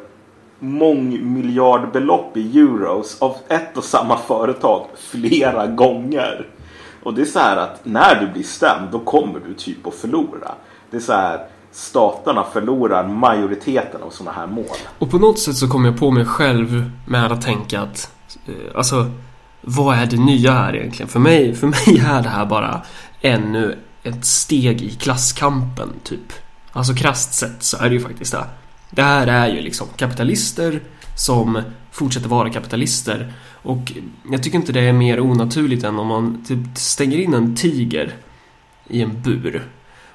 mångmiljardbelopp 0.60 2.38
i 2.38 2.60
euros 2.60 3.22
av 3.22 3.36
ett 3.48 3.78
och 3.78 3.84
samma 3.84 4.18
företag 4.18 4.88
flera 4.98 5.68
gånger. 5.68 6.48
Och 7.04 7.14
det 7.14 7.22
är 7.22 7.26
så 7.26 7.40
här 7.40 7.58
att 7.58 7.86
när 7.86 8.20
du 8.22 8.28
blir 8.28 8.44
stämd 8.44 8.92
då 8.92 9.00
kommer 9.00 9.40
du 9.48 9.54
typ 9.54 9.88
att 9.88 9.94
förlora. 9.94 10.52
Det 10.92 10.98
är 10.98 11.02
så 11.02 11.14
här 11.14 11.48
staterna 11.72 12.44
förlorar 12.44 13.08
majoriteten 13.08 14.04
av 14.04 14.10
sådana 14.10 14.38
här 14.38 14.48
mål. 14.48 14.66
Och 15.00 15.12
på 15.12 15.18
något 15.18 15.40
sätt 15.40 15.56
så 15.56 15.68
kom 15.68 15.86
jag 15.86 16.00
på 16.00 16.12
mig 16.12 16.26
själv 16.26 16.92
med 17.08 17.32
att 17.32 17.42
tänka 17.42 17.82
att 17.82 18.12
eh, 18.46 18.54
Alltså 18.76 19.12
Vad 19.62 19.98
är 19.98 20.06
det 20.06 20.18
nya 20.18 20.52
här 20.52 20.76
egentligen? 20.76 21.10
För 21.10 21.20
mig, 21.20 21.56
för 21.56 21.68
mig 21.88 22.06
är 22.06 22.24
det 22.24 22.30
här 22.30 22.46
bara 22.46 22.82
ännu 23.22 23.78
ett 24.04 24.26
steg 24.26 24.82
i 24.82 24.90
klasskampen 24.90 25.90
typ 26.04 26.34
Alltså 26.72 26.94
krasst 26.94 27.34
sett 27.34 27.64
så 27.64 27.78
är 27.78 27.90
det 27.90 27.96
ju 27.96 28.02
faktiskt 28.02 28.32
det 28.32 28.44
det 28.90 29.04
här 29.04 29.28
är 29.28 29.48
ju 29.48 29.62
liksom 29.62 29.88
kapitalister 29.96 30.82
som 31.16 31.62
fortsätter 31.92 32.30
vara 32.30 32.50
kapitalister 32.50 33.34
och 33.68 33.94
jag 34.32 34.44
tycker 34.44 34.58
inte 34.58 34.72
det 34.72 34.82
är 34.82 34.94
mer 34.94 35.20
onaturligt 35.20 35.84
än 35.84 36.00
om 36.00 36.08
man 36.08 36.46
typ 36.48 36.78
stänger 36.78 37.18
in 37.18 37.34
en 37.34 37.56
tiger 37.56 38.16
i 38.88 39.02
en 39.02 39.22
bur 39.22 39.70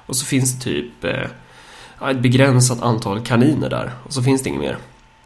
och 0.05 0.15
så 0.15 0.25
finns 0.25 0.59
det 0.59 0.63
typ 0.63 1.03
eh, 1.03 2.09
ett 2.09 2.19
begränsat 2.19 2.81
antal 2.81 3.25
kaniner 3.25 3.69
där 3.69 3.91
och 4.03 4.13
så 4.13 4.23
finns 4.23 4.43
det 4.43 4.49
inget 4.49 4.61
mer. 4.61 4.77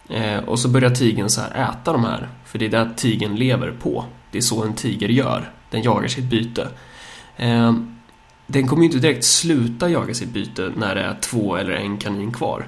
Eh, 0.10 0.44
och 0.44 0.60
så 0.60 0.70
börjar 0.70 0.90
tigern 0.90 1.30
så 1.30 1.42
här 1.42 1.70
äta 1.70 1.94
de 1.94 2.04
här, 2.04 2.30
för 2.46 2.60
det 2.60 2.66
är 2.66 2.70
det 2.70 2.94
tigern 2.96 3.36
lever 3.36 3.72
på. 3.72 4.06
Det 4.32 4.38
är 4.38 4.42
så 4.42 4.64
en 4.64 4.74
tiger 4.74 5.10
gör. 5.10 5.52
Den 5.70 5.82
jagar 5.82 6.08
sitt 6.08 6.26
byte. 6.26 6.68
Eh, 7.38 7.74
den 8.48 8.68
kommer 8.68 8.84
ju 8.84 8.86
inte 8.86 9.00
direkt 9.00 9.24
sluta 9.24 9.90
jaga 9.90 10.14
sitt 10.14 10.30
byte 10.30 10.72
när 10.76 10.96
det 10.96 11.02
är 11.02 11.18
två 11.22 11.56
eller 11.56 11.72
en 11.72 11.98
kanin 11.98 12.32
kvar. 12.32 12.68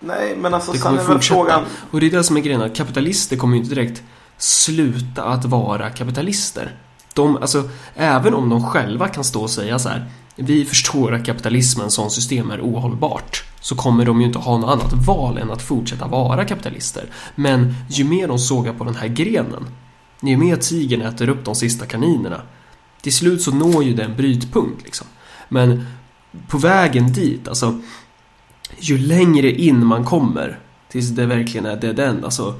Nej, 0.00 0.36
men 0.36 0.54
alltså 0.54 0.72
Det 0.72 0.78
sen 0.78 0.86
kommer 0.86 1.02
är 1.02 1.08
väl 1.08 1.20
frågan... 1.20 1.64
Och 1.90 2.00
det 2.00 2.06
är 2.06 2.10
det 2.10 2.24
som 2.24 2.36
är 2.36 2.40
grejen, 2.40 2.62
att 2.62 2.76
kapitalister 2.76 3.36
kommer 3.36 3.56
ju 3.56 3.62
inte 3.62 3.74
direkt 3.74 4.02
sluta 4.38 5.24
att 5.24 5.44
vara 5.44 5.90
kapitalister. 5.90 6.76
De, 7.14 7.36
alltså, 7.36 7.68
även 7.94 8.34
om 8.34 8.48
de 8.48 8.66
själva 8.66 9.08
kan 9.08 9.24
stå 9.24 9.42
och 9.42 9.50
säga 9.50 9.78
så 9.78 9.88
här 9.88 10.10
vi 10.36 10.64
förstår 10.64 11.14
att 11.14 11.24
kapitalismen 11.24 11.90
som 11.90 12.10
system 12.10 12.50
är 12.50 12.60
ohållbart 12.60 13.44
så 13.60 13.76
kommer 13.76 14.04
de 14.04 14.20
ju 14.20 14.26
inte 14.26 14.38
ha 14.38 14.58
något 14.58 14.70
annat 14.70 15.06
val 15.06 15.38
än 15.38 15.50
att 15.50 15.62
fortsätta 15.62 16.06
vara 16.06 16.44
kapitalister. 16.44 17.04
Men 17.34 17.74
ju 17.88 18.04
mer 18.04 18.28
de 18.28 18.38
sågar 18.38 18.72
på 18.72 18.84
den 18.84 18.94
här 18.94 19.08
grenen, 19.08 19.66
ju 20.22 20.36
mer 20.36 20.56
tigern 20.56 21.02
äter 21.02 21.28
upp 21.28 21.44
de 21.44 21.54
sista 21.54 21.86
kaninerna, 21.86 22.42
till 23.02 23.12
slut 23.12 23.42
så 23.42 23.50
når 23.50 23.84
ju 23.84 23.94
det 23.94 24.02
en 24.04 24.16
brytpunkt 24.16 24.84
liksom. 24.84 25.06
Men 25.48 25.86
på 26.48 26.58
vägen 26.58 27.12
dit, 27.12 27.48
alltså 27.48 27.80
ju 28.78 28.98
längre 28.98 29.50
in 29.50 29.86
man 29.86 30.04
kommer 30.04 30.58
tills 30.88 31.08
det 31.08 31.26
verkligen 31.26 31.66
är 31.66 31.76
dead 31.76 32.00
end, 32.00 32.24
alltså 32.24 32.54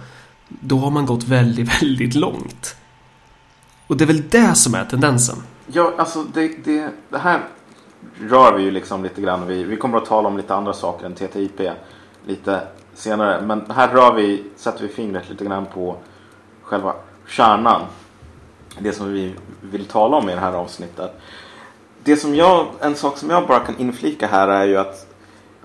då 0.49 0.79
har 0.79 0.91
man 0.91 1.07
gått 1.07 1.25
väldigt, 1.25 1.83
väldigt 1.83 2.15
långt. 2.15 2.77
Och 3.87 3.97
det 3.97 4.05
är 4.05 4.07
väl 4.07 4.29
det 4.29 4.55
som 4.55 4.75
är 4.75 4.85
tendensen. 4.85 5.37
Ja, 5.67 5.93
alltså 5.99 6.25
det, 6.35 6.65
det, 6.65 6.91
det 7.09 7.19
här 7.19 7.41
rör 8.21 8.57
vi 8.57 8.63
ju 8.63 8.71
liksom 8.71 9.03
lite 9.03 9.21
grann. 9.21 9.47
Vi, 9.47 9.65
vi 9.65 9.77
kommer 9.77 9.99
att 9.99 10.07
tala 10.07 10.29
om 10.29 10.37
lite 10.37 10.55
andra 10.55 10.73
saker 10.73 11.07
än 11.07 11.15
TTIP 11.15 11.61
lite 12.27 12.61
senare. 12.95 13.43
Men 13.43 13.71
här 13.71 13.89
rör 13.89 14.15
vi, 14.15 14.45
sätter 14.57 14.83
vi 14.83 14.89
fingret 14.89 15.31
lite 15.31 15.45
grann 15.45 15.67
på 15.67 15.97
själva 16.63 16.95
kärnan. 17.29 17.83
Det 18.79 18.93
som 18.93 19.13
vi 19.13 19.35
vill 19.61 19.85
tala 19.85 20.17
om 20.17 20.29
i 20.29 20.35
det 20.35 20.41
här 20.41 20.53
avsnittet. 20.53 21.21
Det 22.05 22.17
som 22.17 22.35
jag, 22.35 22.67
en 22.81 22.95
sak 22.95 23.19
som 23.19 23.31
jag 23.31 23.47
bara 23.47 23.61
kan 23.61 23.79
inflika 23.79 24.27
här 24.27 24.49
är 24.49 24.65
ju 24.65 24.77
att 24.77 25.06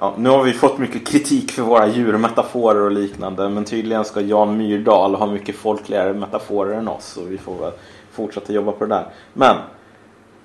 Ja, 0.03 0.13
nu 0.17 0.29
har 0.29 0.43
vi 0.43 0.53
fått 0.53 0.77
mycket 0.77 1.07
kritik 1.07 1.51
för 1.51 1.61
våra 1.61 1.87
djurmetaforer 1.87 2.81
och 2.81 2.91
liknande. 2.91 3.49
Men 3.49 3.65
tydligen 3.65 4.05
ska 4.05 4.21
Jan 4.21 4.57
Myrdal 4.57 5.15
ha 5.15 5.25
mycket 5.25 5.55
folkligare 5.55 6.13
metaforer 6.13 6.77
än 6.77 6.87
oss. 6.87 7.17
Och 7.17 7.31
vi 7.31 7.37
får 7.37 7.55
väl 7.55 7.71
fortsätta 8.11 8.53
jobba 8.53 8.71
på 8.71 8.85
det 8.85 8.95
där. 8.95 9.07
Men 9.33 9.57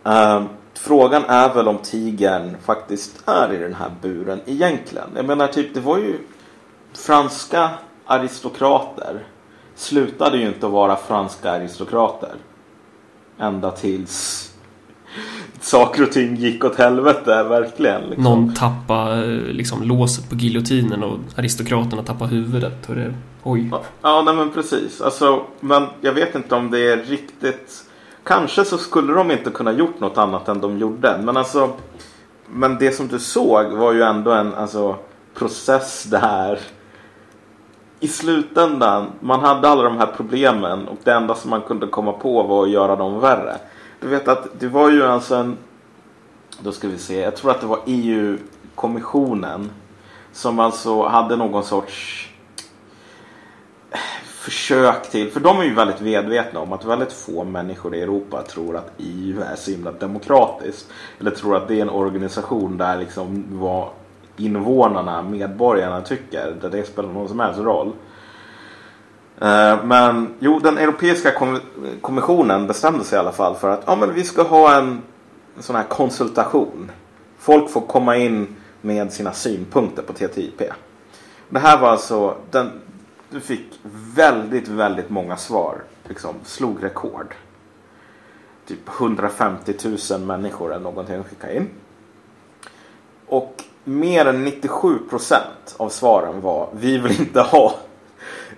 eh, 0.05 0.45
frågan 0.75 1.25
är 1.25 1.55
väl 1.55 1.69
om 1.69 1.79
tigern 1.79 2.57
faktiskt 2.65 3.29
är 3.29 3.53
i 3.53 3.57
den 3.57 3.75
här 3.75 3.91
buren 4.03 4.41
egentligen. 4.47 5.09
Jag 5.17 5.25
menar 5.25 5.47
typ, 5.47 5.75
det 5.75 5.81
var 5.81 5.99
ju 5.99 6.19
franska 6.93 7.71
aristokrater 8.07 9.25
slutade 9.75 10.39
ju 10.39 10.47
inte 10.47 10.67
att 10.67 10.73
vara 10.73 10.97
franska 10.97 11.51
aristokrater. 11.51 12.35
Ända 13.39 13.71
tills 13.71 14.53
saker 15.61 16.03
och 16.03 16.13
ting 16.13 16.37
gick 16.37 16.65
åt 16.65 16.77
helvete, 16.77 17.43
verkligen. 17.43 18.03
Liksom. 18.03 18.25
Någon 18.25 18.55
tappade 18.55 19.27
liksom, 19.37 19.83
låset 19.83 20.31
på 20.31 20.37
giljotinen 20.37 21.03
och 21.03 21.19
aristokraterna 21.37 22.03
tappade 22.03 22.31
huvudet. 22.31 22.89
Och 22.89 22.95
det, 22.95 23.15
oj. 23.43 23.69
Ja, 23.73 23.83
ja 24.03 24.23
nej, 24.23 24.35
men 24.35 24.51
precis. 24.51 25.01
Alltså, 25.01 25.43
men 25.61 25.87
jag 26.01 26.13
vet 26.13 26.35
inte 26.35 26.55
om 26.55 26.71
det 26.71 26.93
är 26.93 26.97
riktigt... 26.97 27.83
Kanske 28.25 28.65
så 28.65 28.79
skulle 28.79 29.13
de 29.13 29.31
inte 29.31 29.51
kunna 29.51 29.73
gjort 29.73 30.01
något 30.01 30.19
annat 30.19 30.49
än 30.49 30.61
de 30.61 30.79
gjorde. 30.79 31.21
Men 31.23 31.37
alltså... 31.37 31.71
Men 32.49 32.79
det 32.79 32.93
som 32.93 33.09
du 33.09 33.19
såg 33.19 33.73
var 33.73 33.93
ju 33.93 34.03
ändå 34.03 34.31
en 34.31 34.55
alltså, 34.55 34.97
process 35.35 36.05
där 36.05 36.59
i 38.01 38.09
slutändan, 38.09 39.07
man 39.21 39.41
hade 39.41 39.69
alla 39.69 39.83
de 39.83 39.97
här 39.97 40.07
problemen 40.17 40.89
och 40.89 40.99
det 41.05 41.13
enda 41.13 41.35
som 41.35 41.51
man 41.51 41.61
kunde 41.61 41.87
komma 41.87 42.13
på 42.13 42.43
var 42.43 42.63
att 42.63 42.71
göra 42.71 42.97
dem 42.97 43.21
värre. 43.21 43.57
Du 44.01 44.09
vet 44.09 44.29
att 44.29 44.61
det 44.61 44.69
var 44.69 44.91
ju 44.91 45.03
alltså 45.03 45.35
en, 45.35 45.57
då 46.61 46.73
ska 46.73 46.89
vi 46.89 46.99
se, 46.99 47.21
jag 47.21 47.37
tror 47.37 47.51
att 47.51 47.61
det 47.61 47.67
var 47.67 47.81
EU-kommissionen 47.87 49.71
som 50.33 50.59
alltså 50.59 51.03
hade 51.03 51.37
någon 51.37 51.65
sorts 51.65 52.23
försök 54.25 55.11
till, 55.11 55.31
för 55.31 55.41
de 55.41 55.61
är 55.61 55.65
ju 55.65 55.75
väldigt 55.75 56.01
medvetna 56.01 56.61
om 56.61 56.73
att 56.73 56.85
väldigt 56.85 57.13
få 57.13 57.45
människor 57.45 57.95
i 57.95 58.01
Europa 58.01 58.43
tror 58.43 58.77
att 58.77 58.93
EU 58.99 59.41
är 59.41 59.57
så 59.57 59.71
himla 59.71 59.93
demokratiskt. 59.93 60.89
Eller 61.21 61.31
tror 61.31 61.57
att 61.57 61.69
det 61.69 61.79
är 61.79 61.83
en 61.83 61.91
organisation 61.91 62.79
där 62.79 62.99
liksom 62.99 63.45
vad 63.51 63.89
invånarna, 64.37 65.23
medborgarna 65.23 66.01
tycker, 66.01 66.57
där 66.61 66.71
det 66.71 66.85
spelar 66.85 67.09
någon 67.09 67.29
som 67.29 67.41
helst 67.41 67.61
roll. 67.61 67.93
Eh, 69.41 69.85
men 69.85 70.35
jo, 70.39 70.59
den 70.59 70.79
Europeiska 70.79 71.33
kommissionen 72.01 72.67
bestämde 72.67 73.05
sig 73.05 73.17
i 73.17 73.21
alla 73.21 73.33
fall 73.33 73.55
för 73.55 73.71
att 73.71 73.83
ja, 73.87 73.97
men 73.97 74.15
vi 74.15 74.25
ska 74.25 74.43
ha 74.43 74.79
en 74.79 75.03
sån 75.59 75.77
här 75.77 75.85
konsultation. 75.85 76.91
Folk 77.39 77.71
får 77.71 77.81
komma 77.81 78.17
in 78.17 78.57
med 78.81 79.13
sina 79.13 79.33
synpunkter 79.33 80.03
på 80.03 80.13
TTIP. 80.13 80.63
Det 81.49 81.59
här 81.59 81.79
var 81.81 81.89
alltså, 81.89 82.37
den, 82.51 82.71
du 83.31 83.41
fick 83.41 83.67
väldigt, 84.15 84.69
väldigt 84.69 85.11
många 85.11 85.37
svar. 85.37 85.83
Liksom, 86.09 86.35
slog 86.45 86.85
rekord. 86.85 87.35
Typ 88.67 88.89
150 88.99 89.75
000 90.11 90.21
människor 90.21 90.73
eller 90.73 90.85
någonting 90.85 91.25
skickade 91.25 91.57
in. 91.57 91.69
Och 93.27 93.65
mer 93.85 94.27
än 94.27 94.45
97 94.45 94.99
procent 95.11 95.75
av 95.77 95.89
svaren 95.89 96.41
var 96.41 96.69
vi 96.73 96.99
vill 96.99 97.21
inte 97.21 97.41
ha 97.41 97.75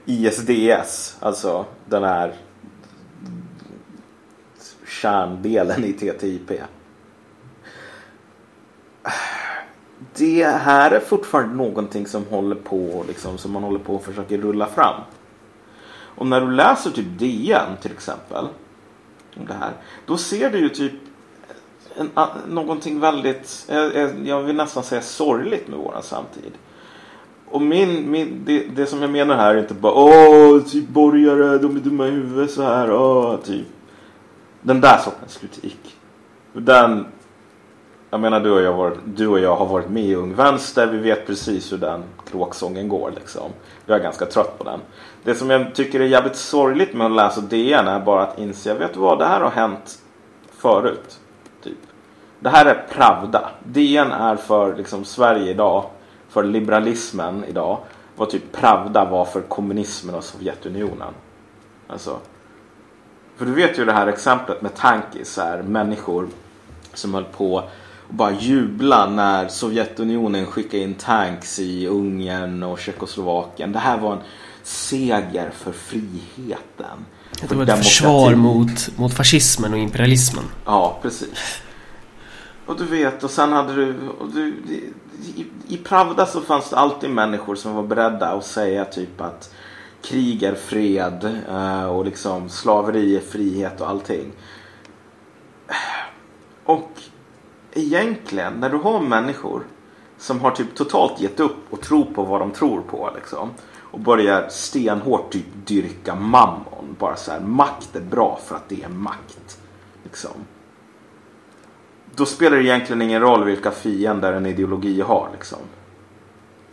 ISDS, 0.09 1.17
alltså 1.21 1.65
den 1.85 2.05
här 2.05 2.35
kärndelen 4.87 5.85
i 5.85 5.93
TTIP. 5.93 6.51
Det 10.15 10.45
här 10.45 10.91
är 10.91 11.01
fortfarande 11.01 11.55
någonting 11.55 12.07
som 12.07 12.25
håller 12.25 12.57
på 12.57 13.05
liksom, 13.09 13.39
som 13.39 13.53
man 13.53 13.63
håller 13.63 13.79
på 13.79 13.95
och 13.95 14.05
försöker 14.05 14.39
rulla 14.39 14.67
fram. 14.67 15.01
Och 15.91 16.27
när 16.27 16.41
du 16.41 16.51
läser 16.51 16.91
typ 16.91 17.19
DN 17.19 17.77
till 17.83 17.93
exempel. 17.93 18.49
om 19.37 19.47
Det 19.47 19.55
här, 19.55 19.73
då 20.07 20.17
ser 20.17 20.51
du 20.51 20.59
ju 20.59 20.69
typ 20.69 20.93
en, 21.97 22.11
någonting 22.49 23.01
väldigt, 23.01 23.67
jag, 23.69 24.27
jag 24.27 24.43
vill 24.43 24.57
nästan 24.57 24.83
säga 24.83 25.03
sorgligt 25.03 25.69
med 25.69 25.79
våran 25.79 26.03
samtid. 26.03 26.53
Och 27.51 27.63
min, 27.63 28.11
min, 28.11 28.43
det, 28.47 28.65
det 28.77 28.87
som 28.87 29.03
jag 29.03 29.11
menar 29.11 29.37
här 29.37 29.55
är 29.55 29.59
inte 29.59 29.75
bara 29.75 29.93
åh, 29.93 30.63
typ 30.63 30.89
borgare, 30.89 31.59
de 31.59 31.77
är 31.77 31.81
dumma 31.81 32.07
i 32.07 32.11
huvudet 32.11 32.51
så 32.51 32.63
här, 32.63 32.93
åh, 32.93 33.37
typ. 33.37 33.67
Den 34.63 34.81
där 34.81 34.99
sortens 34.99 35.37
kritik. 35.37 35.97
Den, 36.53 37.07
jag 38.11 38.21
menar 38.21 38.41
du 38.41 38.51
och 38.51 38.63
jag, 38.63 38.73
varit, 38.73 38.99
du 39.05 39.27
och 39.29 39.39
jag 39.39 39.57
har 39.57 39.67
varit 39.67 39.91
med 39.91 40.05
i 40.05 40.15
Ung 40.15 40.35
Vänster, 40.35 40.87
vi 40.87 40.99
vet 40.99 41.27
precis 41.27 41.73
hur 41.73 41.79
den 41.79 42.03
kråksången 42.31 42.89
går 42.89 43.13
liksom. 43.15 43.51
Jag 43.87 43.99
är 43.99 44.03
ganska 44.03 44.27
trött 44.27 44.59
på 44.59 44.65
den. 44.65 44.81
Det 45.25 45.35
som 45.35 45.51
jag 45.51 45.75
tycker 45.75 46.01
är 46.01 46.05
jävligt 46.05 46.37
sorgligt 46.37 46.95
med 46.95 47.07
att 47.07 47.13
läsa 47.13 47.41
DN 47.41 47.89
är 47.89 48.01
bara 48.01 48.23
att 48.23 48.39
inse, 48.39 48.75
vet 48.75 48.95
du 48.95 49.01
vad, 49.01 49.19
det 49.19 49.27
här 49.27 49.41
har 49.41 49.51
hänt 49.51 49.99
förut. 50.51 51.19
Typ. 51.63 51.79
Det 52.41 52.49
här 52.49 52.67
är 52.67 52.87
Pravda. 52.93 53.51
DN 53.65 54.13
är 54.13 54.37
för 54.37 54.77
liksom, 54.77 55.05
Sverige 55.05 55.51
idag 55.51 55.85
för 56.39 56.45
liberalismen 56.45 57.45
idag 57.49 57.79
vad 58.17 58.31
typ 58.31 58.53
Pravda 58.53 59.05
var 59.05 59.25
för 59.25 59.41
kommunismen 59.41 60.15
och 60.15 60.25
Sovjetunionen. 60.25 61.15
Alltså, 61.87 62.19
för 63.37 63.47
du 63.47 63.53
vet 63.53 63.79
ju 63.79 63.85
det 63.85 63.93
här 63.93 64.07
exemplet 64.07 64.63
med 64.63 64.75
tankis, 64.75 65.37
här, 65.37 65.63
människor 65.63 66.29
som 66.95 67.15
höll 67.15 67.25
på 67.25 67.55
och 68.09 68.15
bara 68.15 68.33
jubla 68.33 69.11
när 69.11 69.49
Sovjetunionen 69.49 70.47
skickade 70.47 70.83
in 70.83 70.95
tanks 70.95 71.59
i 71.59 71.87
Ungern 71.87 72.63
och 72.63 72.79
Tjeckoslovakien. 72.79 73.73
Det 73.73 73.79
här 73.79 73.99
var 73.99 74.13
en 74.13 74.23
seger 74.63 75.51
för 75.51 75.73
friheten. 75.73 77.05
Det 77.49 77.55
var 77.55 77.63
ett 77.63 77.79
försvar 77.79 78.35
mot, 78.35 78.99
mot 78.99 79.15
fascismen 79.15 79.73
och 79.73 79.79
imperialismen. 79.79 80.45
Ja, 80.65 80.99
precis. 81.03 81.63
Och 82.69 82.77
du 82.77 82.85
vet, 82.85 83.25
och 83.25 83.31
sen 83.31 83.53
hade 83.53 83.75
du... 83.75 84.09
Och 84.19 84.29
du 84.29 84.49
i, 84.49 85.47
I 85.69 85.77
Pravda 85.77 86.27
så 86.27 86.41
fanns 86.41 86.71
det 86.71 86.77
alltid 86.77 87.11
människor 87.11 87.55
som 87.55 87.75
var 87.75 87.83
beredda 87.83 88.27
att 88.27 88.45
säga 88.45 88.85
typ 88.85 89.21
att 89.21 89.55
krig 90.03 90.43
är 90.43 90.55
fred 90.55 91.43
eh, 91.49 91.85
och 91.85 92.05
liksom 92.05 92.49
slaveri 92.49 93.17
är 93.17 93.21
frihet 93.21 93.81
och 93.81 93.89
allting. 93.89 94.33
Och 96.65 96.91
egentligen, 97.73 98.53
när 98.53 98.71
du 98.71 98.77
har 98.77 99.01
människor 99.01 99.63
som 100.19 100.41
har 100.41 100.51
typ 100.51 100.75
totalt 100.75 101.21
gett 101.21 101.41
upp 101.41 101.57
och 101.71 101.81
tror 101.81 102.05
på 102.05 102.23
vad 102.23 102.41
de 102.41 102.51
tror 102.51 102.81
på 102.81 103.11
liksom. 103.15 103.51
Och 103.91 104.01
börjar 104.01 104.49
stenhårt 104.49 105.33
typ 105.33 105.47
dyrka 105.67 106.15
mammon. 106.15 106.97
Bara 106.99 107.17
så 107.17 107.31
här, 107.31 107.41
makt 107.41 107.97
är 107.97 108.01
bra 108.01 108.41
för 108.47 108.57
att 108.57 108.69
det 108.69 108.83
är 108.83 108.89
makt. 108.89 109.59
Liksom 110.05 110.31
då 112.19 112.27
spelar 112.27 112.57
det 112.57 112.65
egentligen 112.65 113.03
ingen 113.03 113.21
roll 113.21 113.45
vilka 113.45 113.71
fiender 113.71 114.33
en 114.33 114.47
ideologi 114.47 115.01
har. 115.01 115.29
Liksom. 115.33 115.59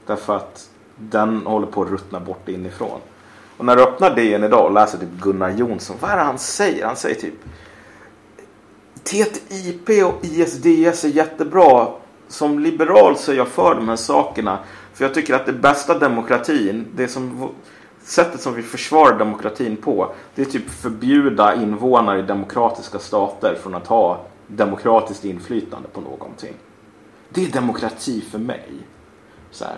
Därför 0.05 0.35
att 0.35 0.69
den 0.97 1.45
håller 1.45 1.67
på 1.67 1.81
att 1.81 1.89
ruttna 1.89 2.19
bort 2.19 2.49
inifrån. 2.49 2.99
Och 3.57 3.65
när 3.65 3.75
du 3.75 3.83
öppnar 3.83 4.15
DN 4.15 4.43
idag 4.43 4.65
och 4.65 4.73
läser 4.73 4.97
typ 4.97 5.09
Gunnar 5.21 5.49
Jonsson. 5.49 5.97
Vad 5.99 6.11
är 6.11 6.17
det 6.17 6.23
han 6.23 6.39
säger? 6.39 6.85
Han 6.85 6.95
säger 6.95 7.15
typ 7.15 7.33
TTIP 9.03 10.05
och 10.05 10.25
ISDS 10.25 11.03
är 11.03 11.07
jättebra. 11.07 11.87
Som 12.27 12.59
liberal 12.59 13.17
så 13.17 13.31
är 13.31 13.35
jag 13.35 13.47
för 13.47 13.75
de 13.75 13.89
här 13.89 13.95
sakerna. 13.95 14.59
För 14.93 15.05
jag 15.05 15.13
tycker 15.13 15.33
att 15.33 15.45
det 15.45 15.53
bästa 15.53 15.99
demokratin, 15.99 16.85
det 16.95 17.07
som 17.07 17.49
sättet 18.03 18.41
som 18.41 18.53
vi 18.53 18.61
försvarar 18.61 19.19
demokratin 19.19 19.77
på, 19.77 20.13
det 20.35 20.41
är 20.41 20.45
typ 20.45 20.69
förbjuda 20.69 21.55
invånare 21.55 22.19
i 22.19 22.21
demokratiska 22.21 22.99
stater 22.99 23.57
från 23.63 23.75
att 23.75 23.87
ha 23.87 24.25
demokratiskt 24.47 25.25
inflytande 25.25 25.87
på 25.87 26.01
någonting. 26.01 26.53
Det 27.29 27.45
är 27.45 27.51
demokrati 27.51 28.21
för 28.21 28.39
mig. 28.39 28.69
Så 29.51 29.65
här. 29.65 29.77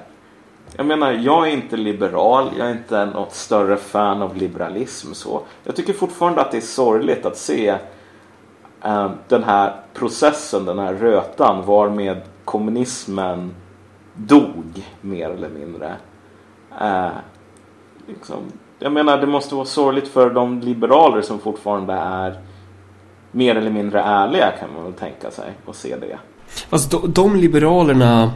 Jag 0.76 0.86
menar, 0.86 1.12
jag 1.12 1.48
är 1.48 1.52
inte 1.52 1.78
liberal, 1.78 2.50
jag 2.58 2.68
är 2.68 2.72
inte 2.72 3.06
något 3.06 3.34
större 3.34 3.78
fan 3.78 4.22
av 4.22 4.36
liberalism. 4.36 5.14
Så. 5.14 5.42
Jag 5.64 5.76
tycker 5.76 5.94
fortfarande 5.94 6.42
att 6.42 6.52
det 6.52 6.58
är 6.58 6.62
sorgligt 6.62 7.26
att 7.26 7.38
se 7.38 7.78
eh, 8.84 9.12
den 9.28 9.44
här 9.44 9.76
processen, 9.94 10.66
den 10.66 10.80
här 10.80 10.94
rötan 10.94 11.66
varmed 11.66 12.22
kommunismen 12.46 13.54
dog 14.14 14.88
mer 15.02 15.30
eller 15.30 15.50
mindre. 15.50 15.96
Eh, 16.82 17.10
liksom, 18.08 18.38
jag 18.80 18.92
menar, 18.92 19.18
det 19.18 19.28
måste 19.28 19.56
vara 19.56 19.66
sorgligt 19.66 20.08
för 20.08 20.30
de 20.30 20.60
liberaler 20.60 21.22
som 21.22 21.40
fortfarande 21.40 21.94
är 21.94 22.42
mer 23.38 23.56
eller 23.56 23.72
mindre 23.72 24.02
ärliga 24.02 24.52
kan 24.60 24.74
man 24.74 24.84
väl 24.84 24.94
tänka 24.94 25.32
sig 25.32 25.52
och 25.66 25.76
se 25.76 25.96
det. 25.96 26.18
Alltså 26.70 27.00
de, 27.00 27.14
de 27.14 27.36
liberalerna 27.36 28.32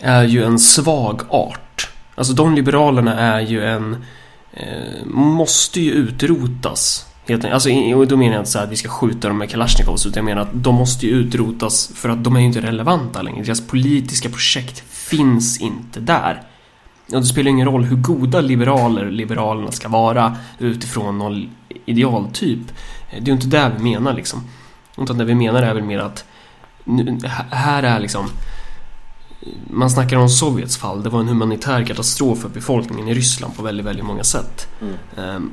är 0.00 0.24
ju 0.24 0.44
en 0.44 0.58
svag 0.58 1.22
art. 1.28 1.90
Alltså 2.14 2.32
de 2.32 2.54
liberalerna 2.54 3.14
är 3.14 3.40
ju 3.40 3.64
en... 3.64 4.04
Eh, 4.52 5.06
måste 5.06 5.80
ju 5.80 5.92
utrotas 5.92 7.04
Helt, 7.28 7.44
alltså, 7.44 7.70
och 7.70 8.06
då 8.06 8.16
menar 8.16 8.32
jag 8.32 8.40
inte 8.40 8.50
så 8.50 8.58
här 8.58 8.66
att 8.66 8.72
vi 8.72 8.76
ska 8.76 8.88
skjuta 8.88 9.28
dem 9.28 9.38
med 9.38 9.50
Kalashnikovs 9.50 10.06
utan 10.06 10.20
jag 10.20 10.24
menar 10.24 10.42
att 10.42 10.64
de 10.64 10.74
måste 10.74 11.06
ju 11.06 11.12
utrotas 11.12 11.90
för 11.94 12.08
att 12.08 12.24
de 12.24 12.36
är 12.36 12.40
ju 12.40 12.46
inte 12.46 12.60
relevanta 12.60 13.22
längre. 13.22 13.42
Deras 13.42 13.66
politiska 13.66 14.28
projekt 14.28 14.82
finns 14.88 15.60
inte 15.60 16.00
där. 16.00 16.42
Och 17.12 17.20
det 17.20 17.26
spelar 17.26 17.50
ingen 17.50 17.68
roll 17.68 17.84
hur 17.84 17.96
goda 17.96 18.40
liberaler 18.40 19.10
liberalerna 19.10 19.72
ska 19.72 19.88
vara 19.88 20.36
utifrån 20.58 21.18
någon 21.18 21.50
idealtyp. 21.84 22.72
Det 23.10 23.16
är 23.16 23.26
ju 23.26 23.32
inte 23.32 23.46
det 23.46 23.72
vi 23.76 23.82
menar 23.82 24.12
liksom. 24.12 24.44
Utan 24.96 25.18
det 25.18 25.24
vi 25.24 25.34
menar 25.34 25.62
är 25.62 25.74
väl 25.74 25.82
mer 25.82 25.98
att 25.98 26.24
nu, 26.84 27.18
här 27.50 27.82
är 27.82 28.00
liksom 28.00 28.30
man 29.70 29.90
snackar 29.90 30.16
om 30.16 30.28
Sovjets 30.28 30.76
fall. 30.76 31.02
Det 31.02 31.10
var 31.10 31.20
en 31.20 31.28
humanitär 31.28 31.84
katastrof 31.84 32.38
för 32.38 32.48
befolkningen 32.48 33.08
i 33.08 33.14
Ryssland 33.14 33.56
på 33.56 33.62
väldigt, 33.62 33.86
väldigt 33.86 34.04
många 34.04 34.24
sätt. 34.24 34.68
Mm. 34.80 34.94
Ehm, 35.16 35.52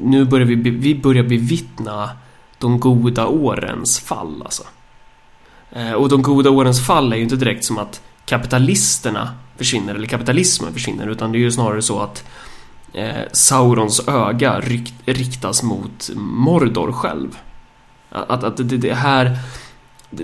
nu 0.00 0.24
börjar 0.24 0.46
vi, 0.46 0.54
vi 0.54 0.94
börjar 0.94 1.22
bevittna 1.22 2.10
de 2.58 2.80
goda 2.80 3.26
årens 3.26 4.00
fall 4.00 4.42
alltså. 4.42 4.62
Eh, 5.72 5.92
och 5.92 6.08
de 6.08 6.22
goda 6.22 6.50
årens 6.50 6.86
fall 6.86 7.12
är 7.12 7.16
ju 7.16 7.22
inte 7.22 7.36
direkt 7.36 7.64
som 7.64 7.78
att 7.78 8.02
kapitalisterna 8.24 9.34
försvinner 9.56 9.94
eller 9.94 10.06
kapitalismen 10.06 10.72
försvinner 10.72 11.06
utan 11.06 11.32
det 11.32 11.38
är 11.38 11.40
ju 11.40 11.52
snarare 11.52 11.82
så 11.82 12.00
att 12.00 12.24
eh, 12.92 13.22
Saurons 13.32 14.08
öga 14.08 14.60
rykt, 14.60 14.94
riktas 15.04 15.62
mot 15.62 16.10
Mordor 16.16 16.92
själv. 16.92 17.38
Att, 18.10 18.44
att, 18.44 18.56
det, 18.56 18.64
det 18.64 18.94
här 18.94 19.38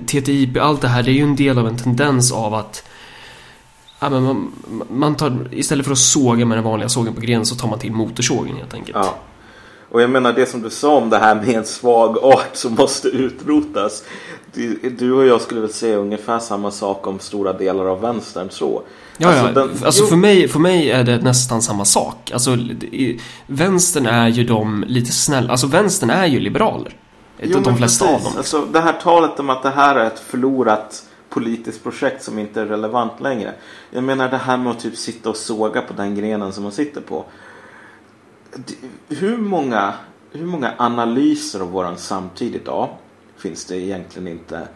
TTIP, 0.06 0.56
allt 0.56 0.80
det 0.80 0.88
här, 0.88 1.02
det 1.02 1.10
är 1.10 1.14
ju 1.14 1.22
en 1.22 1.36
del 1.36 1.58
av 1.58 1.68
en 1.68 1.76
tendens 1.76 2.32
av 2.32 2.54
att 2.54 2.88
ja, 4.00 4.10
men 4.10 4.22
man, 4.22 4.52
man 4.90 5.14
tar, 5.14 5.48
istället 5.50 5.86
för 5.86 5.92
att 5.92 5.98
såga 5.98 6.46
med 6.46 6.58
den 6.58 6.64
vanliga 6.64 6.88
sågen 6.88 7.14
på 7.14 7.20
grenen 7.20 7.46
så 7.46 7.54
tar 7.54 7.68
man 7.68 7.78
till 7.78 7.92
motorsågen 7.92 8.56
helt 8.56 8.74
enkelt. 8.74 8.96
Ja. 8.96 9.16
Och 9.90 10.02
jag 10.02 10.10
menar 10.10 10.32
det 10.32 10.46
som 10.46 10.62
du 10.62 10.70
sa 10.70 10.96
om 10.96 11.10
det 11.10 11.18
här 11.18 11.34
med 11.34 11.48
en 11.48 11.64
svag 11.64 12.18
art 12.18 12.50
som 12.52 12.74
måste 12.74 13.08
utrotas. 13.08 14.04
Du, 14.98 15.12
och 15.12 15.26
jag 15.26 15.40
skulle 15.40 15.60
väl 15.60 15.72
säga 15.72 15.96
ungefär 15.96 16.38
samma 16.38 16.70
sak 16.70 17.06
om 17.06 17.18
stora 17.18 17.52
delar 17.52 17.84
av 17.86 18.00
vänstern 18.00 18.50
så. 18.50 18.82
Ja, 19.18 19.28
Alltså, 19.28 19.54
den- 19.60 19.70
alltså 19.84 20.02
jo. 20.02 20.08
för, 20.08 20.16
mig, 20.16 20.48
för 20.48 20.58
mig 20.58 20.90
är 20.90 21.04
det 21.04 21.16
nästan 21.22 21.62
samma 21.62 21.84
sak. 21.84 22.30
Alltså, 22.32 22.56
vänstern 23.46 24.06
är 24.06 24.28
ju 24.28 24.44
de 24.44 24.84
lite 24.88 25.12
snälla, 25.12 25.50
alltså 25.50 25.66
vänstern 25.66 26.10
är 26.10 26.26
ju 26.26 26.40
liberaler. 26.40 26.92
Jo, 27.42 27.60
de 27.64 27.76
flesta 27.76 28.04
precis. 28.06 28.26
av 28.26 28.30
dem. 28.30 28.38
Alltså, 28.38 28.64
det 28.72 28.80
här 28.80 28.92
talet 28.92 29.40
om 29.40 29.50
att 29.50 29.62
det 29.62 29.70
här 29.70 29.94
är 29.96 30.06
ett 30.06 30.18
förlorat 30.18 31.02
politiskt 31.30 31.82
projekt 31.82 32.22
som 32.24 32.38
inte 32.38 32.60
är 32.60 32.66
relevant 32.66 33.12
längre. 33.20 33.52
Jag 33.90 34.04
menar 34.04 34.28
det 34.28 34.36
här 34.36 34.56
med 34.56 34.70
att 34.72 34.80
typ 34.80 34.96
sitta 34.96 35.30
och 35.30 35.36
såga 35.36 35.80
på 35.80 35.94
den 35.94 36.14
grenen 36.14 36.52
som 36.52 36.62
man 36.62 36.72
sitter 36.72 37.00
på. 37.00 37.24
Hur 39.08 39.36
många, 39.36 39.94
hur 40.32 40.46
många 40.46 40.74
analyser 40.76 41.60
av 41.60 41.70
våran 41.70 41.98
samtid 41.98 42.54
idag 42.54 42.88
finns 43.36 43.64
det 43.64 43.76
egentligen 43.76 44.28
inte 44.28 44.68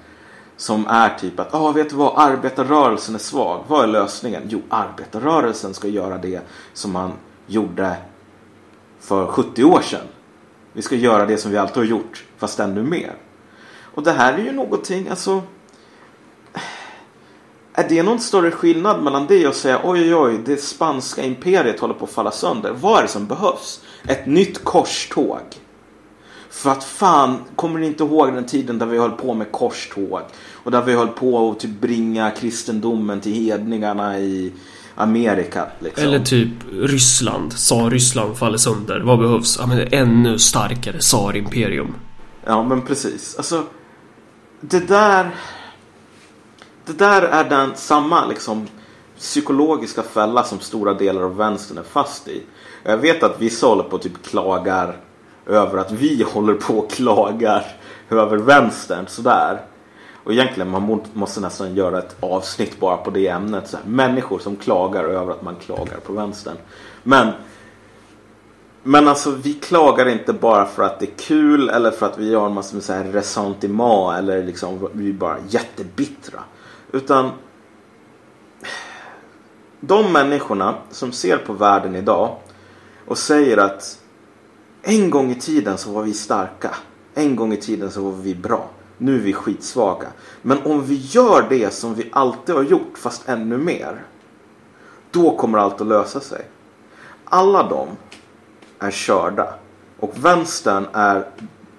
som 0.57 0.87
är 0.87 1.19
typ 1.19 1.41
att, 1.41 1.55
ah, 1.55 1.73
vet 1.73 1.91
du 1.91 1.97
vad, 1.97 2.13
arbetarrörelsen 2.17 3.15
är 3.15 3.19
svag. 3.19 3.65
Vad 3.69 3.85
är 3.85 3.87
lösningen? 3.87 4.43
Jo, 4.49 4.63
arbetarrörelsen 4.69 5.75
ska 5.75 5.89
göra 5.89 6.19
det 6.19 6.41
som 6.73 6.93
man 6.93 7.13
gjorde 7.47 7.97
för 9.01 9.27
70 9.27 9.65
år 9.65 9.81
sedan. 9.81 10.07
Vi 10.73 10.83
ska 10.83 10.95
göra 10.97 11.27
det 11.27 11.37
som 11.37 11.51
vi 11.51 11.59
alltid 11.59 11.77
har 11.77 11.85
gjort, 11.85 12.25
fast 12.37 12.61
ännu 12.61 12.83
mer. 12.83 13.15
Och 13.95 14.03
det 14.03 14.13
här 14.13 14.35
är 14.35 14.45
ju 14.45 14.53
någonting, 14.53 15.09
alltså... 15.09 15.43
Är 17.81 17.89
det 17.89 18.03
någon 18.03 18.21
större 18.21 18.51
skillnad 18.51 19.03
mellan 19.03 19.27
det 19.27 19.47
och 19.47 19.55
säga 19.55 19.81
oj 19.85 20.01
oj 20.01 20.15
oj, 20.15 20.41
det 20.47 20.57
spanska 20.57 21.25
imperiet 21.25 21.81
håller 21.81 21.95
på 21.95 22.05
att 22.05 22.11
falla 22.11 22.31
sönder. 22.31 22.73
Vad 22.81 22.99
är 22.99 23.03
det 23.03 23.09
som 23.09 23.27
behövs? 23.27 23.81
Ett 24.09 24.27
nytt 24.27 24.65
korståg. 24.65 25.41
För 26.51 26.71
att 26.71 26.85
fan, 26.85 27.39
kommer 27.57 27.81
ni 27.81 27.87
inte 27.87 28.05
ihåg 28.05 28.35
den 28.35 28.47
tiden 28.47 28.79
där 28.79 28.87
vi 28.87 28.99
höll 28.99 29.11
på 29.11 29.35
med 29.35 29.53
korståg? 29.53 30.21
Och 30.53 30.71
där 30.71 30.83
vi 30.83 30.93
höll 30.93 31.09
på 31.09 31.51
att 31.51 31.61
typ 31.61 31.81
bringa 31.81 32.31
kristendomen 32.31 33.21
till 33.21 33.33
hedningarna 33.33 34.19
i 34.19 34.53
Amerika. 34.95 35.67
Liksom. 35.79 36.05
Eller 36.05 36.19
typ 36.19 36.53
Ryssland. 36.73 37.53
Tsar-Ryssland 37.53 38.37
faller 38.37 38.59
sönder. 38.59 39.01
Vad 39.01 39.19
behövs? 39.19 39.57
Ja, 39.61 39.67
men 39.67 39.89
ännu 39.93 40.39
starkare 40.39 40.99
tsarimperium. 40.99 41.95
Ja, 42.47 42.63
men 42.63 42.83
precis. 42.83 43.35
Alltså, 43.37 43.63
det 44.61 44.89
där... 44.89 45.31
Det 46.91 47.05
där 47.05 47.23
är 47.23 47.45
den 47.45 47.77
samma 47.77 48.27
liksom 48.27 48.67
psykologiska 49.19 50.03
fälla 50.03 50.45
som 50.45 50.61
stora 50.61 50.95
delar 50.95 51.23
av 51.23 51.37
vänstern 51.37 51.79
är 51.79 51.83
fast 51.83 52.29
i. 52.29 52.43
Jag 52.83 52.97
vet 52.97 53.23
att 53.23 53.41
vissa 53.41 53.67
håller 53.67 53.83
på 53.83 53.97
och 53.97 54.03
typ 54.03 54.23
klagar 54.23 54.97
över 55.47 55.79
att 55.79 55.93
vi 55.93 56.23
håller 56.33 56.55
på 56.55 56.79
och 56.79 56.91
klagar 56.91 57.67
över 58.11 58.37
vänstern 58.37 59.07
sådär. 59.07 59.61
Och 60.25 60.33
egentligen 60.33 60.71
man 60.71 61.01
måste 61.13 61.41
nästan 61.41 61.75
göra 61.75 61.99
ett 61.99 62.17
avsnitt 62.21 62.81
bara 62.81 62.97
på 62.97 63.11
det 63.11 63.29
ämnet. 63.29 63.69
Så 63.69 63.77
här, 63.77 63.87
människor 63.87 64.39
som 64.39 64.57
klagar 64.57 65.05
över 65.05 65.33
att 65.33 65.43
man 65.43 65.57
klagar 65.57 65.97
på 66.07 66.13
vänstern. 66.13 66.57
Men 67.03 67.29
men 68.83 69.09
alltså 69.09 69.31
vi 69.31 69.53
klagar 69.53 70.09
inte 70.09 70.33
bara 70.33 70.67
för 70.67 70.83
att 70.83 71.01
det 71.01 71.07
är 71.07 71.15
kul 71.17 71.69
eller 71.69 71.91
för 71.91 72.07
att 72.07 72.19
vi 72.19 72.35
har 72.35 72.47
en 72.47 72.55
massa 72.55 72.75
med 72.75 72.85
så 72.85 72.93
här 72.93 73.05
ressentiment 73.05 74.19
eller 74.19 74.43
liksom 74.43 74.89
vi 74.93 75.09
är 75.09 75.13
bara 75.13 75.37
jättebittra. 75.49 76.41
Utan 76.93 77.31
de 79.81 80.13
människorna 80.13 80.75
som 80.91 81.13
ser 81.13 81.37
på 81.37 81.53
världen 81.53 81.97
idag 81.97 82.37
och 83.07 83.19
säger 83.19 83.57
att 83.57 83.99
en 84.83 85.11
gång 85.11 85.31
i 85.31 85.35
tiden 85.35 85.79
så 85.79 85.93
var 85.93 86.03
vi 86.03 86.15
starka. 86.15 86.75
En 87.15 87.37
gång 87.37 87.53
i 87.53 87.57
tiden 87.57 87.91
så 87.91 88.03
var 88.03 88.13
vi 88.13 88.35
bra. 88.35 88.69
Nu 88.99 89.15
är 89.15 89.21
vi 89.21 89.33
skitsvaga. 89.33 90.09
Men 90.43 90.63
om 90.63 90.85
vi 90.85 90.95
gör 90.95 91.47
det 91.49 91.71
som 91.71 91.95
vi 91.95 92.11
alltid 92.13 92.55
har 92.55 92.63
gjort 92.63 92.99
fast 92.99 93.29
ännu 93.29 93.59
mer. 93.59 94.05
Då 95.11 95.37
kommer 95.37 95.59
allt 95.59 95.81
att 95.81 95.87
lösa 95.87 96.21
sig. 96.21 96.47
Alla 97.25 97.63
de 97.63 97.89
är 98.79 98.91
körda. 98.91 99.55
Och 99.99 100.25
vänstern 100.25 100.87
är 100.93 101.27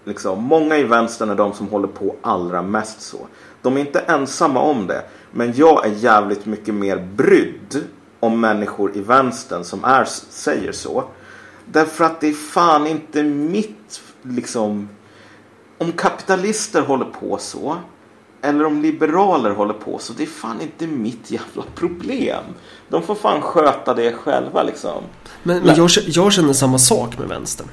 liksom, 0.03 0.43
många 0.43 0.77
i 0.77 0.83
vänstern 0.83 1.29
är 1.29 1.35
de 1.35 1.53
som 1.53 1.67
håller 1.67 1.87
på 1.87 2.15
allra 2.21 2.61
mest 2.61 3.01
så. 3.01 3.27
De 3.61 3.77
är 3.77 3.81
inte 3.81 3.99
ensamma 3.99 4.61
om 4.61 4.87
det. 4.87 5.03
Men 5.31 5.53
jag 5.55 5.85
är 5.85 5.91
jävligt 5.91 6.45
mycket 6.45 6.73
mer 6.73 6.97
brydd 7.15 7.83
om 8.19 8.39
människor 8.39 8.97
i 8.97 9.01
vänstern 9.01 9.63
som 9.63 9.83
är, 9.83 10.05
säger 10.29 10.71
så. 10.71 11.03
Därför 11.65 12.03
att 12.03 12.21
det 12.21 12.27
är 12.27 12.33
fan 12.33 12.87
inte 12.87 13.23
mitt 13.23 14.01
liksom. 14.21 14.89
Om 15.77 15.91
kapitalister 15.91 16.81
håller 16.81 17.05
på 17.05 17.37
så. 17.37 17.77
Eller 18.41 18.65
om 18.65 18.81
liberaler 18.81 19.51
håller 19.51 19.73
på 19.73 19.97
så. 19.99 20.13
Det 20.13 20.23
är 20.23 20.27
fan 20.27 20.61
inte 20.61 20.87
mitt 20.87 21.31
jävla 21.31 21.63
problem. 21.75 22.43
De 22.89 23.03
får 23.03 23.15
fan 23.15 23.41
sköta 23.41 23.93
det 23.93 24.13
själva 24.13 24.63
liksom. 24.63 25.03
Men, 25.43 25.63
men 25.63 25.75
jag, 25.75 25.89
jag 26.07 26.33
känner 26.33 26.53
samma 26.53 26.77
sak 26.77 27.19
med 27.19 27.27
vänstern. 27.27 27.67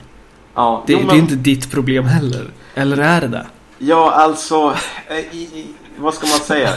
Ja, 0.58 0.82
Det, 0.86 0.92
jo, 0.92 0.98
det 0.98 1.04
men- 1.06 1.16
är 1.16 1.20
inte 1.20 1.34
ditt 1.34 1.70
problem 1.70 2.04
heller. 2.04 2.50
Eller 2.74 2.98
är 2.98 3.20
det 3.20 3.28
det? 3.28 3.46
Ja, 3.78 4.10
alltså, 4.12 4.74
eh, 5.08 5.16
i, 5.18 5.42
i, 5.42 5.66
vad 5.98 6.14
ska 6.14 6.26
man 6.26 6.38
säga? 6.38 6.70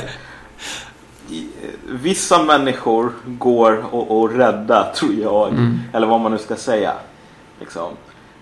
I, 1.30 1.39
eh, 1.39 1.70
vissa 1.86 2.44
människor 2.44 3.12
går 3.26 3.86
och, 3.91 4.20
och 4.22 4.32
rädda, 4.32 4.91
tror 4.96 5.13
jag. 5.13 5.50
Mm. 5.50 5.80
Eller 5.94 6.08
vad 6.08 6.20
man 6.20 6.32
nu 6.32 6.38
ska 6.38 6.56
säga. 6.56 6.94
Liksom. 7.60 7.91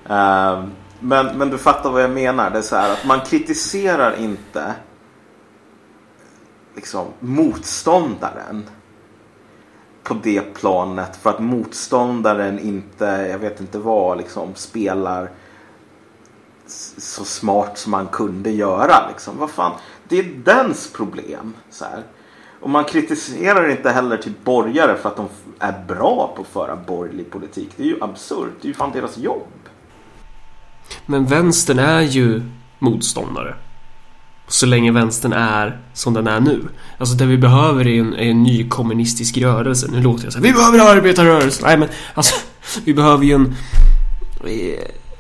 Ehm, 0.10 0.72
men, 1.00 1.38
men 1.38 1.50
du 1.50 1.58
fattar 1.58 1.90
vad 1.92 2.04
jag 2.04 2.12
menar. 2.12 2.50
Det 2.50 2.58
är 2.58 2.62
så 2.62 2.76
här 2.76 2.92
att 2.94 3.06
man 3.06 3.20
kritiserar 3.22 4.16
inte 4.20 4.74
liksom, 6.76 7.06
motståndaren 7.20 8.66
på 10.10 10.16
det 10.24 10.54
planet 10.54 11.16
för 11.16 11.30
att 11.30 11.40
motståndaren 11.40 12.60
inte, 12.60 13.06
jag 13.06 13.40
vet 13.40 13.62
inte 13.62 13.78
vad, 13.78 14.18
liksom 14.18 14.56
spelar 14.56 15.30
så 16.98 17.26
smart 17.26 17.78
som 17.78 17.92
man 17.92 18.08
kunde 18.08 18.52
göra. 18.52 19.10
Liksom. 19.10 19.38
Vad 19.38 19.50
fan, 19.50 19.72
det 20.08 20.20
är 20.20 20.24
dens 20.24 20.94
problem. 20.94 21.54
Så 21.70 21.86
här. 21.86 22.04
Och 22.60 22.70
man 22.70 22.84
kritiserar 22.84 23.70
inte 23.70 23.90
heller 23.90 24.18
till 24.18 24.34
borgare 24.44 24.98
för 24.98 25.10
att 25.10 25.18
de 25.18 25.28
är 25.60 25.86
bra 25.88 26.34
på 26.36 26.42
att 26.42 26.48
föra 26.48 26.76
borgerlig 26.76 27.32
politik. 27.32 27.70
Det 27.76 27.84
är 27.84 27.88
ju 27.88 28.04
absurt. 28.04 28.54
Det 28.62 28.66
är 28.66 28.70
ju 28.70 28.74
fan 28.74 28.92
deras 28.92 29.18
jobb. 29.18 29.48
Men 31.06 31.26
vänstern 31.26 31.80
är 31.80 32.02
ju 32.02 32.42
motståndare. 32.80 33.56
Så 34.50 34.66
länge 34.66 34.92
vänstern 34.92 35.34
är 35.34 35.80
som 35.94 36.14
den 36.14 36.28
är 36.28 36.40
nu. 36.40 36.62
Alltså 36.98 37.16
det 37.16 37.26
vi 37.26 37.38
behöver 37.38 37.88
är 37.88 38.00
en, 38.00 38.14
är 38.14 38.30
en 38.30 38.44
ny 38.44 38.70
kommunistisk 38.70 39.38
rörelse. 39.38 39.88
Nu 39.92 40.02
låter 40.02 40.24
jag 40.24 40.34
så 40.34 40.40
här, 40.40 40.44
vi 40.44 40.54
behöver 40.54 40.96
arbetarrörelsen. 40.98 41.66
Nej 41.68 41.78
men 41.78 41.90
alltså, 42.14 42.36
vi 42.86 42.94
behöver 42.94 43.26
ju 43.26 43.34
en, 43.34 43.56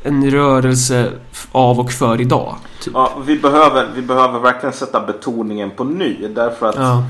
en 0.03 0.31
rörelse 0.31 1.11
av 1.51 1.79
och 1.79 1.91
för 1.91 2.21
idag. 2.21 2.55
Typ. 2.81 2.93
Ja, 2.93 3.13
vi, 3.25 3.39
behöver, 3.39 3.87
vi 3.95 4.01
behöver 4.01 4.39
verkligen 4.39 4.73
sätta 4.73 5.05
betoningen 5.05 5.71
på 5.71 5.83
ny. 5.83 6.27
Därför 6.35 6.69
att 6.69 6.75
Ja. 6.75 7.03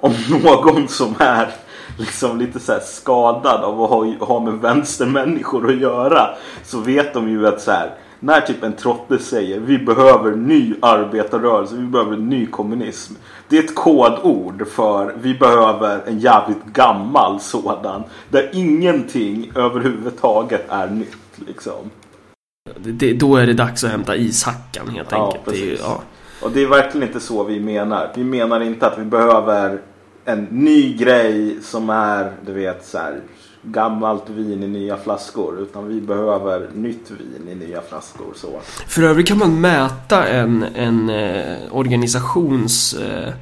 om 0.00 0.14
någon 0.42 0.88
som 0.88 1.14
är 1.18 1.48
liksom 1.98 2.38
lite 2.38 2.60
så 2.60 2.72
här 2.72 2.80
skadad 2.80 3.64
av 3.64 3.82
att 3.82 3.90
ha, 3.90 4.26
ha 4.26 4.40
med 4.40 4.54
vänstermänniskor 4.54 5.70
att 5.70 5.80
göra. 5.80 6.28
Så 6.64 6.78
vet 6.78 7.14
de 7.14 7.28
ju 7.28 7.46
att 7.46 7.60
så 7.60 7.70
här, 7.70 7.94
när 8.24 8.40
typ 8.40 8.62
en 8.62 8.72
trotte 8.72 9.18
säger 9.18 9.60
vi 9.60 9.78
behöver 9.78 10.36
ny 10.36 10.74
arbetarrörelse, 10.80 11.74
vi 11.76 11.86
behöver 11.86 12.16
ny 12.16 12.46
kommunism. 12.46 13.14
Det 13.48 13.58
är 13.58 13.62
ett 13.62 13.74
kodord 13.74 14.68
för 14.68 15.14
vi 15.22 15.34
behöver 15.34 16.00
en 16.06 16.18
jävligt 16.18 16.64
gammal 16.64 17.40
sådan. 17.40 18.02
Där 18.30 18.50
ingenting 18.52 19.52
överhuvudtaget 19.54 20.64
är 20.68 20.86
nytt 20.90 21.46
liksom. 21.46 21.90
Det, 22.76 23.12
då 23.12 23.36
är 23.36 23.46
det 23.46 23.52
dags 23.54 23.84
att 23.84 23.90
hämta 23.90 24.16
ishackan 24.16 24.88
helt 24.88 25.08
Ja, 25.12 25.26
enkelt. 25.26 25.44
Det 25.44 25.50
är, 25.50 25.54
precis. 25.54 25.80
ja. 25.82 26.02
Och 26.42 26.50
det 26.50 26.62
är 26.62 26.66
verkligen 26.66 27.06
inte 27.08 27.20
så 27.20 27.44
vi 27.44 27.60
menar. 27.60 28.12
Vi 28.14 28.24
menar 28.24 28.60
inte 28.60 28.86
att 28.86 28.98
vi 28.98 29.04
behöver 29.04 29.80
en 30.24 30.44
ny 30.50 30.94
grej 30.96 31.56
som 31.62 31.90
är, 31.90 32.32
du 32.46 32.52
vet, 32.52 32.84
så 32.86 32.98
här, 32.98 33.20
gammalt 33.62 34.30
vin 34.30 34.62
i 34.62 34.68
nya 34.68 34.96
flaskor. 34.96 35.60
Utan 35.60 35.88
vi 35.88 36.00
behöver 36.00 36.70
nytt 36.74 37.10
vin 37.10 37.48
i 37.48 37.54
nya 37.54 37.82
flaskor. 37.82 38.32
Så. 38.36 38.60
För 38.86 39.02
övrigt 39.02 39.28
kan 39.28 39.38
man 39.38 39.60
mäta 39.60 40.28
en, 40.28 40.62
en 40.62 41.10
eh, 41.10 41.56
organisations 41.70 42.94
eh, 42.94 43.34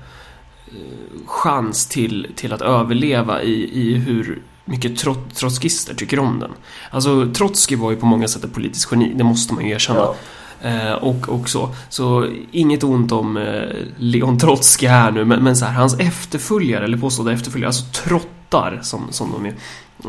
chans 1.27 1.87
till, 1.87 2.33
till 2.37 2.53
att 2.53 2.62
överleva 2.62 3.43
i, 3.43 3.81
i 3.81 3.95
hur 3.95 4.43
mycket 4.64 4.99
trot, 4.99 5.35
trotskister 5.35 5.95
tycker 5.95 6.18
om 6.18 6.41
den. 6.41 6.51
Alltså 6.91 7.33
Trotskij 7.35 7.77
var 7.77 7.91
ju 7.91 7.97
på 7.97 8.07
många 8.07 8.29
sätt 8.29 8.45
ett 8.45 8.55
politiskt 8.55 8.93
geni, 8.93 9.14
det 9.14 9.25
måste 9.25 9.55
man 9.55 9.64
ju 9.64 9.71
erkänna. 9.71 9.99
Ja. 9.99 10.14
Eh, 10.62 10.93
och, 10.93 11.29
och 11.29 11.49
så. 11.49 11.75
Så 11.89 12.29
inget 12.51 12.85
ont 12.85 13.12
om 13.12 13.37
eh, 13.37 13.62
Leon 13.97 14.39
Trotskij 14.39 14.89
här 14.89 15.11
nu, 15.11 15.25
men, 15.25 15.45
men 15.45 15.57
så 15.57 15.64
här, 15.64 15.73
hans 15.73 15.99
efterföljare, 15.99 16.85
eller 16.85 16.99
påstådda 16.99 17.33
efterföljare, 17.33 17.68
alltså 17.68 17.85
trottar 17.93 18.81
som, 18.83 19.07
som 19.11 19.33
de 19.33 19.47
är. 19.47 19.55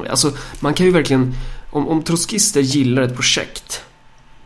Alltså, 0.10 0.32
man 0.60 0.74
kan 0.74 0.86
ju 0.86 0.92
verkligen, 0.92 1.36
om, 1.72 1.88
om 1.88 2.02
trotskister 2.02 2.62
gillar 2.62 3.02
ett 3.02 3.16
projekt, 3.16 3.82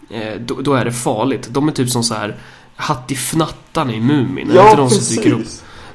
eh, 0.10 0.34
då, 0.46 0.56
då 0.62 0.74
är 0.74 0.86
det 0.86 0.92
farligt. 0.92 1.48
De 1.52 1.68
är 1.68 1.72
typ 1.72 1.90
som 1.90 2.04
så 2.04 2.14
här 2.14 2.36
Hattifnattarna 2.76 3.94
i 3.94 4.00
Mumin. 4.00 4.50
Är 4.52 4.54
det 4.54 4.62
inte 4.64 4.76
de 4.76 4.90
som 4.90 5.16
dyker 5.16 5.32
upp? 5.34 5.48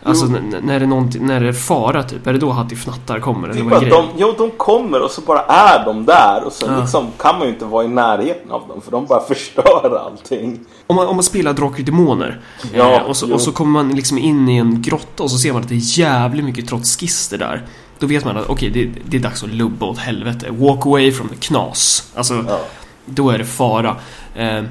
Alltså 0.03 0.27
när 0.27 0.79
det, 0.79 0.85
är 0.85 1.21
när 1.21 1.41
det 1.41 1.49
är 1.49 1.53
fara 1.53 2.03
typ, 2.03 2.27
är 2.27 2.33
det 2.33 2.39
då 2.39 2.51
Hattifnattar 2.51 3.21
kommer? 3.21 3.49
Eller 3.49 3.63
vad 3.63 3.83
är 3.83 3.91
de, 3.91 4.05
jo, 4.17 4.35
de 4.39 4.51
kommer 4.51 5.03
och 5.03 5.11
så 5.11 5.21
bara 5.21 5.41
är 5.41 5.85
de 5.85 6.05
där. 6.07 6.45
Och 6.47 6.53
sen 6.53 6.73
Ja. 6.73 6.81
liksom 6.81 7.07
kan 7.19 7.39
man 7.39 7.47
ju 7.47 7.53
inte 7.53 7.65
vara 7.65 7.85
i 7.85 7.89
närheten 7.89 8.51
av 8.51 8.69
dem. 8.69 8.81
För 8.81 8.91
de 8.91 9.07
bara 9.07 9.21
förstör 9.29 9.99
allting. 10.07 10.61
Om 10.87 10.97
man, 10.97 11.07
om 11.07 11.17
man 11.17 11.23
spelar 11.23 11.53
Drakar 11.53 11.79
och 11.79 11.85
Demoner 11.85 12.41
Ja, 12.75 12.95
eh, 12.95 13.03
och, 13.03 13.17
så, 13.17 13.27
jo. 13.29 13.35
och 13.35 13.41
så 13.41 13.53
kommer 13.53 13.83
man 13.83 13.97
liksom 13.97 14.19
in 14.19 14.49
i 14.49 14.57
en 14.57 14.83
grotta 14.83 15.23
och 15.23 15.31
så 15.31 15.39
ser 15.39 15.53
man 15.53 15.63
att 15.63 15.69
det 15.69 15.75
är 15.75 15.99
jävligt 15.99 16.45
mycket 16.45 16.69
trotskister 16.69 17.39
där. 17.39 17.67
Då 18.01 18.07
vet 18.07 18.25
man 18.25 18.37
att 18.37 18.49
okej, 18.49 18.71
det, 18.71 18.91
det 19.05 19.17
är 19.17 19.21
dags 19.21 19.43
att 19.43 19.49
lubba 19.51 19.87
åt 19.87 19.99
helvete. 19.99 20.47
Walk 20.51 20.87
away 20.87 21.13
from 21.13 21.29
the 21.29 21.37
knas. 21.37 22.13
Alltså, 22.15 22.45
Ja. 22.49 22.59
då 23.05 23.31
är 23.31 23.39
det 23.39 23.45
fara. 23.45 23.97
Eh, 24.37 24.63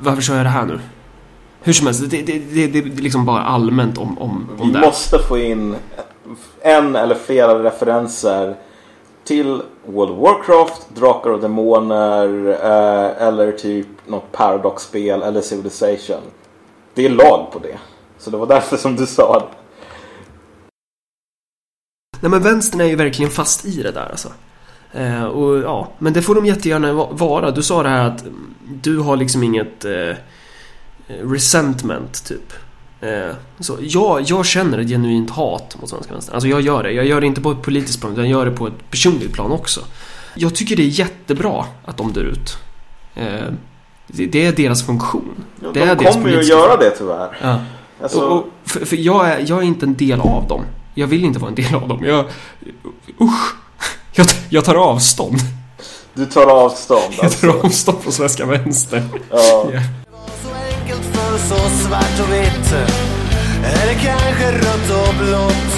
varför 0.00 0.22
sa 0.22 0.34
jag 0.36 0.44
det 0.46 0.50
här 0.50 0.64
nu? 0.66 0.80
Hur 1.62 1.72
som 1.72 1.86
helst, 1.86 2.10
det, 2.10 2.22
det, 2.22 2.38
det, 2.38 2.66
det 2.66 2.78
är 2.78 3.02
liksom 3.02 3.24
bara 3.24 3.42
allmänt 3.42 3.98
om, 3.98 4.18
om, 4.18 4.48
om 4.58 4.66
Vi 4.68 4.72
det. 4.72 4.80
måste 4.80 5.18
få 5.18 5.38
in 5.38 5.74
en 6.62 6.96
eller 6.96 7.14
flera 7.14 7.62
referenser 7.64 8.54
till 9.24 9.62
World 9.86 10.12
of 10.12 10.18
Warcraft, 10.18 10.86
Drakar 10.94 11.30
och 11.30 11.40
Demoner 11.40 12.48
eh, 12.48 13.26
eller 13.28 13.52
typ 13.52 13.86
något 14.06 14.32
Paradox-spel 14.32 15.22
eller 15.22 15.40
Civilization. 15.40 16.22
Det 16.94 17.04
är 17.06 17.10
lag 17.10 17.46
på 17.52 17.58
det. 17.58 17.78
Så 18.18 18.30
det 18.30 18.36
var 18.36 18.46
därför 18.46 18.76
som 18.76 18.96
du 18.96 19.06
sa. 19.06 19.48
Nej 22.20 22.30
men 22.30 22.42
vänstern 22.42 22.80
är 22.80 22.84
ju 22.84 22.96
verkligen 22.96 23.30
fast 23.30 23.64
i 23.64 23.82
det 23.82 23.90
där 23.90 24.08
alltså. 24.10 24.28
Eh, 24.92 25.24
och 25.24 25.58
ja, 25.58 25.92
men 25.98 26.12
det 26.12 26.22
får 26.22 26.34
de 26.34 26.46
jättegärna 26.46 26.92
va- 26.92 27.08
vara. 27.12 27.50
Du 27.50 27.62
sa 27.62 27.82
det 27.82 27.88
här 27.88 28.04
att 28.08 28.24
du 28.82 28.98
har 28.98 29.16
liksom 29.16 29.42
inget 29.42 29.84
eh, 29.84 30.14
resentment 31.22 32.24
typ. 32.24 32.52
Eh, 33.00 33.34
så 33.60 33.76
jag, 33.80 34.22
jag 34.26 34.46
känner 34.46 34.78
ett 34.78 34.88
genuint 34.88 35.30
hat 35.30 35.76
mot 35.80 35.90
svenska 35.90 36.12
vänstern. 36.12 36.34
Alltså 36.34 36.48
jag 36.48 36.60
gör 36.60 36.82
det. 36.82 36.92
Jag 36.92 37.06
gör 37.06 37.20
det 37.20 37.26
inte 37.26 37.40
på 37.40 37.50
ett 37.50 37.62
politiskt 37.62 38.00
plan 38.00 38.12
utan 38.12 38.24
jag 38.30 38.38
gör 38.38 38.46
det 38.50 38.56
på 38.56 38.66
ett 38.66 38.90
personligt 38.90 39.32
plan 39.32 39.52
också. 39.52 39.80
Jag 40.34 40.54
tycker 40.54 40.76
det 40.76 40.82
är 40.82 40.86
jättebra 41.00 41.64
att 41.84 41.96
de 41.96 42.12
dör 42.12 42.24
ut. 42.24 42.58
Eh, 43.14 43.24
det, 44.06 44.26
det 44.26 44.46
är 44.46 44.52
deras 44.52 44.86
funktion. 44.86 45.44
Ja, 45.62 45.68
Det 45.74 45.80
är 45.82 45.86
de 45.96 46.04
deras 46.04 46.14
kommer 46.14 46.30
ju 46.30 46.38
att 46.40 46.48
göra 46.48 46.76
det 46.76 46.90
tyvärr. 46.90 47.38
Ja. 47.42 47.60
Alltså, 48.02 48.20
Och, 48.20 48.38
och, 48.38 48.46
för 48.64 48.84
för 48.84 48.96
jag, 48.96 49.28
är, 49.28 49.44
jag 49.48 49.58
är 49.58 49.62
inte 49.62 49.86
en 49.86 49.94
del 49.94 50.20
av 50.20 50.48
dem. 50.48 50.62
Jag 50.98 51.06
vill 51.06 51.24
inte 51.24 51.38
vara 51.38 51.48
en 51.48 51.54
del 51.54 51.74
av 51.74 51.88
dem. 51.88 52.04
Jag... 52.04 52.24
Usch! 53.20 53.54
Jag, 54.12 54.26
jag 54.48 54.64
tar 54.64 54.74
avstånd. 54.74 55.38
Du 56.14 56.26
tar 56.26 56.46
avstånd 56.46 57.14
Jag 57.16 57.24
alltså. 57.24 57.52
tar 57.52 57.58
avstånd 57.66 57.98
från 58.02 58.12
svenska 58.12 58.46
vänster. 58.46 59.02
Ja. 59.30 59.70
Ja. 59.72 59.80
Så 60.42 60.48
enkelt 60.78 61.16
för 61.16 61.38
så 61.38 61.54
svart 61.54 62.20
och 62.20 62.32
vitt 62.34 62.72
Eller 63.64 63.92
kanske 63.92 64.52
rött 64.52 65.08
och 65.08 65.14
blått 65.24 65.74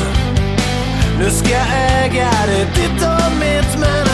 Nu 1.19 1.31
ska 1.31 1.49
jag 1.49 1.67
äga 2.05 2.31
det 2.47 2.65
ditt 2.65 3.03
och 3.03 3.33
mitt 3.41 3.79
Men 3.81 4.10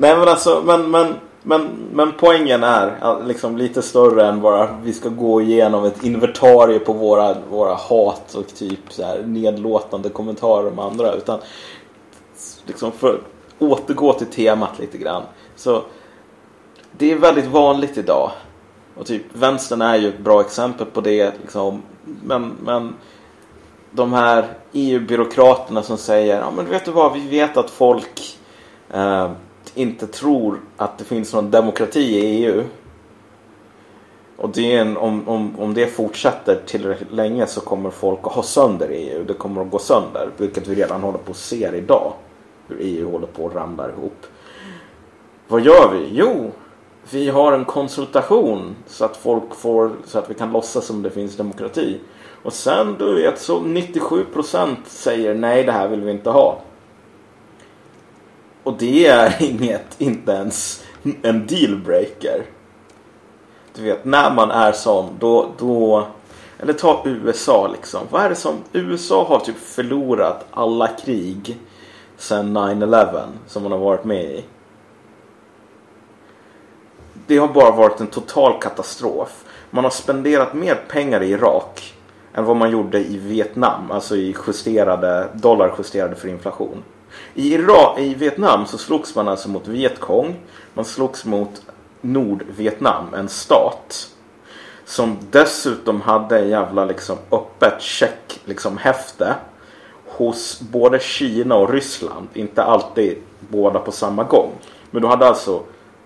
Nej 0.00 0.16
men 0.16 0.28
alltså, 0.28 0.62
men, 0.64 0.90
men, 0.90 1.14
men, 1.42 1.68
men 1.92 2.12
poängen 2.18 2.64
är 2.64 3.16
liksom 3.26 3.56
lite 3.56 3.82
större 3.82 4.26
än 4.26 4.40
bara 4.40 4.62
att 4.62 4.70
vi 4.82 4.92
ska 4.92 5.08
gå 5.08 5.42
igenom 5.42 5.84
ett 5.84 6.04
inventarie 6.04 6.78
på 6.78 6.92
våra, 6.92 7.36
våra 7.50 7.74
hat 7.74 8.34
och 8.34 8.46
typ 8.46 8.80
så 8.88 9.04
här 9.04 9.22
nedlåtande 9.22 10.08
kommentarer 10.08 10.72
om 10.72 10.78
andra. 10.78 11.12
Utan 11.12 11.38
liksom 12.66 12.92
för 12.92 13.14
att 13.14 13.20
återgå 13.58 14.12
till 14.12 14.26
temat 14.26 14.78
lite 14.78 14.98
grann. 14.98 15.22
Så 15.56 15.82
det 16.92 17.12
är 17.12 17.16
väldigt 17.16 17.46
vanligt 17.46 17.98
idag. 17.98 18.30
Och 18.96 19.06
typ 19.06 19.22
vänstern 19.32 19.82
är 19.82 19.96
ju 19.96 20.08
ett 20.08 20.18
bra 20.18 20.40
exempel 20.40 20.86
på 20.86 21.00
det. 21.00 21.32
Liksom. 21.40 21.82
Men, 22.24 22.52
men 22.64 22.94
de 23.90 24.12
här 24.12 24.46
EU-byråkraterna 24.72 25.82
som 25.82 25.96
säger 25.96 26.40
ja 26.40 26.50
men 26.50 26.66
vet 26.66 26.84
du 26.84 26.90
vad, 26.90 27.12
vi 27.12 27.28
vet 27.28 27.56
att 27.56 27.70
folk 27.70 28.38
eh, 28.90 29.30
inte 29.80 30.06
tror 30.06 30.60
att 30.76 30.98
det 30.98 31.04
finns 31.04 31.34
någon 31.34 31.50
demokrati 31.50 32.00
i 32.00 32.44
EU. 32.44 32.64
Och 34.36 34.50
det 34.50 34.76
är 34.76 34.80
en, 34.80 34.96
om, 34.96 35.28
om, 35.28 35.60
om 35.60 35.74
det 35.74 35.86
fortsätter 35.86 36.60
tillräckligt 36.66 37.12
länge 37.12 37.46
så 37.46 37.60
kommer 37.60 37.90
folk 37.90 38.20
att 38.22 38.32
ha 38.32 38.42
sönder 38.42 38.88
EU. 38.90 39.24
Det 39.24 39.34
kommer 39.34 39.62
att 39.62 39.70
gå 39.70 39.78
sönder. 39.78 40.30
Vilket 40.36 40.68
vi 40.68 40.74
redan 40.74 41.00
håller 41.02 41.18
på 41.18 41.30
att 41.30 41.36
se 41.36 41.76
idag. 41.76 42.12
Hur 42.68 42.76
EU 42.80 43.10
håller 43.10 43.26
på 43.26 43.46
att 43.46 43.54
ramla 43.54 43.88
ihop. 43.88 44.26
Vad 45.48 45.60
gör 45.60 45.92
vi? 45.92 46.08
Jo, 46.12 46.50
vi 47.10 47.28
har 47.28 47.52
en 47.52 47.64
konsultation 47.64 48.76
så 48.86 49.04
att 49.04 49.16
folk 49.16 49.54
får 49.54 49.90
så 50.04 50.18
att 50.18 50.30
vi 50.30 50.34
kan 50.34 50.52
låtsas 50.52 50.86
som 50.86 51.02
det 51.02 51.10
finns 51.10 51.36
demokrati. 51.36 52.00
Och 52.42 52.52
sen 52.52 52.96
du 52.98 53.14
vet 53.14 53.40
så 53.40 53.60
97% 53.60 54.76
säger 54.86 55.34
nej 55.34 55.64
det 55.64 55.72
här 55.72 55.88
vill 55.88 56.00
vi 56.00 56.10
inte 56.10 56.30
ha. 56.30 56.58
Och 58.70 58.76
det 58.78 59.06
är 59.06 59.42
inget, 59.42 60.00
inte 60.00 60.32
ens 60.32 60.84
en 61.22 61.46
dealbreaker. 61.46 62.44
Du 63.74 63.82
vet, 63.82 64.04
när 64.04 64.30
man 64.34 64.50
är 64.50 64.72
sån, 64.72 65.16
då, 65.18 65.48
då... 65.58 66.06
Eller 66.58 66.72
ta 66.72 67.02
USA 67.04 67.68
liksom. 67.68 68.00
Vad 68.10 68.22
är 68.22 68.28
det 68.28 68.34
som... 68.34 68.54
USA 68.72 69.24
har 69.24 69.40
typ 69.40 69.56
förlorat 69.58 70.46
alla 70.50 70.88
krig 70.88 71.58
sedan 72.16 72.56
9-11 72.56 73.22
som 73.46 73.62
man 73.62 73.72
har 73.72 73.78
varit 73.78 74.04
med 74.04 74.24
i. 74.24 74.44
Det 77.26 77.38
har 77.38 77.48
bara 77.48 77.70
varit 77.70 78.00
en 78.00 78.06
total 78.06 78.60
katastrof. 78.60 79.44
Man 79.70 79.84
har 79.84 79.90
spenderat 79.90 80.54
mer 80.54 80.74
pengar 80.74 81.22
i 81.22 81.30
Irak 81.30 81.94
än 82.34 82.44
vad 82.44 82.56
man 82.56 82.70
gjorde 82.70 82.98
i 82.98 83.18
Vietnam. 83.18 83.90
Alltså 83.90 84.16
i 84.16 84.34
justerade, 84.46 85.28
dollarjusterade 85.34 86.14
för 86.14 86.28
inflation. 86.28 86.82
I, 87.34 87.54
Irak, 87.54 87.98
I 87.98 88.14
Vietnam 88.14 88.66
så 88.66 88.78
slogs 88.78 89.14
man 89.14 89.28
alltså 89.28 89.48
mot 89.48 89.68
Vietkong. 89.68 90.36
Man 90.74 90.84
slogs 90.84 91.24
mot 91.24 91.62
Nordvietnam, 92.00 93.14
en 93.14 93.28
stat. 93.28 94.08
Som 94.84 95.18
dessutom 95.30 96.00
hade 96.00 96.38
en 96.38 96.48
jävla 96.48 96.84
liksom 96.84 97.18
öppet 97.30 97.82
check 97.82 98.40
liksom 98.44 98.76
häfte. 98.76 99.34
Hos 100.06 100.60
både 100.60 100.98
Kina 100.98 101.56
och 101.56 101.70
Ryssland. 101.70 102.28
Inte 102.34 102.62
alltid 102.62 103.18
båda 103.38 103.78
på 103.78 103.92
samma 103.92 104.24
gång. 104.24 104.50
Men 104.90 105.02
du 105.02 105.08
hade 105.08 105.26
alltså 105.26 105.62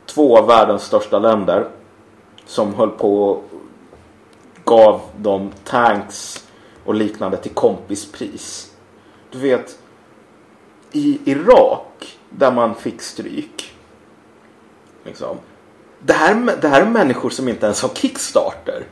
två 0.07 0.39
av 0.39 0.47
världens 0.47 0.83
största 0.83 1.19
länder. 1.19 1.69
som 2.47 2.75
höll 2.75 2.91
på 2.91 3.25
och 3.25 3.45
gav 4.65 5.01
dem 5.17 5.53
tanks 5.65 6.47
och 6.85 6.95
liknande 6.95 7.37
till 7.37 7.51
kompispris. 7.51 8.73
Du 9.31 9.39
vet, 9.39 9.79
i 10.95 11.19
Irak 11.25 12.17
där 12.31 12.53
man 12.53 12.75
fick 12.75 13.03
stryk. 13.03 13.73
Liksom. 15.05 15.37
Det 16.03 16.13
här, 16.13 16.57
det 16.61 16.69
här 16.69 16.81
är 16.81 16.87
människor 16.87 17.31
som 17.31 17.49
inte 17.49 17.67
ens 17.67 17.83
har 17.83 17.91
Kickstarter. 17.95 18.83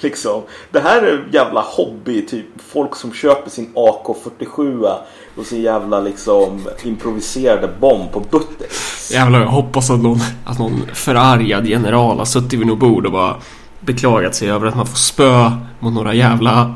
Liksom. 0.00 0.42
Det 0.70 0.80
här 0.80 1.02
är 1.02 1.28
jävla 1.32 1.60
hobby, 1.60 2.26
typ 2.26 2.46
folk 2.58 2.96
som 2.96 3.12
köper 3.12 3.50
sin 3.50 3.72
AK47 3.74 4.92
och 5.36 5.46
sin 5.46 5.62
jävla 5.62 6.00
liksom 6.00 6.68
improviserade 6.82 7.68
bomb 7.80 8.12
på 8.12 8.20
Butters. 8.20 9.10
Jävlar, 9.12 9.40
jag 9.40 9.48
hoppas 9.48 9.90
att 9.90 10.02
någon, 10.02 10.18
att 10.44 10.58
någon 10.58 10.86
förargad 10.94 11.66
general 11.66 12.18
har 12.18 12.24
suttit 12.24 12.60
vid 12.60 12.66
något 12.66 12.78
bord 12.78 13.06
och 13.06 13.12
bara 13.12 13.36
beklagat 13.80 14.34
sig 14.34 14.50
över 14.50 14.66
att 14.66 14.76
man 14.76 14.86
får 14.86 14.96
spö 14.96 15.50
mot 15.80 15.94
några 15.94 16.14
jävla 16.14 16.74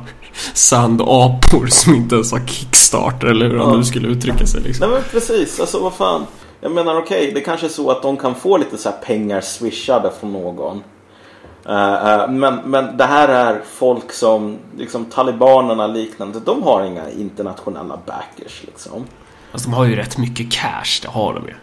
sandapor 0.55 1.66
som 1.70 1.95
inte 1.95 2.14
ens 2.14 2.32
har 2.32 2.41
Kickstarter 2.47 3.26
eller 3.26 3.47
hur 3.47 3.57
Ja. 3.57 3.64
han 3.68 3.78
nu 3.78 3.84
skulle 3.84 4.09
uttrycka 4.09 4.47
sig 4.47 4.61
liksom. 4.61 4.91
Nej 4.91 5.01
men 5.01 5.09
precis, 5.11 5.61
alltså 5.61 5.78
vad 5.78 5.93
fan. 5.95 6.26
Jag 6.61 6.72
menar 6.72 6.99
okej, 6.99 7.32
det 7.34 7.41
kanske 7.41 7.66
är 7.66 7.70
så 7.70 7.91
att 7.91 8.03
de 8.03 8.16
kan 8.16 8.34
få 8.34 8.57
lite 8.57 8.78
så 8.78 8.89
här 8.89 8.97
pengar 8.97 9.41
swishade 9.41 10.11
från 10.20 10.32
någon. 10.32 10.82
Eh, 11.68 12.09
eh, 12.12 12.28
men, 12.30 12.55
men 12.64 12.97
det 12.97 13.05
här 13.05 13.28
är 13.28 13.61
folk 13.74 14.12
som, 14.12 14.59
liksom 14.78 15.05
talibanerna 15.05 15.86
liknande, 15.86 16.41
de 16.41 16.62
har 16.62 16.84
inga 16.84 17.11
internationella 17.11 17.99
backers 18.07 18.62
liksom. 18.66 19.05
Alltså 19.53 19.70
de 19.70 19.74
har 19.76 19.84
ju 19.84 19.97
rätt 19.97 20.18
mycket 20.18 20.53
cash, 20.53 21.01
det 21.03 21.09
har 21.09 21.34
de 21.34 21.45
ju. 21.49 21.55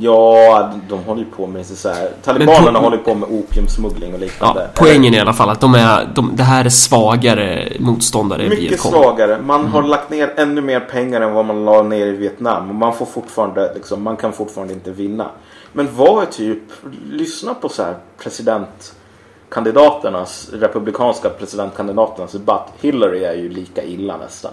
Ja, 0.00 0.72
de 0.88 0.98
håller 1.04 1.20
ju 1.20 1.26
på 1.30 1.46
med 1.46 1.66
så 1.66 1.88
här. 1.88 2.10
Talibanerna 2.24 2.78
håller 2.78 2.96
ju 2.96 3.02
på 3.02 3.14
med 3.14 3.28
opiumsmuggling 3.28 4.14
och 4.14 4.20
Ja, 4.20 4.24
liknande. 4.24 4.68
poängen 4.74 5.14
är 5.14 5.18
i 5.18 5.20
alla 5.20 5.32
fall 5.32 5.50
att 5.50 5.60
de 5.60 5.74
är, 5.74 6.08
de, 6.14 6.36
det 6.36 6.42
här 6.42 6.64
är 6.64 6.68
svagare 6.68 7.72
motståndare 7.78 8.48
Mycket 8.48 8.58
Vietcong. 8.70 8.92
svagare. 8.92 9.38
Man 9.42 9.66
har 9.66 9.82
lagt 9.82 10.10
ner 10.10 10.32
ännu 10.36 10.60
mer 10.60 10.80
pengar 10.80 11.20
än 11.20 11.32
vad 11.32 11.44
man 11.44 11.64
la 11.64 11.82
ner 11.82 12.06
i 12.06 12.12
Vietnam. 12.12 12.68
Och 12.68 12.74
man 12.74 12.94
får 12.94 13.06
fortfarande, 13.06 13.74
liksom, 13.74 14.02
man 14.02 14.16
kan 14.16 14.32
fortfarande 14.32 14.74
inte 14.74 14.90
vinna. 14.90 15.26
Men 15.72 15.88
vad 15.96 16.22
är 16.22 16.26
typ, 16.26 16.62
lyssna 17.10 17.54
på 17.54 17.68
så 17.68 17.82
här 17.82 17.94
presidentkandidaternas, 18.22 20.50
republikanska 20.52 21.28
presidentkandidaternas 21.28 22.32
debatt. 22.32 22.72
Hillary 22.80 23.24
är 23.24 23.34
ju 23.34 23.48
lika 23.48 23.82
illa 23.84 24.16
nästan. 24.16 24.52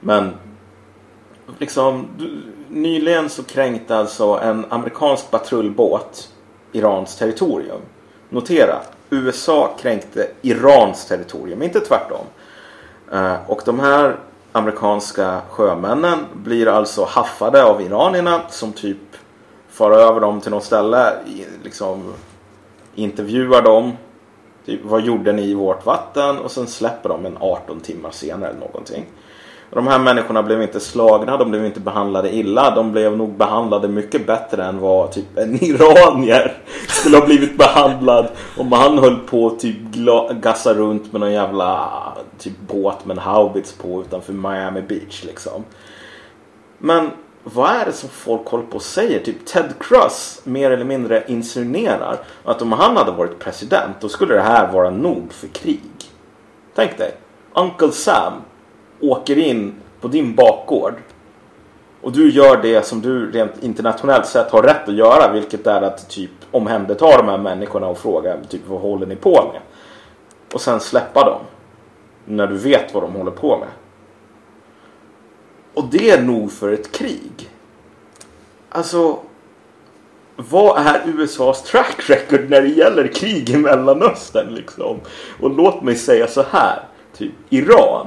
Men 0.00 0.32
liksom, 1.58 2.06
du- 2.18 2.42
nyligen 2.82 3.30
så 3.30 3.42
kränkte 3.42 3.96
alltså 3.96 4.40
en 4.42 4.64
amerikansk 4.68 5.30
patrullbåt 5.30 6.28
Irans 6.72 7.16
territorium. 7.16 7.80
Notera, 8.28 8.76
USA 9.10 9.70
kränkte 9.80 10.28
Irans 10.42 11.06
territorium, 11.06 11.62
inte 11.62 11.80
tvärtom. 11.80 12.26
Eh, 13.12 13.34
och 13.46 13.62
de 13.64 13.80
här 13.80 14.16
amerikanska 14.52 15.40
sjömännen 15.50 16.18
blir 16.34 16.68
alltså 16.68 17.04
haffade 17.04 17.64
av 17.64 17.82
iranierna 17.82 18.40
som 18.48 18.72
typ 18.72 18.98
far 19.68 19.90
över 19.90 20.20
dem 20.20 20.40
till 20.40 20.50
något 20.50 20.64
ställe, 20.64 21.12
liksom 21.62 22.14
intervjuar 22.94 23.62
dem. 23.62 23.92
Typ, 24.66 24.80
vad 24.84 25.02
gjorde 25.02 25.32
ni 25.32 25.42
i 25.42 25.54
vårt 25.54 25.86
vatten? 25.86 26.38
Och 26.38 26.50
sen 26.50 26.66
släpper 26.66 27.08
de 27.08 27.26
en 27.26 27.36
18 27.40 27.80
timmar 27.80 28.10
senare 28.10 28.50
eller 28.50 28.60
någonting. 28.60 29.06
De 29.70 29.86
här 29.86 29.98
människorna 29.98 30.42
blev 30.42 30.62
inte 30.62 30.80
slagna, 30.80 31.36
de 31.36 31.50
blev 31.50 31.66
inte 31.66 31.80
behandlade 31.80 32.34
illa. 32.34 32.74
De 32.74 32.92
blev 32.92 33.16
nog 33.16 33.36
behandlade 33.36 33.88
mycket 33.88 34.26
bättre 34.26 34.64
än 34.64 34.78
vad 34.80 35.12
typ 35.12 35.38
en 35.38 35.64
iranier 35.64 36.58
skulle 36.88 37.16
ha 37.16 37.26
blivit 37.26 37.58
behandlad 37.58 38.28
om 38.56 38.72
han 38.72 38.98
höll 38.98 39.16
på 39.16 39.46
att 39.46 39.60
typ 39.60 39.76
gassa 40.40 40.74
runt 40.74 41.12
med 41.12 41.20
någon 41.20 41.32
jävla 41.32 41.88
typ 42.38 42.60
båt 42.68 43.04
med 43.04 43.16
en 43.16 43.22
haubits 43.22 43.72
på 43.72 44.00
utanför 44.00 44.32
Miami 44.32 44.82
Beach 44.82 45.24
liksom. 45.24 45.64
Men 46.78 47.10
vad 47.44 47.70
är 47.70 47.84
det 47.84 47.92
som 47.92 48.08
folk 48.08 48.46
håller 48.46 48.64
på 48.64 48.76
och 48.76 48.82
säger? 48.82 49.20
Typ 49.20 49.46
Ted 49.46 49.74
Cruz 49.80 50.40
mer 50.44 50.70
eller 50.70 50.84
mindre 50.84 51.24
insinuerar 51.26 52.18
att 52.44 52.62
om 52.62 52.72
han 52.72 52.96
hade 52.96 53.12
varit 53.12 53.38
president 53.38 53.96
då 54.00 54.08
skulle 54.08 54.34
det 54.34 54.42
här 54.42 54.72
vara 54.72 54.90
nog 54.90 55.32
för 55.32 55.48
krig. 55.48 55.90
Tänk 56.74 56.98
dig, 56.98 57.14
Uncle 57.54 57.92
Sam 57.92 58.32
åker 59.00 59.38
in 59.38 59.74
på 60.00 60.08
din 60.08 60.34
bakgård 60.34 60.94
och 62.00 62.12
du 62.12 62.30
gör 62.30 62.62
det 62.62 62.86
som 62.86 63.00
du 63.00 63.30
rent 63.30 63.62
internationellt 63.64 64.26
sett 64.26 64.50
har 64.50 64.62
rätt 64.62 64.88
att 64.88 64.94
göra 64.94 65.32
vilket 65.32 65.66
är 65.66 65.82
att 65.82 66.10
typ 66.10 66.30
omhänderta 66.50 67.16
de 67.16 67.28
här 67.28 67.38
människorna 67.38 67.86
och 67.86 67.98
fråga 67.98 68.36
typ 68.48 68.60
vad 68.66 68.80
håller 68.80 69.06
ni 69.06 69.16
på 69.16 69.50
med? 69.52 69.60
Och 70.54 70.60
sen 70.60 70.80
släppa 70.80 71.24
dem. 71.24 71.40
När 72.24 72.46
du 72.46 72.56
vet 72.56 72.94
vad 72.94 73.02
de 73.02 73.12
håller 73.12 73.30
på 73.30 73.58
med. 73.58 73.68
Och 75.74 75.84
det 75.90 76.10
är 76.10 76.22
nog 76.22 76.52
för 76.52 76.72
ett 76.72 76.92
krig. 76.92 77.50
Alltså, 78.68 79.18
vad 80.36 80.86
är 80.86 81.02
USAs 81.06 81.62
track 81.62 82.10
record 82.10 82.50
när 82.50 82.62
det 82.62 82.68
gäller 82.68 83.06
krig 83.06 83.50
i 83.50 83.56
Mellanöstern 83.56 84.54
liksom? 84.54 85.00
Och 85.40 85.50
låt 85.50 85.82
mig 85.82 85.94
säga 85.96 86.26
så 86.26 86.42
här, 86.50 86.82
typ 87.16 87.32
Iran 87.48 88.06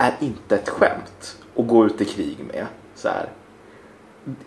är 0.00 0.14
inte 0.20 0.56
ett 0.56 0.68
skämt 0.68 1.36
att 1.56 1.66
gå 1.66 1.86
ut 1.86 2.00
i 2.00 2.04
krig 2.04 2.38
med. 2.52 2.66
Så 2.94 3.08
här. 3.08 3.28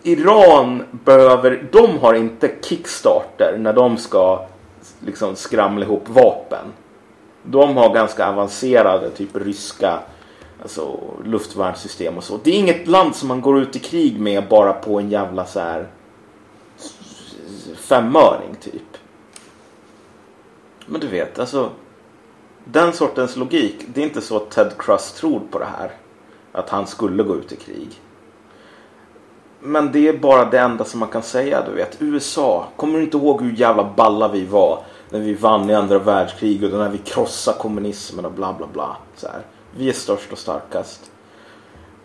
Iran 0.02 0.84
behöver, 1.04 1.68
de 1.72 1.98
har 1.98 2.14
inte 2.14 2.50
kickstarter 2.62 3.56
när 3.58 3.72
de 3.72 3.96
ska 3.96 4.46
liksom 5.00 5.36
skramla 5.36 5.84
ihop 5.84 6.08
vapen. 6.08 6.72
De 7.42 7.76
har 7.76 7.94
ganska 7.94 8.28
avancerade 8.28 9.10
typ 9.10 9.36
ryska 9.36 9.98
alltså, 10.62 11.00
luftvärnssystem 11.24 12.16
och 12.16 12.24
så. 12.24 12.38
Det 12.44 12.50
är 12.50 12.58
inget 12.58 12.86
land 12.86 13.16
som 13.16 13.28
man 13.28 13.40
går 13.40 13.58
ut 13.58 13.76
i 13.76 13.78
krig 13.78 14.20
med 14.20 14.48
bara 14.48 14.72
på 14.72 14.98
en 14.98 15.10
jävla 15.10 15.46
så 15.46 15.60
här 15.60 15.88
femöring 17.76 18.54
typ. 18.60 18.96
Men 20.86 21.00
du 21.00 21.06
vet, 21.06 21.38
alltså 21.38 21.70
den 22.64 22.92
sortens 22.92 23.36
logik. 23.36 23.86
Det 23.94 24.00
är 24.00 24.04
inte 24.04 24.20
så 24.20 24.36
att 24.36 24.50
Ted 24.50 24.72
Cruz 24.78 25.12
tror 25.12 25.40
på 25.50 25.58
det 25.58 25.68
här. 25.78 25.90
Att 26.52 26.70
han 26.70 26.86
skulle 26.86 27.22
gå 27.22 27.36
ut 27.36 27.52
i 27.52 27.56
krig. 27.56 28.00
Men 29.60 29.92
det 29.92 30.08
är 30.08 30.18
bara 30.18 30.44
det 30.44 30.58
enda 30.58 30.84
som 30.84 31.00
man 31.00 31.08
kan 31.08 31.22
säga. 31.22 31.64
Du 31.66 31.72
vet, 31.72 31.96
USA. 31.98 32.68
Kommer 32.76 32.98
du 32.98 33.04
inte 33.04 33.16
ihåg 33.16 33.42
hur 33.42 33.52
jävla 33.52 33.92
balla 33.96 34.28
vi 34.28 34.44
var? 34.44 34.78
När 35.10 35.20
vi 35.20 35.34
vann 35.34 35.70
i 35.70 35.74
andra 35.74 35.98
världskriget 35.98 36.72
och 36.72 36.78
när 36.78 36.88
vi 36.88 36.98
krossade 36.98 37.58
kommunismen 37.58 38.24
och 38.24 38.32
bla 38.32 38.52
bla 38.52 38.66
bla. 38.72 38.96
Så 39.16 39.26
här. 39.26 39.40
Vi 39.76 39.88
är 39.88 39.92
störst 39.92 40.32
och 40.32 40.38
starkast. 40.38 41.10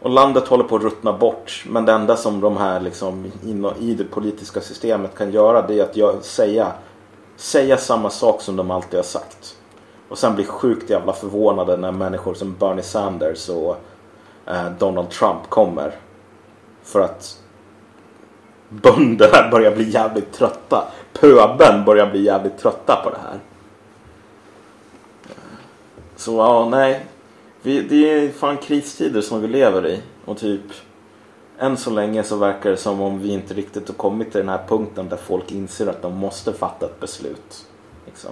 Och 0.02 0.10
landet 0.10 0.48
håller 0.48 0.64
på 0.64 0.76
att 0.76 0.84
ruttna 0.84 1.14
bort. 1.14 1.66
Men 1.70 1.86
det 1.86 1.92
enda 1.92 2.16
som 2.16 2.42
de 2.42 2.58
här 2.58 2.80
liksom 2.80 3.32
inom, 3.46 3.74
i 3.80 3.94
det 3.94 4.04
politiska 4.04 4.62
systemet 4.62 5.16
kan 5.16 5.32
göra 5.32 5.68
det 5.68 5.80
är 5.80 5.84
att 5.84 5.98
jag, 5.98 6.24
säga, 6.24 6.72
säga 7.36 7.78
samma 7.78 8.10
sak 8.10 8.42
som 8.42 8.56
de 8.56 8.72
alltid 8.72 8.98
har 8.98 9.04
sagt. 9.04 9.59
Och 10.10 10.18
sen 10.18 10.36
bli 10.36 10.46
sjukt 10.46 10.90
jävla 10.90 11.14
förvånade 11.14 11.78
när 11.78 11.92
människor 11.92 12.34
som 12.34 12.56
Bernie 12.60 12.84
Sanders 12.84 13.50
och 13.50 13.78
eh, 14.46 14.72
Donald 14.80 15.10
Trump 15.10 15.50
kommer. 15.50 15.96
För 16.84 17.02
att 17.02 17.40
bönderna 18.70 19.50
börjar 19.52 19.76
bli 19.76 19.90
jävligt 19.90 20.34
trötta. 20.34 20.88
Pöben 21.14 21.86
börjar 21.86 22.12
bli 22.12 22.22
jävligt 22.22 22.58
trötta 22.58 22.96
på 23.04 23.10
det 23.10 23.18
här. 23.18 23.40
Så 26.16 26.38
ja, 26.38 26.70
nej. 26.70 27.06
Vi, 27.62 27.82
det 27.82 28.10
är 28.10 28.30
fan 28.30 28.58
kristider 28.58 29.22
som 29.22 29.42
vi 29.42 29.48
lever 29.48 29.88
i. 29.88 30.02
Och 30.26 30.38
typ 30.38 30.62
än 31.58 31.78
så 31.78 31.90
länge 31.90 32.24
så 32.24 32.36
verkar 32.36 32.70
det 32.70 32.78
som 32.78 33.02
om 33.02 33.20
vi 33.20 33.34
inte 33.34 33.54
riktigt 33.54 33.88
har 33.88 33.96
kommit 33.96 34.32
till 34.32 34.40
den 34.40 34.50
här 34.50 34.64
punkten 34.68 35.10
där 35.10 35.18
folk 35.18 35.52
inser 35.52 35.88
att 35.88 36.02
de 36.02 36.18
måste 36.18 36.54
fatta 36.54 36.86
ett 36.86 37.00
beslut. 37.00 37.66
Liksom. 38.06 38.32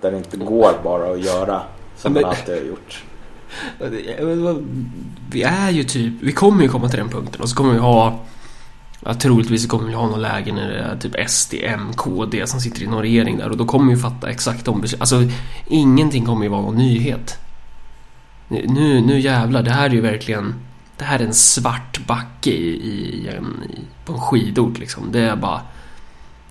Där 0.00 0.10
det 0.10 0.16
inte 0.16 0.36
går 0.36 0.72
bara 0.84 1.12
att 1.12 1.24
göra 1.24 1.62
som 1.96 2.12
man 2.12 2.24
alltid 2.24 2.54
har 2.54 2.62
gjort. 2.62 3.04
Vi 5.30 5.42
är 5.42 5.70
ju 5.70 5.84
typ, 5.84 6.12
vi 6.20 6.32
kommer 6.32 6.62
ju 6.62 6.68
komma 6.68 6.88
till 6.88 6.98
den 6.98 7.08
punkten 7.08 7.40
och 7.40 7.48
så 7.48 7.56
kommer 7.56 7.72
vi 7.72 7.78
ha 7.78 8.18
Ja, 9.04 9.14
troligtvis 9.14 9.66
kommer 9.66 9.88
vi 9.88 9.94
ha 9.94 10.06
något 10.06 10.18
läge 10.18 10.52
när 10.52 10.68
det 10.68 10.78
är 10.78 10.96
typ 10.96 11.30
SD, 11.30 11.54
M, 11.62 11.92
KD 11.96 12.46
som 12.46 12.60
sitter 12.60 12.82
i 12.82 12.86
någon 12.86 13.02
regering 13.02 13.38
där 13.38 13.50
och 13.50 13.56
då 13.56 13.64
kommer 13.64 13.94
vi 13.94 14.00
fatta 14.00 14.30
exakt 14.30 14.64
de 14.64 14.80
beslut. 14.80 15.00
Alltså, 15.00 15.22
ingenting 15.66 16.24
kommer 16.24 16.42
ju 16.42 16.48
vara 16.48 16.62
någon 16.62 16.76
nyhet. 16.76 17.38
Nu, 18.48 19.00
nu 19.00 19.20
jävlar, 19.20 19.62
det 19.62 19.70
här 19.70 19.86
är 19.86 19.94
ju 19.94 20.00
verkligen... 20.00 20.54
Det 20.96 21.04
här 21.04 21.18
är 21.18 21.24
en 21.24 21.34
svart 21.34 22.06
backe 22.06 22.50
i, 22.50 22.68
i, 22.68 23.28
en, 23.28 23.62
i, 23.70 24.04
på 24.04 24.12
en 24.12 24.20
skidort 24.20 24.78
liksom. 24.78 25.12
Det 25.12 25.20
är 25.20 25.36
bara... 25.36 25.60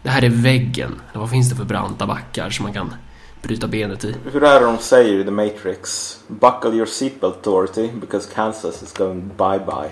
Det 0.04 0.10
här 0.10 0.24
är 0.24 0.30
väggen. 0.30 0.92
Vad 1.14 1.30
finns 1.30 1.50
det 1.50 1.56
för 1.56 1.66
branta 1.66 2.08
backar 2.08 2.50
som 2.50 2.64
man 2.64 2.74
kan 2.74 2.94
bryta 3.42 3.68
benet 3.68 4.06
i? 4.06 4.16
Hur 4.32 4.44
är 4.44 4.60
det 4.60 4.66
de 4.66 4.78
säger 4.78 5.20
i 5.20 5.24
The 5.24 5.32
Matrix? 5.32 6.18
Buckle 6.28 6.72
your 6.72 6.86
seatbelt 6.86 7.44
Dorothy 7.44 7.90
because 8.02 8.30
Kansas 8.36 8.84
is 8.84 8.94
going 8.94 9.22
bye 9.38 9.60
bye. 9.60 9.90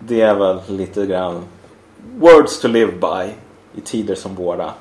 Det 0.00 0.20
är 0.20 0.34
väl 0.34 0.60
lite 0.68 1.06
grann 1.06 1.44
words 2.18 2.60
to 2.60 2.68
live 2.68 2.92
by 2.92 3.32
i 3.78 3.80
tider 3.80 4.14
som 4.14 4.34
våra. 4.34 4.72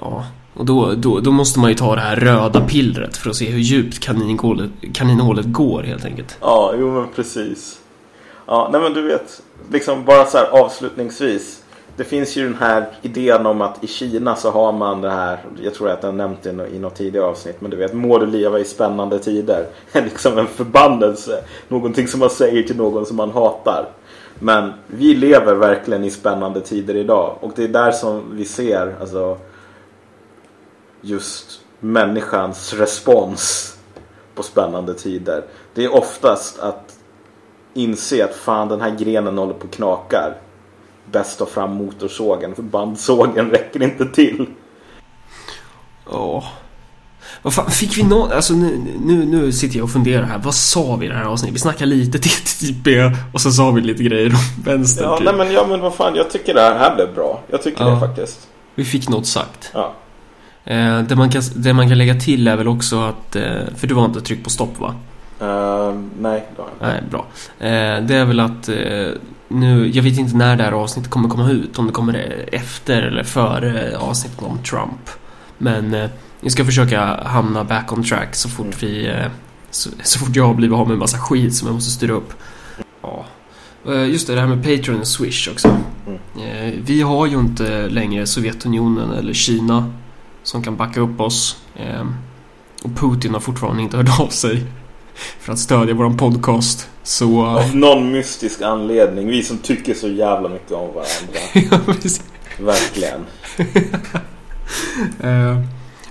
Ja, 0.00 0.24
och 0.54 0.64
då, 0.64 0.92
då, 0.92 1.20
då 1.20 1.30
måste 1.30 1.58
man 1.58 1.70
ju 1.70 1.76
ta 1.76 1.94
det 1.94 2.00
här 2.00 2.16
röda 2.16 2.60
pillret 2.60 3.16
för 3.16 3.30
att 3.30 3.36
se 3.36 3.50
hur 3.50 3.58
djupt 3.58 3.98
kaninhålet, 3.98 4.70
kaninhålet 4.94 5.46
går 5.46 5.82
helt 5.82 6.04
enkelt. 6.04 6.38
Ja, 6.40 6.74
jo 6.78 6.92
men 6.92 7.08
precis. 7.14 7.80
Ja, 8.46 8.68
nej 8.72 8.80
men 8.80 8.92
du 8.92 9.02
vet, 9.02 9.42
liksom 9.70 10.04
bara 10.04 10.26
så 10.26 10.38
här 10.38 10.46
avslutningsvis. 10.46 11.63
Det 11.96 12.04
finns 12.04 12.36
ju 12.36 12.44
den 12.44 12.54
här 12.54 12.86
idén 13.02 13.46
om 13.46 13.60
att 13.60 13.84
i 13.84 13.86
Kina 13.86 14.36
så 14.36 14.50
har 14.50 14.72
man 14.72 15.00
det 15.00 15.10
här, 15.10 15.38
jag 15.62 15.74
tror 15.74 15.90
att 15.90 16.02
jag 16.02 16.14
nämnt 16.14 16.42
det 16.42 16.68
i 16.72 16.78
något 16.78 16.94
tidigare 16.94 17.26
avsnitt, 17.26 17.60
men 17.60 17.70
du 17.70 17.76
vet, 17.76 17.92
må 17.92 18.18
du 18.18 18.26
leva 18.26 18.58
i 18.58 18.64
spännande 18.64 19.18
tider. 19.18 19.66
liksom 19.92 20.38
en 20.38 20.46
förbannelse. 20.46 21.44
Någonting 21.68 22.08
som 22.08 22.20
man 22.20 22.30
säger 22.30 22.62
till 22.62 22.76
någon 22.76 23.06
som 23.06 23.16
man 23.16 23.30
hatar. 23.30 23.88
Men 24.38 24.72
vi 24.86 25.14
lever 25.14 25.54
verkligen 25.54 26.04
i 26.04 26.10
spännande 26.10 26.60
tider 26.60 26.96
idag. 26.96 27.36
Och 27.40 27.52
det 27.56 27.64
är 27.64 27.68
där 27.68 27.92
som 27.92 28.36
vi 28.36 28.44
ser, 28.44 28.96
alltså, 29.00 29.38
just 31.00 31.60
människans 31.80 32.74
respons 32.74 33.76
på 34.34 34.42
spännande 34.42 34.94
tider. 34.94 35.44
Det 35.74 35.84
är 35.84 35.94
oftast 35.94 36.58
att 36.58 36.98
inse 37.74 38.24
att 38.24 38.34
fan 38.34 38.68
den 38.68 38.80
här 38.80 38.90
grenen 38.90 39.38
håller 39.38 39.54
på 39.54 39.64
och 39.64 39.72
knakar. 39.72 40.36
Bäst 41.12 41.38
ta 41.38 41.46
fram 41.46 41.74
motorsågen 41.74 42.54
för 42.54 42.62
bandsågen 42.62 43.50
räcker 43.50 43.82
inte 43.82 44.06
till. 44.06 44.46
Ja. 46.10 46.44
Vad 47.42 47.54
fan, 47.54 47.70
fick 47.70 47.98
vi 47.98 48.02
någon... 48.02 48.32
Alltså 48.32 48.54
nu, 48.54 48.80
nu, 49.04 49.24
nu 49.26 49.52
sitter 49.52 49.76
jag 49.76 49.84
och 49.84 49.90
funderar 49.90 50.22
här. 50.22 50.38
Vad 50.38 50.54
sa 50.54 50.96
vi 50.96 51.06
i 51.06 51.08
det 51.08 51.14
här 51.14 51.24
avsnittet? 51.24 51.54
Vi 51.54 51.58
snackade 51.60 51.86
lite 51.90 52.18
till 52.18 52.30
TP 52.82 53.10
och 53.32 53.40
så 53.40 53.50
sa 53.50 53.70
vi 53.70 53.80
lite 53.80 54.02
grejer 54.02 54.26
om 54.30 54.62
vänstern 54.64 55.04
Ja, 55.08 55.16
typ. 55.16 55.24
nej, 55.24 55.34
men, 55.34 55.52
ja 55.52 55.66
men 55.68 55.80
vad 55.80 55.94
fan 55.94 56.14
jag 56.14 56.30
tycker 56.30 56.54
det 56.54 56.60
här, 56.60 56.78
här 56.78 56.94
blev 56.94 57.14
bra. 57.14 57.40
Jag 57.50 57.62
tycker 57.62 57.84
Ja. 57.84 57.90
det 57.90 58.00
faktiskt. 58.00 58.48
Vi 58.74 58.84
fick 58.84 59.08
något 59.08 59.26
sagt. 59.26 59.70
Ja. 59.74 59.92
Eh, 60.64 60.98
det, 61.02 61.16
man 61.16 61.30
kan, 61.30 61.42
det 61.56 61.72
man 61.72 61.88
kan 61.88 61.98
lägga 61.98 62.14
till 62.14 62.48
är 62.48 62.56
väl 62.56 62.68
också 62.68 63.00
att... 63.02 63.36
Eh, 63.36 63.42
för 63.76 63.86
du 63.86 63.94
har 63.94 64.04
inte 64.04 64.20
tryckt 64.20 64.44
på 64.44 64.50
stopp 64.50 64.78
va? 64.78 64.94
Uh, 65.42 65.94
nej, 66.20 66.44
det 66.56 66.62
har 66.62 66.68
jag 66.68 66.74
inte. 66.74 66.86
Nej, 66.86 67.02
bra. 67.10 67.24
Eh, 67.58 68.02
det 68.06 68.14
är 68.16 68.24
väl 68.24 68.40
att 68.40 68.68
eh, 68.68 69.08
nu, 69.48 69.88
jag 69.90 70.02
vet 70.02 70.18
inte 70.18 70.36
när 70.36 70.56
det 70.56 70.62
här 70.64 70.72
avsnittet 70.72 71.10
kommer 71.10 71.28
komma 71.28 71.50
ut. 71.50 71.78
Om 71.78 71.86
det 71.86 71.92
kommer 71.92 72.44
efter 72.52 73.02
eller 73.02 73.22
före 73.24 73.98
avsnittet 73.98 74.42
om 74.42 74.58
Trump. 74.58 75.10
Men 75.58 75.94
eh, 75.94 76.10
vi 76.40 76.50
ska 76.50 76.64
försöka 76.64 77.04
hamna 77.24 77.64
back 77.64 77.92
on 77.92 78.04
track 78.04 78.34
så 78.34 78.48
fort 78.48 78.82
vi... 78.82 79.06
Eh, 79.06 79.26
så, 79.70 79.90
så 80.02 80.18
fort 80.18 80.36
jag 80.36 80.46
har 80.46 80.54
blivit 80.54 80.76
av 80.76 80.86
med 80.86 80.92
en 80.94 80.98
massa 80.98 81.18
skit 81.18 81.54
som 81.54 81.68
jag 81.68 81.74
måste 81.74 81.90
styra 81.90 82.12
upp. 82.12 82.32
Ja. 83.02 83.24
Eh, 83.88 84.04
Just 84.04 84.26
det, 84.26 84.34
det 84.34 84.40
här 84.40 84.48
med 84.48 84.62
Patreon 84.64 85.00
och 85.00 85.06
Swish 85.06 85.48
också. 85.48 85.68
Eh, 86.36 86.72
Vi 86.84 87.02
har 87.02 87.26
ju 87.26 87.40
inte 87.40 87.88
längre 87.88 88.26
Sovjetunionen 88.26 89.10
eller 89.12 89.32
Kina 89.32 89.92
som 90.42 90.62
kan 90.62 90.76
backa 90.76 91.00
upp 91.00 91.20
oss. 91.20 91.56
Eh, 91.76 92.04
Och 92.82 92.96
Putin 92.96 93.32
har 93.34 93.40
fortfarande 93.40 93.82
inte 93.82 93.96
hört 93.96 94.20
av 94.20 94.28
sig 94.28 94.66
för 95.14 95.52
att 95.52 95.58
stödja 95.58 95.94
våran 95.94 96.16
podcast. 96.16 96.88
Så... 97.02 97.46
Av 97.46 97.76
någon 97.76 98.12
mystisk 98.12 98.62
anledning. 98.62 99.26
Vi 99.28 99.42
som 99.42 99.58
tycker 99.58 99.94
så 99.94 100.08
jävla 100.08 100.48
mycket 100.48 100.72
om 100.72 100.88
varandra. 100.94 101.40
Ja. 102.58 102.64
Verkligen. 102.64 103.20
Eh, 105.22 105.58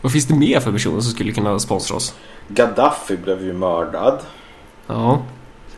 vad 0.01 0.11
finns 0.11 0.25
det 0.27 0.33
mer 0.35 0.59
för 0.59 0.71
personer 0.71 1.01
som 1.01 1.11
skulle 1.11 1.31
kunna 1.31 1.59
sponsra 1.59 1.95
oss? 1.97 2.13
Gaddafi 2.47 3.17
blev 3.17 3.43
ju 3.43 3.53
mördad. 3.53 4.19
Ja. 4.87 5.21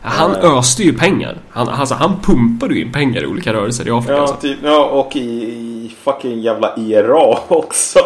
Han 0.00 0.30
Eh. 0.36 0.44
öste 0.58 0.82
ju 0.82 0.98
pengar. 0.98 1.38
Han, 1.50 1.68
alltså, 1.68 1.94
han 1.94 2.20
pumpade 2.22 2.74
ju 2.74 2.80
in 2.82 2.92
pengar 2.92 3.22
i 3.22 3.26
olika 3.26 3.52
rörelser 3.52 3.88
i 3.88 3.90
Afrika. 3.90 4.12
Ja, 4.12 4.20
alltså. 4.20 4.36
typ, 4.36 4.58
ja 4.62 4.84
och 4.84 5.16
i, 5.16 5.20
i 5.20 5.94
fucking 6.04 6.40
jävla 6.40 6.76
IRA 6.76 7.38
också. 7.48 7.98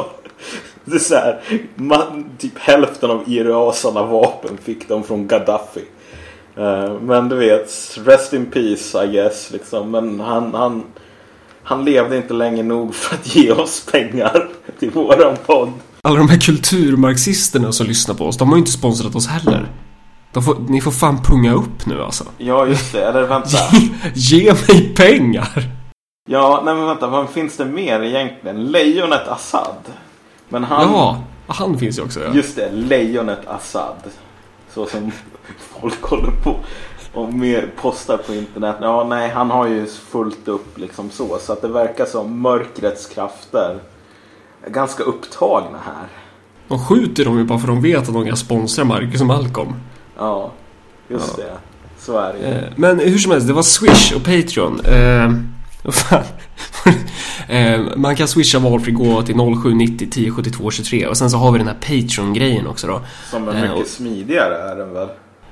Det 0.84 0.94
är 0.94 0.98
så 0.98 1.14
här, 1.14 1.40
man, 1.74 2.24
typ 2.38 2.58
hälften 2.58 3.10
av 3.10 3.22
IRAs 3.26 3.84
alla 3.84 4.02
vapen 4.06 4.58
fick 4.62 4.88
de 4.88 5.04
från 5.04 5.28
Gaddafi. 5.28 5.84
Eh, 6.56 7.00
men 7.00 7.28
du 7.28 7.36
vet, 7.36 7.98
rest 8.04 8.32
in 8.32 8.46
peace 8.46 9.04
I 9.04 9.12
guess. 9.12 9.50
Liksom. 9.50 9.90
Men 9.90 10.20
han, 10.20 10.54
han, 10.54 10.82
han 11.62 11.84
levde 11.84 12.16
inte 12.16 12.34
länge 12.34 12.62
nog 12.62 12.94
för 12.94 13.14
att 13.14 13.34
ge 13.34 13.52
oss 13.52 13.86
pengar 13.92 14.48
till 14.78 14.90
våran 14.90 15.36
podd. 15.46 15.72
Alla 16.02 16.18
de 16.18 16.28
här 16.28 16.40
kulturmarxisterna 16.40 17.72
som 17.72 17.86
lyssnar 17.86 18.14
på 18.14 18.24
oss, 18.24 18.36
de 18.36 18.48
har 18.48 18.56
ju 18.56 18.58
inte 18.58 18.70
sponsrat 18.70 19.14
oss 19.14 19.28
heller. 19.28 19.68
Får, 20.44 20.56
ni 20.68 20.80
får 20.80 20.90
fan 20.90 21.22
punga 21.22 21.52
upp 21.52 21.86
nu 21.86 22.02
alltså. 22.02 22.24
Ja, 22.38 22.66
just 22.66 22.92
det. 22.92 23.04
Eller 23.04 23.22
vänta. 23.22 23.58
Ge 24.14 24.54
mig 24.68 24.94
pengar! 24.96 25.62
Ja, 26.28 26.62
nej 26.64 26.74
men 26.74 26.86
vänta. 26.86 27.06
Vad 27.06 27.30
finns 27.30 27.56
det 27.56 27.64
mer 27.64 28.02
egentligen? 28.02 28.64
Lejonet 28.64 29.28
Assad. 29.28 29.76
Men 30.52 30.64
han... 30.64 30.82
Ja, 30.92 31.22
han 31.46 31.78
finns 31.78 31.98
ju 31.98 32.02
också 32.02 32.20
ja. 32.20 32.32
Just 32.34 32.56
det, 32.56 32.70
lejonet 32.72 33.46
Assad. 33.46 33.96
Så 34.74 34.86
som 34.86 35.10
folk 35.58 36.02
håller 36.02 36.30
på 36.30 36.56
och 37.14 37.34
med 37.34 37.76
postar 37.76 38.16
på 38.16 38.34
internet. 38.34 38.76
Ja, 38.80 39.06
nej, 39.08 39.30
han 39.30 39.50
har 39.50 39.66
ju 39.66 39.86
fullt 39.86 40.48
upp 40.48 40.78
liksom 40.78 41.10
så. 41.10 41.38
Så 41.40 41.52
att 41.52 41.62
det 41.62 41.68
verkar 41.68 42.04
som 42.04 42.40
mörkrets 42.40 43.06
krafter 43.06 43.78
är 44.66 44.70
ganska 44.70 45.02
upptagna 45.02 45.78
här. 45.84 46.08
De 46.68 46.78
skjuter 46.86 47.24
dem 47.24 47.38
ju 47.38 47.44
bara 47.44 47.58
för 47.58 47.68
att 47.68 47.74
de 47.74 47.82
vet 47.82 48.08
att 48.08 48.14
de 48.14 48.26
kan 48.26 48.36
sponsra 48.36 48.84
Marcus 48.84 49.20
och 49.20 49.26
Malcolm. 49.26 49.74
Ja, 50.18 50.50
just 51.08 51.34
Ja. 51.38 51.44
det. 51.44 51.56
Så 51.98 52.18
är 52.18 52.32
det 52.32 52.38
ju. 52.38 52.44
Eh, 52.44 52.62
Men 52.76 52.98
hur 52.98 53.18
som 53.18 53.32
helst, 53.32 53.46
det 53.46 53.52
var 53.52 53.62
Swish 53.62 54.12
och 54.16 54.24
Patreon. 54.24 54.80
Eh, 55.84 55.90
fan. 55.90 56.22
eh, 57.48 57.80
man 57.96 58.16
kan 58.16 58.28
swisha 58.28 58.58
valfri 58.58 58.92
gåva 58.92 59.22
till 59.22 59.34
0790 59.34 60.08
1072 60.08 60.70
23 60.70 61.06
och 61.06 61.16
sen 61.16 61.30
så 61.30 61.36
har 61.36 61.52
vi 61.52 61.58
den 61.58 61.68
här 61.68 61.74
Patreon-grejen 61.74 62.66
också 62.66 62.86
då. 62.86 63.00
Som 63.30 63.48
är 63.48 63.54
eh, 63.54 63.60
mycket 63.60 63.76
och- 63.76 63.86
smidigare 63.86 64.70
är 64.70 64.76
den 64.76 64.92
väl? 64.92 65.08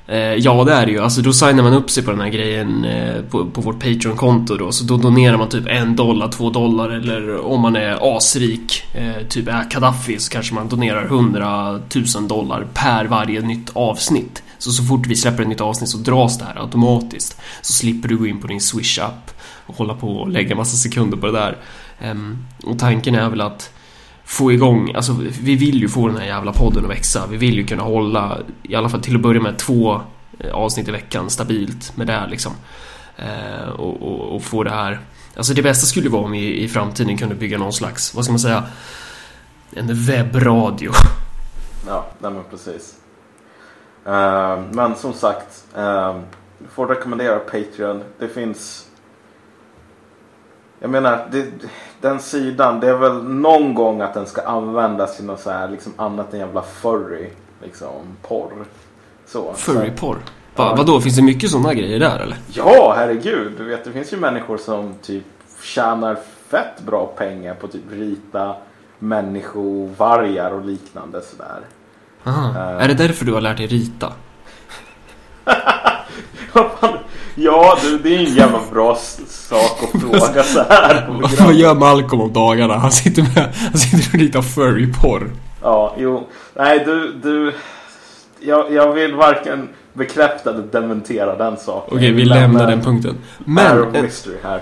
Eh, 0.07 0.17
ja, 0.17 0.63
det 0.63 0.73
är 0.73 0.85
det 0.85 0.91
ju. 0.91 0.99
Alltså 0.99 1.21
då 1.21 1.33
signar 1.33 1.63
man 1.63 1.73
upp 1.73 1.89
sig 1.89 2.03
på 2.03 2.11
den 2.11 2.19
här 2.19 2.29
grejen 2.29 2.85
eh, 2.85 3.21
på, 3.21 3.45
på 3.45 3.61
vårt 3.61 3.79
Patreon-konto 3.79 4.57
då. 4.57 4.71
Så 4.71 4.83
då 4.83 4.97
donerar 4.97 5.37
man 5.37 5.49
typ 5.49 5.67
en 5.67 5.95
dollar, 5.95 6.31
två 6.31 6.49
dollar 6.49 6.89
eller 6.89 7.45
om 7.45 7.61
man 7.61 7.75
är 7.75 8.17
asrik, 8.17 8.83
eh, 8.95 9.27
typ 9.27 9.47
är 9.47 9.65
Gaddafi, 9.71 10.19
så 10.19 10.31
kanske 10.31 10.53
man 10.53 10.69
donerar 10.69 11.05
100 11.05 11.79
000 12.15 12.27
dollar 12.27 12.67
per 12.73 13.05
varje 13.05 13.41
nytt 13.41 13.69
avsnitt. 13.73 14.43
Så 14.57 14.71
så 14.71 14.83
fort 14.83 15.07
vi 15.07 15.15
släpper 15.15 15.41
ett 15.43 15.49
nytt 15.49 15.61
avsnitt 15.61 15.89
så 15.89 15.97
dras 15.97 16.37
det 16.37 16.45
här 16.45 16.61
automatiskt. 16.61 17.37
Så 17.61 17.73
slipper 17.73 18.09
du 18.09 18.17
gå 18.17 18.27
in 18.27 18.41
på 18.41 18.47
din 18.47 18.59
Swish-app 18.59 19.31
hålla 19.75 19.93
på 19.93 20.07
och 20.07 20.29
lägga 20.29 20.55
massa 20.55 20.77
sekunder 20.77 21.17
på 21.17 21.25
det 21.25 21.31
där. 21.31 21.57
Ehm, 21.99 22.37
och 22.63 22.79
tanken 22.79 23.15
är 23.15 23.29
väl 23.29 23.41
att 23.41 23.73
få 24.25 24.51
igång, 24.51 24.95
alltså 24.95 25.13
vi 25.41 25.55
vill 25.55 25.81
ju 25.81 25.89
få 25.89 26.07
den 26.07 26.17
här 26.17 26.25
jävla 26.25 26.53
podden 26.53 26.83
att 26.83 26.91
växa. 26.91 27.27
Vi 27.29 27.37
vill 27.37 27.55
ju 27.55 27.65
kunna 27.65 27.83
hålla, 27.83 28.37
i 28.63 28.75
alla 28.75 28.89
fall 28.89 29.01
till 29.01 29.15
att 29.15 29.21
börja 29.21 29.41
med, 29.41 29.57
två 29.57 30.01
eh, 30.39 30.53
avsnitt 30.53 30.87
i 30.87 30.91
veckan 30.91 31.29
stabilt 31.29 31.97
med 31.97 32.07
det 32.07 32.13
här 32.13 32.27
liksom. 32.27 32.51
Ehm, 33.17 33.69
och, 33.69 34.01
och, 34.01 34.35
och 34.35 34.43
få 34.43 34.63
det 34.63 34.71
här, 34.71 34.99
alltså 35.35 35.53
det 35.53 35.61
bästa 35.61 35.85
skulle 35.85 36.05
ju 36.05 36.11
vara 36.11 36.23
om 36.23 36.31
vi 36.31 36.63
i 36.63 36.67
framtiden 36.67 37.17
kunde 37.17 37.35
bygga 37.35 37.57
någon 37.57 37.73
slags, 37.73 38.15
vad 38.15 38.23
ska 38.23 38.31
man 38.31 38.39
säga, 38.39 38.63
en 39.73 40.05
webbradio. 40.05 40.91
Ja, 41.87 42.05
nej 42.19 42.31
men 42.31 42.43
precis. 42.49 42.95
Uh, 44.07 44.61
men 44.71 44.95
som 44.95 45.13
sagt, 45.13 45.65
uh, 45.77 46.19
du 46.59 46.67
får 46.67 46.87
rekommendera 46.87 47.39
Patreon. 47.39 48.03
Det 48.19 48.27
finns... 48.27 48.88
Jag 50.79 50.91
menar, 50.91 51.27
det, 51.31 51.45
den 52.01 52.19
sidan, 52.19 52.79
det 52.79 52.87
är 52.87 52.97
väl 52.97 53.23
någon 53.23 53.73
gång 53.73 54.01
att 54.01 54.13
den 54.13 54.25
ska 54.25 54.41
användas 54.41 55.15
till 55.15 55.25
något 55.25 55.39
så 55.39 55.51
här, 55.51 55.67
liksom 55.69 55.93
annat 55.95 56.33
än 56.33 56.39
jävla 56.39 56.61
furry, 56.61 57.29
liksom 57.61 58.01
porr. 58.21 58.65
Så. 59.25 59.53
Furryporr. 59.53 60.17
Ja. 60.55 60.63
Va, 60.63 60.75
vadå, 60.75 61.01
finns 61.01 61.15
det 61.15 61.21
mycket 61.21 61.49
sådana 61.49 61.73
grejer 61.73 61.99
där 61.99 62.19
eller? 62.19 62.37
Ja, 62.47 62.93
herregud. 62.97 63.53
Du 63.57 63.63
vet, 63.63 63.83
det 63.83 63.91
finns 63.91 64.13
ju 64.13 64.17
människor 64.17 64.57
som 64.57 64.93
typ 65.01 65.23
tjänar 65.63 66.17
fett 66.49 66.81
bra 66.85 67.05
pengar 67.05 67.53
på 67.53 67.67
typ 67.67 67.91
rita 67.91 68.55
människovargar 68.99 70.51
och 70.51 70.65
liknande 70.65 71.21
sådär. 71.21 71.59
Aha. 72.23 72.49
Eh. 72.49 72.83
Är 72.83 72.87
det 72.87 72.93
därför 72.93 73.25
du 73.25 73.33
har 73.33 73.41
lärt 73.41 73.57
dig 73.57 73.67
rita? 73.67 74.13
Ja, 77.41 77.77
du, 77.81 77.97
det 77.97 78.15
är 78.15 78.19
en 78.19 78.33
jävla 78.33 78.59
bra 78.71 78.97
sak 79.27 79.83
att 79.83 80.01
fråga 80.01 80.43
så 80.43 80.59
här. 80.69 81.07
på 81.07 81.43
Vad 81.43 81.53
gör 81.53 81.75
Malcolm 81.75 82.21
om 82.21 82.33
dagarna? 82.33 82.77
Han 82.77 82.91
sitter, 82.91 83.21
med, 83.21 83.53
han 83.71 83.77
sitter 83.77 84.13
och 84.13 84.19
ritar 84.19 84.41
furryporr. 84.41 85.31
Ja, 85.61 85.95
jo. 85.99 86.27
Nej, 86.55 86.83
du, 86.85 87.13
du. 87.23 87.53
Jag, 88.39 88.73
jag 88.73 88.93
vill 88.93 89.15
varken 89.15 89.69
bekräfta 89.93 90.49
eller 90.49 90.63
dementera 90.63 91.35
den 91.35 91.57
saken. 91.57 91.97
Okej, 91.97 92.11
vi 92.11 92.25
lämnar 92.25 92.67
den 92.67 92.81
punkten. 92.81 93.15
Men, 93.37 93.79
Men 93.79 93.95
eh, 93.95 94.01
mystery 94.01 94.35
här. 94.43 94.61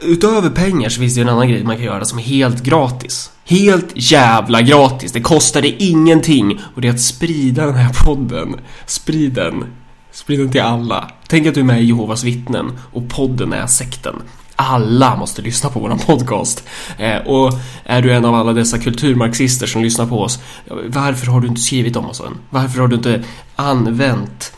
utöver 0.00 0.50
pengar 0.50 0.88
så 0.88 1.00
finns 1.00 1.14
det 1.14 1.20
ju 1.20 1.22
en 1.22 1.32
annan 1.32 1.48
grej 1.48 1.64
man 1.64 1.76
kan 1.76 1.84
göra 1.84 2.04
som 2.04 2.18
är 2.18 2.22
helt 2.22 2.62
gratis. 2.62 3.30
Helt 3.44 3.90
jävla 3.94 4.62
gratis. 4.62 5.12
Det 5.12 5.20
kostar 5.20 5.62
det 5.62 5.82
ingenting. 5.82 6.60
Och 6.74 6.80
det 6.80 6.88
är 6.88 6.92
att 6.92 7.00
sprida 7.00 7.66
den 7.66 7.74
här 7.74 8.04
podden. 8.04 8.60
Sprid 8.86 9.32
den. 9.32 9.64
Sprid 10.12 10.40
den 10.40 10.50
till 10.50 10.62
alla. 10.62 11.10
Tänk 11.28 11.46
att 11.46 11.54
du 11.54 11.60
är 11.60 11.64
med 11.64 11.82
i 11.82 11.84
Jehovas 11.84 12.24
vittnen 12.24 12.78
och 12.92 13.08
podden 13.08 13.52
är 13.52 13.66
sekten. 13.66 14.22
alla 14.56 15.16
måste 15.16 15.42
lyssna 15.42 15.70
på 15.70 15.80
våran 15.80 15.98
podcast. 15.98 16.64
Eh, 16.98 17.16
och 17.16 17.52
är 17.84 18.02
du 18.02 18.12
en 18.12 18.24
av 18.24 18.34
alla 18.34 18.52
dessa 18.52 18.78
kulturmarxister 18.78 19.66
som 19.66 19.82
lyssnar 19.82 20.06
på 20.06 20.20
oss, 20.20 20.38
varför 20.86 21.26
har 21.26 21.40
du 21.40 21.48
inte 21.48 21.60
skrivit 21.60 21.96
om 21.96 22.06
oss 22.06 22.20
än? 22.20 22.38
Varför 22.50 22.80
har 22.80 22.88
du 22.88 22.96
inte 22.96 23.22
använt 23.56 24.52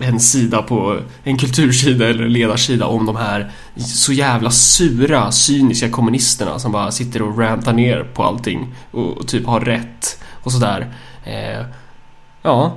en 0.00 0.20
sida 0.20 0.62
på 0.62 0.98
en 1.24 1.38
kultursida 1.38 2.08
eller 2.08 2.28
ledarsida 2.28 2.86
om 2.86 3.06
de 3.06 3.16
här 3.16 3.52
så 3.76 4.12
jävla 4.12 4.50
sura, 4.50 5.32
cyniska 5.32 5.90
kommunisterna 5.90 6.58
som 6.58 6.72
bara 6.72 6.90
sitter 6.90 7.22
och 7.22 7.38
rantar 7.38 7.72
ner 7.72 8.02
på 8.14 8.24
allting 8.24 8.74
och, 8.90 9.16
och 9.16 9.28
typ 9.28 9.46
har 9.46 9.60
rätt 9.60 10.22
och 10.42 10.52
sådär. 10.52 10.94
Eh, 11.24 11.66
ja. 12.42 12.76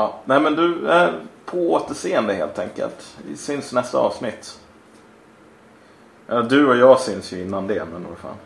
Ja, 0.00 0.14
nej 0.24 0.40
men 0.40 0.56
du 0.56 0.88
är 0.88 1.12
på 1.44 1.72
återseende 1.72 2.34
helt 2.34 2.58
enkelt. 2.58 3.16
Vi 3.28 3.36
syns 3.36 3.72
nästa 3.72 3.98
avsnitt. 3.98 4.60
Du 6.48 6.68
och 6.68 6.76
jag 6.76 7.00
syns 7.00 7.32
ju 7.32 7.42
innan 7.42 7.66
det 7.66 7.84
men 7.92 8.06
vad 8.08 8.18
fan. 8.18 8.36